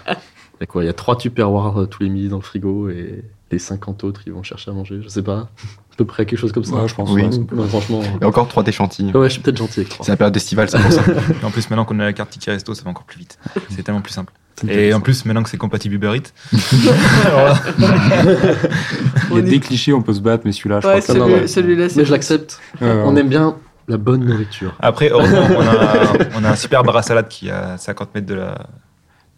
Il 0.58 0.62
y 0.62 0.64
a 0.64 0.66
quoi 0.66 0.82
Il 0.82 0.86
y 0.86 0.90
a 0.90 0.92
trois 0.94 1.16
tupperwares 1.16 1.82
euh, 1.82 1.86
tous 1.86 2.02
les 2.02 2.08
midis 2.08 2.28
dans 2.28 2.36
le 2.36 2.42
frigo 2.42 2.88
et 2.88 3.22
les 3.50 3.58
50 3.58 4.04
autres, 4.04 4.22
ils 4.26 4.32
vont 4.32 4.42
chercher 4.42 4.70
à 4.70 4.74
manger. 4.74 5.00
Je 5.02 5.08
sais 5.08 5.22
pas. 5.22 5.48
À 5.92 5.96
peu 5.96 6.04
près 6.04 6.26
quelque 6.26 6.38
chose 6.38 6.52
comme 6.52 6.64
ça. 6.64 6.74
Ouais, 6.74 6.88
je 6.88 6.94
pense, 6.94 7.10
Oui. 7.10 7.22
ouais, 7.22 7.28
c'est- 7.32 7.52
Non, 7.52 7.66
franchement. 7.68 8.02
Et 8.20 8.24
encore 8.24 8.48
trois 8.48 8.62
d'échantillons. 8.62 9.12
Ouais, 9.18 9.28
je 9.28 9.34
suis 9.34 9.40
peut-être 9.42 9.56
gentil 9.56 9.80
avec 9.80 9.90
trois. 9.90 10.04
C'est 10.04 10.12
la 10.12 10.16
période 10.16 10.36
estivale, 10.36 10.68
c'est 10.68 10.78
pour 10.80 10.92
ça. 10.92 11.02
Et 11.42 11.44
en 11.44 11.50
plus, 11.50 11.70
maintenant 11.70 11.84
qu'on 11.84 11.98
a 12.00 12.04
la 12.04 12.12
carte 12.12 12.30
ticket 12.30 12.50
resto, 12.52 12.74
ça 12.74 12.82
va 12.84 12.90
encore 12.90 13.04
plus 13.04 13.18
vite. 13.18 13.38
C'est 13.70 13.82
tellement 13.82 14.00
plus 14.02 14.12
simple. 14.12 14.32
Et 14.68 14.92
en 14.94 15.00
plus, 15.00 15.24
maintenant 15.26 15.42
que 15.42 15.50
c'est 15.50 15.58
compatible 15.58 15.94
Uber 15.96 16.16
Eats. 16.16 16.32
alors 17.26 17.48
là, 17.48 17.54
Il 17.78 17.84
y 17.84 19.32
On 19.32 19.36
a 19.36 19.40
des 19.42 19.60
clichés, 19.60 19.92
on 19.92 20.02
peut 20.02 20.14
se 20.14 20.20
battre, 20.20 20.42
mais 20.46 20.52
celui-là, 20.52 20.80
je 20.80 20.86
Ouais, 20.86 21.00
crois 21.00 21.14
que 21.14 21.20
celui- 21.20 21.34
ouais. 21.34 21.46
celui-là, 21.46 21.88
c'est. 21.88 21.96
Mais 21.96 22.04
je 22.06 22.12
l'accepte. 22.12 22.58
Ouais. 22.80 22.90
On 23.04 23.14
aime 23.16 23.28
bien 23.28 23.56
la 23.88 23.96
bonne 23.98 24.24
nourriture. 24.24 24.74
Après, 24.80 25.10
heureusement, 25.10 25.46
on 25.50 25.60
a, 25.60 26.18
on 26.40 26.44
a 26.44 26.50
un 26.50 26.56
super 26.56 26.82
bar 26.82 26.96
à 26.96 27.02
salade 27.02 27.28
qui 27.28 27.48
est 27.48 27.52
à 27.52 27.76
50 27.78 28.14
mètres 28.14 28.26
de 28.26 28.34
la, 28.34 28.66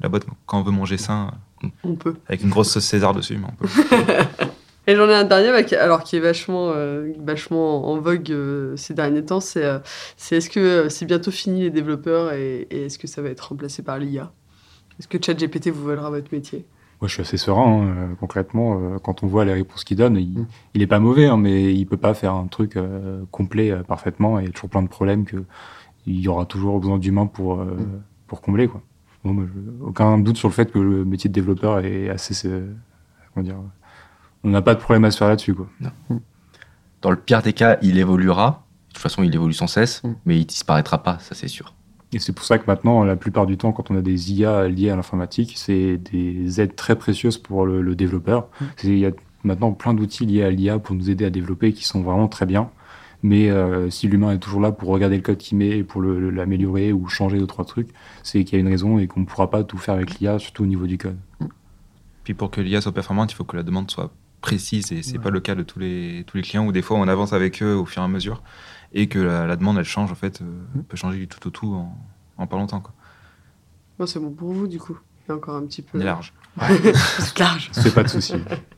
la 0.00 0.08
boîte 0.08 0.24
quand 0.46 0.58
on 0.60 0.62
veut 0.62 0.70
manger 0.72 0.96
sain. 0.98 1.30
On 1.84 1.94
peut. 1.94 2.14
Avec 2.28 2.42
une 2.42 2.50
grosse 2.50 2.70
sauce 2.70 2.84
César 2.84 3.14
dessus, 3.14 3.36
mais 3.36 3.46
on 3.48 3.56
peut. 3.56 3.68
Et 4.86 4.96
j'en 4.96 5.06
ai 5.08 5.14
un 5.14 5.24
dernier, 5.24 5.50
bah, 5.50 5.62
qui- 5.64 5.76
alors 5.76 6.02
qui 6.02 6.16
est 6.16 6.20
vachement, 6.20 6.70
euh, 6.74 7.12
vachement 7.22 7.90
en 7.90 7.98
vogue 8.00 8.30
euh, 8.30 8.74
ces 8.76 8.94
derniers 8.94 9.22
temps, 9.24 9.40
c'est 9.40 9.64
euh, 9.64 9.78
c'est 10.16 10.36
est-ce 10.36 10.48
que 10.48 10.60
euh, 10.60 10.88
c'est 10.88 11.04
bientôt 11.04 11.30
fini 11.30 11.60
les 11.62 11.70
développeurs 11.70 12.32
et, 12.32 12.66
et 12.70 12.86
est-ce 12.86 12.98
que 12.98 13.06
ça 13.06 13.20
va 13.20 13.28
être 13.28 13.40
remplacé 13.50 13.82
par 13.82 13.98
l'IA 13.98 14.32
Est-ce 14.98 15.06
que 15.08 15.18
ChatGPT 15.22 15.68
vous 15.68 15.82
volera 15.82 16.08
votre 16.08 16.32
métier? 16.32 16.64
Moi, 17.02 17.06
je 17.08 17.12
suis 17.12 17.20
assez 17.22 17.36
serein, 17.36 17.82
hein, 17.86 18.16
concrètement. 18.18 18.80
euh, 18.80 18.98
quand 18.98 19.22
on 19.22 19.26
voit 19.26 19.44
les 19.44 19.52
réponses 19.52 19.84
qu'il 19.84 19.96
donne, 19.98 20.16
il, 20.16 20.30
Mm. 20.40 20.46
il 20.74 20.82
est 20.82 20.86
pas 20.86 20.98
mauvais, 21.00 21.26
hein, 21.26 21.36
mais 21.36 21.74
il 21.74 21.84
peut 21.84 21.96
pas 21.98 22.14
faire 22.14 22.32
un 22.34 22.46
truc 22.46 22.76
euh, 22.76 23.22
complet 23.30 23.70
euh, 23.70 23.82
parfaitement. 23.82 24.38
Et 24.38 24.44
il 24.44 24.46
y 24.46 24.48
a 24.48 24.52
toujours 24.52 24.70
plein 24.70 24.82
de 24.82 24.88
problèmes 24.88 25.24
que 25.26 25.36
il 26.06 26.18
y 26.18 26.28
aura 26.28 26.46
toujours 26.46 26.80
besoin 26.80 26.96
d'humains 26.98 27.26
pour, 27.26 27.60
euh, 27.60 27.76
pour 28.26 28.40
combler, 28.40 28.68
quoi. 28.68 28.80
Bon, 29.24 29.32
moi, 29.32 29.44
je- 29.46 29.84
aucun 29.84 30.18
doute 30.18 30.36
sur 30.36 30.48
le 30.48 30.54
fait 30.54 30.70
que 30.70 30.78
le 30.78 31.04
métier 31.04 31.28
de 31.28 31.34
développeur 31.34 31.80
est 31.80 32.08
assez, 32.08 32.46
euh, 32.48 32.72
comment 33.34 33.44
dire, 33.44 33.56
on 34.44 34.50
n'a 34.50 34.62
pas 34.62 34.74
de 34.74 34.80
problème 34.80 35.04
à 35.04 35.10
se 35.10 35.18
faire 35.18 35.28
là-dessus, 35.28 35.54
quoi. 35.54 35.68
Dans 37.02 37.10
le 37.10 37.16
pire 37.16 37.42
des 37.42 37.52
cas, 37.52 37.78
il 37.82 37.98
évoluera. 37.98 38.64
De 38.88 38.94
toute 38.94 39.02
façon, 39.02 39.22
il 39.22 39.34
évolue 39.34 39.52
sans 39.54 39.66
cesse, 39.66 40.02
Mm. 40.02 40.08
mais 40.26 40.38
il 40.38 40.46
disparaîtra 40.46 41.02
pas, 41.02 41.18
ça 41.20 41.34
c'est 41.34 41.48
sûr. 41.48 41.74
Et 42.12 42.18
c'est 42.18 42.32
pour 42.32 42.44
ça 42.44 42.58
que 42.58 42.64
maintenant, 42.66 43.04
la 43.04 43.16
plupart 43.16 43.46
du 43.46 43.56
temps, 43.58 43.70
quand 43.72 43.90
on 43.90 43.96
a 43.96 44.00
des 44.00 44.32
IA 44.32 44.66
liées 44.68 44.90
à 44.90 44.96
l'informatique, 44.96 45.54
c'est 45.56 45.98
des 45.98 46.60
aides 46.60 46.74
très 46.74 46.96
précieuses 46.96 47.36
pour 47.38 47.66
le, 47.66 47.82
le 47.82 47.94
développeur. 47.94 48.48
C'est- 48.76 48.88
Il 48.88 48.98
y 48.98 49.06
a 49.06 49.10
maintenant 49.44 49.72
plein 49.72 49.92
d'outils 49.94 50.24
liés 50.26 50.42
à 50.42 50.50
l'IA 50.50 50.78
pour 50.78 50.96
nous 50.96 51.10
aider 51.10 51.24
à 51.26 51.30
développer 51.30 51.72
qui 51.72 51.84
sont 51.84 52.00
vraiment 52.02 52.26
très 52.28 52.46
bien. 52.46 52.70
Mais 53.22 53.50
euh, 53.50 53.90
si 53.90 54.06
l'humain 54.06 54.30
est 54.32 54.38
toujours 54.38 54.60
là 54.60 54.70
pour 54.70 54.90
regarder 54.90 55.16
le 55.16 55.22
code 55.22 55.38
qu'il 55.38 55.58
met 55.58 55.78
et 55.78 55.82
pour 55.84 56.00
l'améliorer 56.02 56.92
ou 56.92 57.08
changer 57.08 57.38
deux 57.38 57.46
trois 57.48 57.64
trucs, 57.64 57.88
c'est 58.22 58.44
qu'il 58.44 58.54
y 58.54 58.56
a 58.56 58.60
une 58.60 58.68
raison 58.68 58.98
et 58.98 59.06
qu'on 59.08 59.20
ne 59.20 59.24
pourra 59.26 59.50
pas 59.50 59.64
tout 59.64 59.76
faire 59.78 59.94
avec 59.94 60.18
l'IA, 60.20 60.38
surtout 60.38 60.62
au 60.62 60.66
niveau 60.66 60.86
du 60.86 60.98
code. 60.98 61.18
Puis 62.24 62.34
pour 62.34 62.50
que 62.50 62.60
l'IA 62.60 62.80
soit 62.80 62.92
performante, 62.92 63.32
il 63.32 63.34
faut 63.34 63.44
que 63.44 63.56
la 63.56 63.62
demande 63.64 63.90
soit 63.90 64.12
précise 64.40 64.92
et 64.92 65.02
c'est 65.02 65.16
Ouais. 65.16 65.24
pas 65.24 65.30
le 65.30 65.40
cas 65.40 65.56
de 65.56 65.64
tous 65.64 65.80
les, 65.80 66.22
tous 66.28 66.36
les 66.36 66.44
clients 66.44 66.64
où 66.64 66.70
des 66.70 66.82
fois 66.82 66.96
on 66.96 67.08
avance 67.08 67.32
avec 67.32 67.60
eux 67.60 67.74
au 67.74 67.84
fur 67.86 68.02
et 68.02 68.04
à 68.04 68.08
mesure 68.08 68.42
et 68.92 69.08
que 69.08 69.18
la, 69.18 69.46
la 69.48 69.56
demande 69.56 69.78
elle 69.78 69.84
change 69.84 70.12
en 70.12 70.14
fait, 70.14 70.40
euh, 70.42 70.44
peut 70.88 70.96
changer 70.96 71.18
du 71.18 71.26
tout 71.26 71.44
au 71.48 71.50
tout 71.50 71.74
en, 71.74 71.98
en 72.36 72.46
pas 72.46 72.56
longtemps. 72.56 72.80
Quoi. 72.80 72.92
Bon, 73.98 74.06
c'est 74.06 74.20
bon 74.20 74.30
pour 74.30 74.52
vous 74.52 74.68
du 74.68 74.78
coup. 74.78 74.96
Il 75.26 75.30
y 75.30 75.32
a 75.32 75.36
encore 75.36 75.56
un 75.56 75.66
petit 75.66 75.82
peu. 75.82 75.98
On 75.98 76.00
est 76.00 76.04
large. 76.04 76.32
C'est 77.18 77.38
large. 77.40 77.68
C'est 77.72 77.92
pas 77.94 78.04
de 78.04 78.08
souci. 78.08 78.34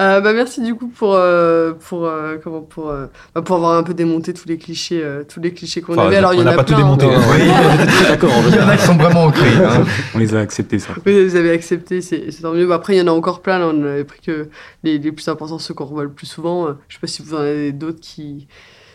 Euh, 0.00 0.20
bah, 0.22 0.32
merci 0.32 0.62
du 0.62 0.74
coup 0.74 0.88
pour 0.88 1.14
euh, 1.14 1.72
pour 1.74 2.06
euh, 2.06 2.36
comment 2.42 2.62
pour 2.62 2.88
euh, 2.88 3.06
bah, 3.34 3.42
pour 3.42 3.56
avoir 3.56 3.76
un 3.76 3.82
peu 3.82 3.92
démonté 3.92 4.32
tous 4.32 4.48
les 4.48 4.56
clichés 4.56 5.02
euh, 5.04 5.24
tous 5.24 5.40
les 5.40 5.52
clichés 5.52 5.82
qu'on 5.82 5.92
Enfin, 5.92 6.06
avait. 6.06 6.16
Alors 6.16 6.32
il 6.32 6.38
y 6.38 6.40
on 6.40 6.42
en 6.42 6.46
n'a 6.46 6.52
a 6.52 6.56
pas 6.56 6.64
tout 6.64 6.72
plein, 6.74 6.78
démonté. 6.82 7.04
hein. 7.06 7.20
Oui, 7.30 7.46
D'accord, 8.08 8.30
il 8.48 8.54
y 8.54 8.58
en 8.60 8.68
a 8.68 8.76
qui 8.78 8.82
sont 8.86 8.96
vraiment 8.96 9.24
ancrés. 9.24 9.48
hein. 9.62 9.84
On 10.14 10.18
les 10.18 10.34
a 10.34 10.40
acceptés, 10.40 10.78
ça. 10.78 10.94
Oui, 11.04 11.24
vous 11.26 11.36
avez 11.36 11.50
accepté, 11.50 12.00
c'est 12.00 12.30
c'est 12.30 12.40
tant 12.42 12.52
mieux. 12.54 12.66
Bah, 12.66 12.76
Après, 12.76 12.94
il 12.94 12.98
y 12.98 13.02
en 13.02 13.08
a 13.08 13.12
encore 13.12 13.42
plein. 13.42 13.58
Là, 13.58 13.66
on 13.74 13.82
avait 13.84 14.04
pris 14.04 14.20
que 14.20 14.48
les, 14.84 14.96
les 14.98 15.12
plus 15.12 15.28
importants, 15.28 15.58
ceux 15.58 15.74
qu'on 15.74 15.84
revoit 15.84 16.04
le 16.04 16.10
plus 16.12 16.26
souvent. 16.26 16.66
Euh, 16.68 16.72
Je 16.88 16.94
sais 16.94 17.00
pas 17.00 17.06
si 17.06 17.22
vous 17.22 17.34
en 17.34 17.38
avez 17.40 17.72
d'autres 17.72 18.00
qui. 18.00 18.48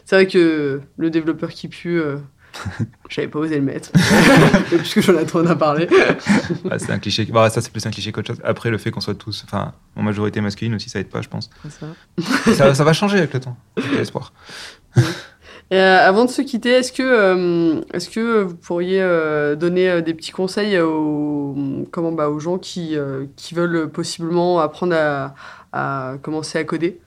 C'est 0.06 0.15
vrai 0.15 0.26
que 0.28 0.82
le 0.98 1.10
développeur 1.12 1.50
qui 1.52 1.67
pue, 1.67 2.00
euh, 2.00 2.15
j'avais 3.09 3.27
pas 3.27 3.39
osé 3.39 3.55
le 3.55 3.61
mettre. 3.61 3.91
Puisque 4.69 5.01
Jonathan 5.01 5.39
en 5.39 5.47
a 5.47 5.55
parlé. 5.55 5.87
Ah, 6.69 6.79
c'est 6.79 6.91
un 6.91 6.99
cliché. 6.99 7.25
Bah, 7.25 7.49
ça 7.49 7.61
c'est 7.61 7.71
plus 7.71 7.85
un 7.85 7.91
cliché 7.91 8.11
qu'autre 8.11 8.27
chose. 8.27 8.41
Après 8.43 8.69
le 8.69 8.77
fait 8.77 8.91
qu'on 8.91 9.01
soit 9.01 9.15
tous, 9.15 9.43
enfin 9.45 9.73
en 9.95 10.03
majorité 10.03 10.41
masculine 10.41 10.75
aussi, 10.75 10.89
ça 10.89 10.99
aide 10.99 11.09
pas, 11.09 11.21
je 11.21 11.29
pense. 11.29 11.49
Ça. 11.69 11.87
ça, 12.53 12.73
ça 12.73 12.83
va 12.83 12.93
changer 12.93 13.17
avec 13.17 13.33
le 13.33 13.39
temps. 13.39 13.57
J'ai 13.77 13.97
l'espoir. 13.97 14.33
Et, 15.71 15.77
euh, 15.77 16.07
avant 16.07 16.25
de 16.25 16.29
se 16.29 16.43
quitter, 16.43 16.69
est-ce 16.69 16.91
que, 16.91 17.01
euh, 17.01 17.81
est-ce 17.91 18.09
que 18.09 18.43
vous 18.43 18.55
pourriez 18.55 19.01
euh, 19.01 19.55
donner 19.55 19.89
euh, 19.89 20.01
des 20.01 20.13
petits 20.13 20.31
conseils 20.31 20.79
aux, 20.79 21.55
comment, 21.91 22.11
bah, 22.11 22.29
aux 22.29 22.39
gens 22.39 22.59
qui, 22.59 22.95
euh, 22.95 23.25
qui 23.35 23.55
veulent 23.55 23.89
possiblement 23.89 24.59
apprendre 24.59 24.95
à, 24.95 25.33
à 25.73 26.17
commencer 26.21 26.59
à 26.59 26.63
coder 26.65 26.99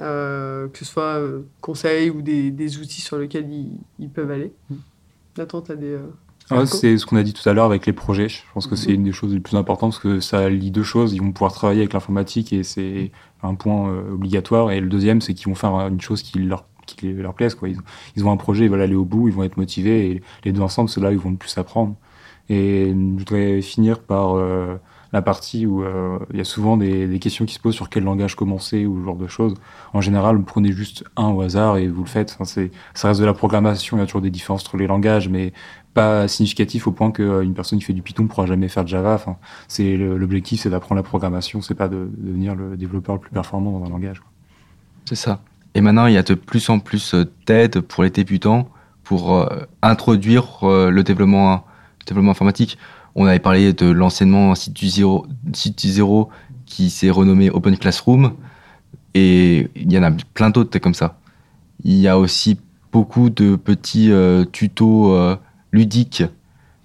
euh, 0.00 0.66
Que 0.68 0.78
ce 0.78 0.86
soit 0.86 1.18
euh, 1.18 1.42
conseils 1.60 2.08
ou 2.08 2.22
des, 2.22 2.50
des 2.50 2.78
outils 2.78 3.02
sur 3.02 3.18
lesquels 3.18 3.50
ils, 3.52 3.72
ils 3.98 4.08
peuvent 4.08 4.30
aller? 4.30 4.50
Nathan, 5.38 5.62
tu 5.62 5.72
as 5.72 5.76
des. 5.76 5.86
euh, 5.92 6.12
Marco 6.50 6.66
c'est 6.66 6.96
ce 6.98 7.06
qu'on 7.06 7.16
a 7.16 7.22
dit 7.24 7.32
tout 7.32 7.48
à 7.48 7.52
l'heure 7.52 7.64
avec 7.66 7.86
les 7.86 7.92
projets. 7.92 8.28
Je 8.28 8.42
pense 8.54 8.66
que 8.66 8.76
c'est 8.76 8.92
une 8.92 9.02
des 9.02 9.12
choses 9.12 9.34
les 9.34 9.40
plus 9.40 9.56
importantes 9.56 9.90
parce 9.92 10.02
que 10.02 10.20
ça 10.20 10.48
lie 10.48 10.70
deux 10.70 10.82
choses. 10.84 11.12
Ils 11.12 11.20
vont 11.20 11.32
pouvoir 11.32 11.52
travailler 11.52 11.80
avec 11.80 11.92
l'informatique 11.92 12.52
et 12.52 12.62
c'est 12.62 13.10
un 13.42 13.54
point 13.54 13.88
euh, 13.90 14.12
obligatoire. 14.12 14.70
Et 14.70 14.80
le 14.80 14.88
deuxième, 14.88 15.20
c'est 15.20 15.34
qu'ils 15.34 15.48
vont 15.48 15.54
faire 15.56 15.74
une 15.88 16.00
chose 16.00 16.22
qui 16.22 16.38
leur, 16.38 16.66
qui 16.86 17.12
leur 17.12 17.34
plaise. 17.34 17.54
Quoi. 17.56 17.68
Ils, 17.68 17.78
ils 18.16 18.24
ont 18.24 18.30
un 18.30 18.36
projet, 18.36 18.64
ils 18.66 18.70
veulent 18.70 18.80
aller 18.80 18.94
au 18.94 19.04
bout, 19.04 19.26
ils 19.28 19.34
vont 19.34 19.42
être 19.42 19.56
motivés 19.56 20.10
et 20.12 20.22
les 20.44 20.52
deux 20.52 20.60
ensemble, 20.62 20.88
c'est 20.88 21.00
là 21.00 21.08
où 21.08 21.12
ils 21.12 21.18
vont 21.18 21.30
le 21.30 21.36
plus 21.36 21.56
apprendre. 21.58 21.96
Et 22.48 22.90
je 22.90 22.94
voudrais 23.18 23.60
finir 23.60 24.00
par 24.00 24.36
euh, 24.36 24.76
la 25.12 25.22
partie 25.22 25.66
où 25.66 25.82
euh, 25.82 26.18
il 26.32 26.38
y 26.38 26.40
a 26.40 26.44
souvent 26.44 26.76
des, 26.76 27.18
questions 27.18 27.44
qui 27.44 27.54
se 27.54 27.60
posent 27.60 27.74
sur 27.74 27.88
quel 27.88 28.04
langage 28.04 28.34
commencer 28.34 28.86
ou 28.86 29.00
ce 29.00 29.04
genre 29.04 29.16
de 29.16 29.26
choses. 29.26 29.54
En 29.92 30.00
général, 30.00 30.42
prenez 30.42 30.72
juste 30.72 31.04
un 31.16 31.28
au 31.28 31.40
hasard 31.40 31.76
et 31.78 31.88
vous 31.88 32.02
le 32.02 32.08
faites. 32.08 32.32
Enfin, 32.34 32.44
c'est, 32.44 32.70
ça 32.94 33.08
reste 33.08 33.20
de 33.20 33.26
la 33.26 33.34
programmation, 33.34 33.96
il 33.96 34.00
y 34.00 34.02
a 34.02 34.06
toujours 34.06 34.20
des 34.20 34.30
différences 34.30 34.62
entre 34.62 34.76
les 34.76 34.86
langages, 34.86 35.28
mais 35.28 35.52
pas 35.94 36.28
significatif 36.28 36.86
au 36.86 36.92
point 36.92 37.10
qu'une 37.10 37.54
personne 37.54 37.78
qui 37.78 37.84
fait 37.84 37.94
du 37.94 38.02
Python 38.02 38.24
ne 38.24 38.28
pourra 38.28 38.46
jamais 38.46 38.68
faire 38.68 38.84
de 38.84 38.88
Java. 38.88 39.14
Enfin, 39.14 39.36
c'est 39.68 39.96
l'objectif, 39.96 40.60
c'est 40.60 40.70
d'apprendre 40.70 40.98
la 40.98 41.02
programmation, 41.02 41.62
c'est 41.62 41.74
pas 41.74 41.88
de, 41.88 42.10
de 42.16 42.26
devenir 42.26 42.54
le 42.54 42.76
développeur 42.76 43.14
le 43.14 43.20
plus 43.20 43.30
performant 43.30 43.78
dans 43.78 43.86
un 43.86 43.88
langage. 43.88 44.22
C'est 45.06 45.14
ça. 45.14 45.40
Et 45.74 45.80
maintenant, 45.80 46.06
il 46.06 46.14
y 46.14 46.18
a 46.18 46.22
de 46.22 46.34
plus 46.34 46.68
en 46.68 46.78
plus 46.78 47.14
euh, 47.14 47.24
d'aides 47.46 47.80
pour 47.80 48.02
les 48.02 48.10
débutants 48.10 48.68
pour 49.04 49.36
euh, 49.36 49.46
introduire 49.82 50.58
le 50.62 51.02
développement, 51.02 51.64
le 52.00 52.04
développement 52.06 52.32
informatique. 52.32 52.76
On 53.18 53.26
avait 53.26 53.38
parlé 53.38 53.72
de 53.72 53.86
l'enseignement 53.86 54.52
du 54.52 54.88
zéro 54.88 56.28
qui 56.66 56.90
s'est 56.90 57.08
renommé 57.08 57.48
Open 57.48 57.78
Classroom. 57.78 58.34
Et 59.14 59.70
il 59.74 59.90
y 59.90 59.98
en 59.98 60.02
a 60.02 60.10
plein 60.34 60.50
d'autres 60.50 60.78
comme 60.78 60.92
ça. 60.92 61.18
Il 61.82 61.94
y 61.94 62.08
a 62.08 62.18
aussi 62.18 62.58
beaucoup 62.92 63.30
de 63.30 63.56
petits 63.56 64.12
euh, 64.12 64.44
tutos 64.44 65.14
euh, 65.14 65.36
ludiques 65.72 66.24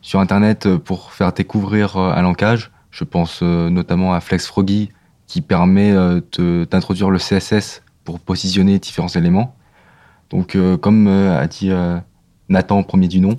sur 0.01 0.21
Internet 0.21 0.65
euh, 0.65 0.77
pour 0.77 1.11
faire 1.11 1.33
découvrir 1.33 1.97
euh, 1.97 2.13
un 2.13 2.21
langage. 2.21 2.71
Je 2.91 3.03
pense 3.03 3.41
notamment 3.41 4.13
à 4.13 4.19
FlexFroggy 4.19 4.89
qui 5.25 5.39
permet 5.39 5.93
d'introduire 5.93 7.09
le 7.09 7.19
CSS 7.19 7.83
pour 8.03 8.19
positionner 8.19 8.79
différents 8.79 9.07
éléments. 9.07 9.55
Donc, 10.29 10.57
comme 10.81 11.07
a 11.07 11.47
dit 11.47 11.71
Nathan, 12.49 12.83
premier 12.83 13.07
du 13.07 13.21
nom, 13.21 13.37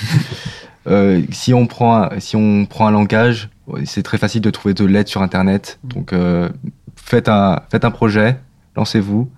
euh, 0.86 1.22
si, 1.30 1.54
on 1.54 1.66
prend 1.66 1.96
un, 1.96 2.20
si 2.20 2.36
on 2.36 2.66
prend 2.66 2.86
un 2.86 2.90
langage, 2.90 3.50
c'est 3.84 4.02
très 4.02 4.18
facile 4.18 4.40
de 4.40 4.50
trouver 4.50 4.74
de 4.74 4.84
l'aide 4.84 5.08
sur 5.08 5.22
Internet. 5.22 5.78
Donc, 5.84 6.12
euh, 6.12 6.48
faites, 6.96 7.28
un, 7.28 7.62
faites 7.70 7.84
un 7.84 7.90
projet, 7.90 8.38
lancez-vous. 8.76 9.30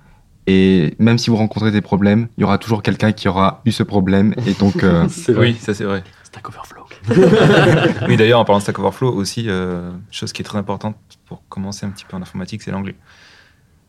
Et 0.49 0.95
même 0.99 1.19
si 1.19 1.31
vous 1.31 1.37
rencontrez 1.37 1.73
des 1.73 1.81
problèmes, 1.81 2.29
il 2.37 2.43
y 2.43 2.45
aura 2.45 2.59
toujours 2.59 2.83
quelqu'un 2.83 3.13
qui 3.13 3.29
aura 3.29 3.63
eu 3.65 3.73
ce 3.73 3.83
problème. 3.83 4.35
Et 4.47 4.55
donc, 4.55 4.85
euh. 4.85 5.09
Oui, 5.37 5.57
ça 5.61 5.75
c'est 5.75 5.85
vrai. 5.85 6.05
Stack 6.23 6.49
Overflow. 6.49 6.85
Oui, 8.09 8.17
d'ailleurs, 8.17 8.41
en 8.41 8.45
parlant 8.45 8.59
de 8.59 8.63
Stack 8.63 8.79
Overflow 8.79 9.13
aussi, 9.13 9.47
euh, 9.49 9.91
chose 10.11 10.33
qui 10.33 10.43
est 10.43 10.45
très 10.45 10.59
importante 10.59 10.97
pour 11.27 11.43
commencer 11.49 11.85
un 11.87 11.91
petit 11.91 12.05
peu 12.05 12.17
en 12.17 12.23
informatique, 12.23 12.63
c'est 12.63 12.71
l'anglais. 12.71 12.95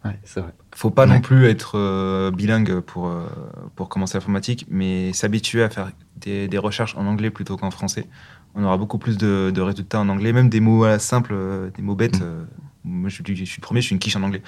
Ouais, 0.06 0.18
c'est 0.24 0.40
vrai. 0.42 0.54
Faut 0.76 0.90
pas 0.92 1.06
Ouais. 1.08 1.14
non 1.16 1.22
plus 1.22 1.46
être 1.48 1.78
euh, 1.78 2.32
bilingue 2.32 2.80
pour, 2.82 3.08
euh, 3.08 3.26
pour 3.76 3.90
commencer 3.90 4.18
l'informatique, 4.18 4.66
mais 4.70 5.12
s'habituer 5.14 5.64
à 5.64 5.70
faire 5.70 5.92
des, 6.18 6.48
des 6.48 6.58
recherches 6.58 6.96
en 6.96 7.06
anglais 7.08 7.30
plutôt 7.30 7.58
qu'en 7.58 7.72
français. 7.72 8.08
On 8.56 8.64
aura 8.64 8.78
beaucoup 8.78 8.98
plus 8.98 9.18
de, 9.18 9.52
de 9.54 9.62
résultats 9.62 10.00
en 10.00 10.10
anglais, 10.10 10.34
même 10.34 10.50
des 10.50 10.60
mots 10.62 10.86
simples, 11.00 11.34
euh, 11.36 11.70
des 11.76 11.82
mots 11.84 11.96
bêtes. 11.96 12.20
Mm. 12.20 12.24
euh, 12.24 12.44
moi, 12.86 13.10
je, 13.10 13.16
suis- 13.22 13.36
je 13.36 13.44
suis 13.44 13.60
le 13.60 13.64
premier, 13.66 13.82
je 13.82 13.88
suis 13.88 13.94
une 13.96 14.00
quiche 14.00 14.16
en 14.16 14.24
anglais. 14.24 14.42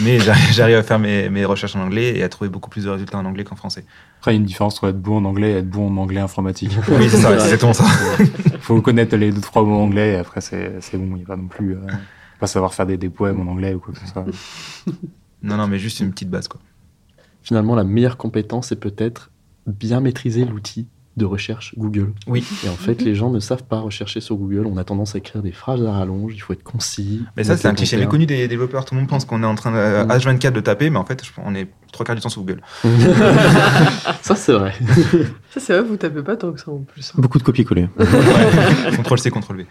Mais 0.00 0.18
j'arrive 0.20 0.52
j'arrive 0.52 0.76
à 0.76 0.82
faire 0.82 0.98
mes, 0.98 1.30
mes 1.30 1.44
recherches 1.46 1.74
en 1.74 1.80
anglais 1.80 2.16
et 2.18 2.22
à 2.22 2.28
trouver 2.28 2.50
beaucoup 2.50 2.68
plus 2.68 2.84
de 2.84 2.90
résultats 2.90 3.16
en 3.18 3.24
anglais 3.24 3.44
qu'en 3.44 3.56
français. 3.56 3.84
Après, 4.18 4.32
il 4.32 4.34
y 4.34 4.38
a 4.38 4.40
une 4.40 4.46
différence 4.46 4.74
entre 4.76 4.88
être 4.90 5.00
bon 5.00 5.16
en 5.18 5.24
anglais 5.24 5.52
et 5.52 5.56
être 5.58 5.70
bon 5.70 5.88
en 5.90 5.96
anglais 5.96 6.20
informatique. 6.20 6.72
Oui, 6.88 7.08
c'est 7.08 7.16
ça, 7.16 7.38
c'est 7.38 7.44
exactement 7.54 7.72
ça. 7.72 7.84
Il 8.20 8.58
faut 8.60 8.80
connaître 8.82 9.16
les 9.16 9.32
deux, 9.32 9.40
trois 9.40 9.62
mots 9.62 9.78
anglais 9.80 10.12
et 10.12 10.16
après, 10.16 10.40
c'est 10.42 10.74
c'est 10.80 10.98
bon. 10.98 11.06
Il 11.16 11.18
n'y 11.18 11.22
a 11.22 11.26
pas 11.26 11.36
non 11.36 11.46
plus. 11.48 11.76
Pas 12.38 12.46
savoir 12.46 12.74
faire 12.74 12.86
des, 12.86 12.96
des 12.96 13.08
poèmes 13.10 13.40
en 13.40 13.50
anglais 13.50 13.74
ou 13.74 13.78
quoi 13.80 13.92
que 13.94 14.00
ce 14.00 14.06
soit. 14.06 14.24
Non, 15.42 15.56
non, 15.56 15.68
mais 15.68 15.78
juste 15.78 16.00
une 16.00 16.10
petite 16.10 16.30
base, 16.30 16.48
quoi. 16.48 16.60
Finalement, 17.42 17.76
la 17.76 17.84
meilleure 17.84 18.16
compétence, 18.16 18.68
c'est 18.68 18.80
peut-être 18.80 19.30
bien 19.68 20.00
maîtriser 20.00 20.44
l'outil 20.44 20.88
de 21.16 21.24
recherche 21.24 21.74
Google. 21.78 22.12
Oui. 22.26 22.44
Et 22.64 22.68
en 22.68 22.74
fait, 22.74 23.02
les 23.02 23.14
gens 23.14 23.30
ne 23.30 23.38
savent 23.38 23.62
pas 23.62 23.78
rechercher 23.78 24.20
sur 24.20 24.34
Google. 24.36 24.66
On 24.66 24.76
a 24.76 24.82
tendance 24.84 25.14
à 25.14 25.18
écrire 25.18 25.42
des 25.42 25.52
phrases 25.52 25.84
à 25.84 25.92
rallonge. 25.92 26.32
Il 26.34 26.38
faut 26.40 26.52
être 26.52 26.64
concis. 26.64 27.22
Mais 27.36 27.44
ça, 27.44 27.56
c'est 27.56 27.66
un 27.68 27.70
les 27.70 27.76
cliché 27.76 27.96
méconnu 27.96 28.26
des 28.26 28.48
développeurs. 28.48 28.84
Tout 28.84 28.94
le 28.94 29.00
monde 29.00 29.08
pense 29.08 29.24
qu'on 29.24 29.42
est 29.44 29.46
en 29.46 29.54
train 29.54 29.70
de, 29.70 29.76
euh, 29.76 30.04
Mm. 30.04 30.10
H24 30.10 30.50
de 30.52 30.60
taper, 30.60 30.90
mais 30.90 30.98
en 30.98 31.04
fait, 31.04 31.22
on 31.44 31.54
est 31.54 31.68
trois 31.92 32.04
quarts 32.04 32.16
du 32.16 32.22
temps 32.22 32.28
sur 32.28 32.42
Google. 32.42 32.60
ça, 34.22 34.34
c'est 34.36 34.52
vrai. 34.52 34.74
Ça, 35.50 35.60
c'est 35.60 35.72
vrai, 35.78 35.82
vous 35.88 35.96
tapez 35.96 36.22
pas 36.22 36.36
tant 36.36 36.52
que 36.52 36.60
ça 36.60 36.70
en 36.70 36.78
plus. 36.78 37.10
hein. 37.10 37.18
Beaucoup 37.20 37.38
de 37.38 37.44
copier-coller. 37.44 37.88
Contrôle 38.96 39.18
C, 39.20 39.30
Contrôle 39.30 39.58
V. 39.58 39.66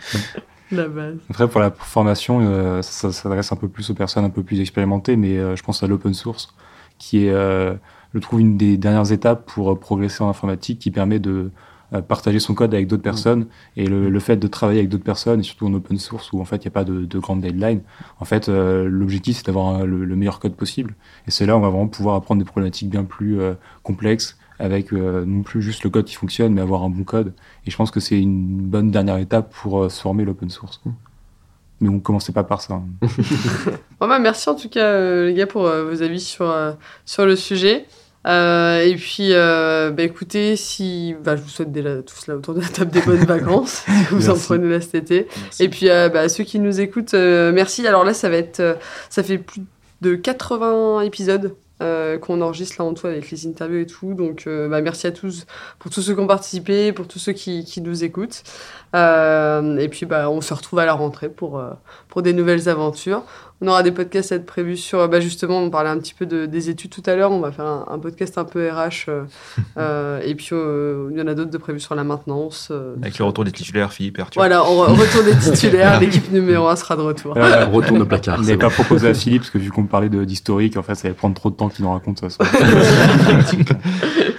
La 0.71 0.87
base. 0.87 1.17
Après, 1.29 1.47
pour 1.47 1.61
la 1.61 1.71
formation, 1.71 2.39
euh, 2.41 2.81
ça, 2.81 3.11
ça 3.11 3.21
s'adresse 3.23 3.51
un 3.51 3.55
peu 3.55 3.67
plus 3.67 3.89
aux 3.89 3.93
personnes 3.93 4.25
un 4.25 4.29
peu 4.29 4.43
plus 4.43 4.59
expérimentées, 4.59 5.15
mais 5.15 5.37
euh, 5.37 5.55
je 5.55 5.63
pense 5.63 5.81
à 5.83 5.87
l'open 5.87 6.13
source, 6.13 6.53
qui 6.97 7.25
est, 7.25 7.31
euh, 7.31 7.73
je 8.13 8.19
trouve, 8.19 8.41
une 8.41 8.57
des 8.57 8.77
dernières 8.77 9.11
étapes 9.11 9.45
pour 9.45 9.71
euh, 9.71 9.75
progresser 9.79 10.23
en 10.23 10.29
informatique, 10.29 10.79
qui 10.79 10.91
permet 10.91 11.19
de 11.19 11.51
euh, 11.93 12.01
partager 12.01 12.39
son 12.39 12.53
code 12.53 12.73
avec 12.73 12.87
d'autres 12.87 13.03
personnes. 13.03 13.47
Et 13.77 13.87
le, 13.87 14.09
le 14.09 14.19
fait 14.19 14.35
de 14.35 14.47
travailler 14.47 14.79
avec 14.79 14.89
d'autres 14.89 15.05
personnes 15.05 15.39
et 15.39 15.43
surtout 15.43 15.67
en 15.67 15.73
open 15.73 15.97
source 15.97 16.33
où 16.33 16.41
en 16.41 16.43
fait 16.43 16.57
il 16.57 16.67
n'y 16.67 16.67
a 16.67 16.71
pas 16.71 16.83
de, 16.83 17.05
de 17.05 17.19
grande 17.19 17.39
deadline 17.39 17.79
en 18.19 18.25
fait 18.25 18.49
euh, 18.49 18.89
l'objectif 18.89 19.37
c'est 19.37 19.45
d'avoir 19.45 19.85
le, 19.85 20.03
le 20.03 20.15
meilleur 20.17 20.41
code 20.41 20.55
possible. 20.55 20.95
Et 21.27 21.31
c'est 21.31 21.45
là 21.45 21.55
où 21.55 21.59
on 21.59 21.61
va 21.61 21.69
vraiment 21.69 21.87
pouvoir 21.87 22.15
apprendre 22.15 22.39
des 22.39 22.45
problématiques 22.45 22.89
bien 22.89 23.05
plus 23.05 23.39
euh, 23.39 23.53
complexes 23.83 24.37
avec 24.59 24.91
euh, 24.93 25.23
non 25.25 25.43
plus 25.43 25.61
juste 25.61 25.83
le 25.83 25.89
code 25.89 26.05
qui 26.05 26.15
fonctionne 26.15 26.53
mais 26.53 26.61
avoir 26.61 26.83
un 26.83 26.89
bon 26.89 27.03
code 27.03 27.33
et 27.65 27.71
je 27.71 27.77
pense 27.77 27.91
que 27.91 27.99
c'est 27.99 28.19
une 28.19 28.45
bonne 28.61 28.91
dernière 28.91 29.17
étape 29.17 29.53
pour 29.53 29.83
euh, 29.83 29.89
se 29.89 30.01
former 30.01 30.25
l'open 30.25 30.49
source 30.49 30.81
mais 31.79 31.89
on 31.89 31.99
commençait 31.99 32.31
pas 32.33 32.43
par 32.43 32.61
ça 32.61 32.75
hein. 32.75 32.83
Bon, 33.99 34.07
bah, 34.07 34.19
merci 34.19 34.49
en 34.49 34.55
tout 34.55 34.69
cas, 34.69 34.85
euh, 34.85 35.27
les 35.27 35.33
gars, 35.33 35.47
pour 35.47 35.67
euh, 35.67 35.85
vos 35.85 36.01
avis 36.01 36.19
sur, 36.19 36.49
euh, 36.49 36.71
sur 37.05 37.25
le 37.25 37.35
sujet. 37.35 37.85
Euh, 38.25 38.81
et 38.81 38.95
puis, 38.95 39.29
euh, 39.31 39.91
bah, 39.91 40.03
écoutez, 40.03 40.55
si, 40.55 41.15
bah, 41.23 41.35
je 41.35 41.41
vous 41.41 41.49
souhaite 41.49 41.71
déjà 41.71 42.01
tous 42.01 42.27
là 42.27 42.35
autour 42.35 42.53
de 42.53 42.61
la 42.61 42.67
table 42.67 42.91
des 42.91 43.01
bonnes 43.01 43.23
vacances, 43.25 43.83
si 43.87 43.91
vous 44.11 44.29
en 44.29 44.33
Merci. 44.33 44.45
prenez 44.47 44.69
là 44.69 44.81
cet 44.81 44.95
été. 44.95 45.27
Et 45.59 45.69
puis, 45.69 45.89
euh, 45.89 46.09
bah, 46.09 46.27
ceux 46.29 46.43
qui 46.43 46.59
nous 46.59 46.81
écoutent, 46.81 47.13
euh, 47.13 47.51
merci. 47.53 47.87
Alors 47.87 48.03
là, 48.03 48.13
ça 48.13 48.29
va 48.29 48.37
être, 48.37 48.59
euh, 48.59 48.73
ça 49.09 49.23
fait 49.23 49.37
plus 49.37 49.61
de 50.01 50.15
80 50.15 51.01
épisodes 51.01 51.55
euh, 51.81 52.17
qu'on 52.17 52.41
enregistre 52.41 52.77
là 52.79 52.85
en 52.85 52.93
tout 52.95 53.05
avec 53.05 53.29
les 53.29 53.45
interviews 53.45 53.79
et 53.79 53.85
tout. 53.85 54.13
Donc, 54.15 54.45
euh, 54.47 54.67
bah, 54.67 54.81
merci 54.81 55.05
à 55.05 55.11
tous 55.11 55.45
pour 55.77 55.91
tous 55.91 56.01
ceux 56.01 56.15
qui 56.15 56.19
ont 56.19 56.27
participé, 56.27 56.91
pour 56.91 57.07
tous 57.07 57.19
ceux 57.19 57.33
qui, 57.33 57.81
nous 57.81 58.03
écoutent. 58.03 58.43
Euh, 58.95 59.77
et 59.77 59.87
puis, 59.87 60.05
bah, 60.05 60.29
on 60.29 60.41
se 60.41 60.53
retrouve 60.53 60.79
à 60.79 60.85
la 60.85 60.93
rentrée 60.93 61.29
pour, 61.29 61.61
pour 62.09 62.21
des 62.23 62.33
nouvelles 62.33 62.67
aventures. 62.67 63.23
On 63.59 63.67
aura 63.69 63.81
des 63.81 63.91
podcasts 63.91 64.31
à 64.31 64.35
être 64.35 64.45
prévus 64.45 64.77
sur, 64.77 65.09
bah, 65.09 65.19
justement, 65.19 65.57
on 65.59 65.71
parlait 65.71 65.89
un 65.89 65.97
petit 65.97 66.13
peu 66.13 66.27
de, 66.27 66.45
des 66.45 66.69
études 66.69 66.91
tout 66.91 67.01
à 67.07 67.15
l'heure. 67.15 67.31
On 67.31 67.39
va 67.39 67.51
faire 67.51 67.65
un, 67.65 67.85
un 67.89 67.97
podcast 67.97 68.37
un 68.37 68.43
peu 68.45 68.69
RH. 68.69 69.09
euh, 69.09 69.23
euh, 69.79 70.19
et 70.23 70.35
puis, 70.35 70.49
euh, 70.51 71.09
il 71.11 71.17
y 71.17 71.21
en 71.23 71.25
a 71.27 71.33
d'autres 71.33 71.49
de 71.49 71.57
prévus 71.57 71.79
sur 71.79 71.95
la 71.95 72.03
maintenance. 72.03 72.67
euh, 72.69 72.93
Avec 73.01 73.17
le 73.17 73.25
retour 73.25 73.43
des 73.45 73.51
titulaires, 73.51 73.91
Philippe 73.91 74.19
et 74.19 74.21
Arthur. 74.21 74.39
voilà, 74.41 74.63
on 74.63 74.83
re- 74.85 74.91
retour 74.91 75.23
des 75.23 75.35
titulaires. 75.51 75.99
L'équipe 75.99 76.31
numéro 76.31 76.67
1 76.67 76.75
sera 76.75 76.95
de 76.95 77.01
retour. 77.01 77.35
Euh, 77.35 77.65
On 77.67 77.71
retourne 77.71 78.01
au 78.01 78.05
placard. 78.05 78.39
Bon. 78.41 78.57
pas 78.59 78.69
proposé 78.69 79.07
à 79.09 79.13
Philippe 79.15 79.41
parce 79.41 79.49
que 79.51 79.57
vu 79.57 79.71
qu'on 79.71 79.85
parlait 79.85 80.09
d'historique, 80.09 80.77
en 80.77 80.83
fait, 80.83 80.93
ça 80.93 81.07
allait 81.07 81.15
prendre 81.15 81.33
trop 81.33 81.49
de 81.49 81.55
temps 81.55 81.69
qu'il 81.69 81.83
nous 81.83 81.91
raconte 81.91 82.19
ça. 82.29 82.45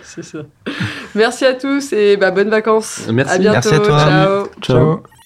C'est 0.04 0.22
ça. 0.22 0.38
Merci 1.16 1.44
à 1.44 1.54
tous 1.54 1.92
et 1.92 2.16
bah, 2.16 2.30
bonnes 2.30 2.50
vacances. 2.50 3.08
Merci. 3.12 3.34
À 3.34 3.38
bientôt. 3.38 3.68
Merci 3.70 3.74
à 3.74 3.78
toi. 3.80 3.98
Ciao. 3.98 4.46
Ciao. 4.62 5.17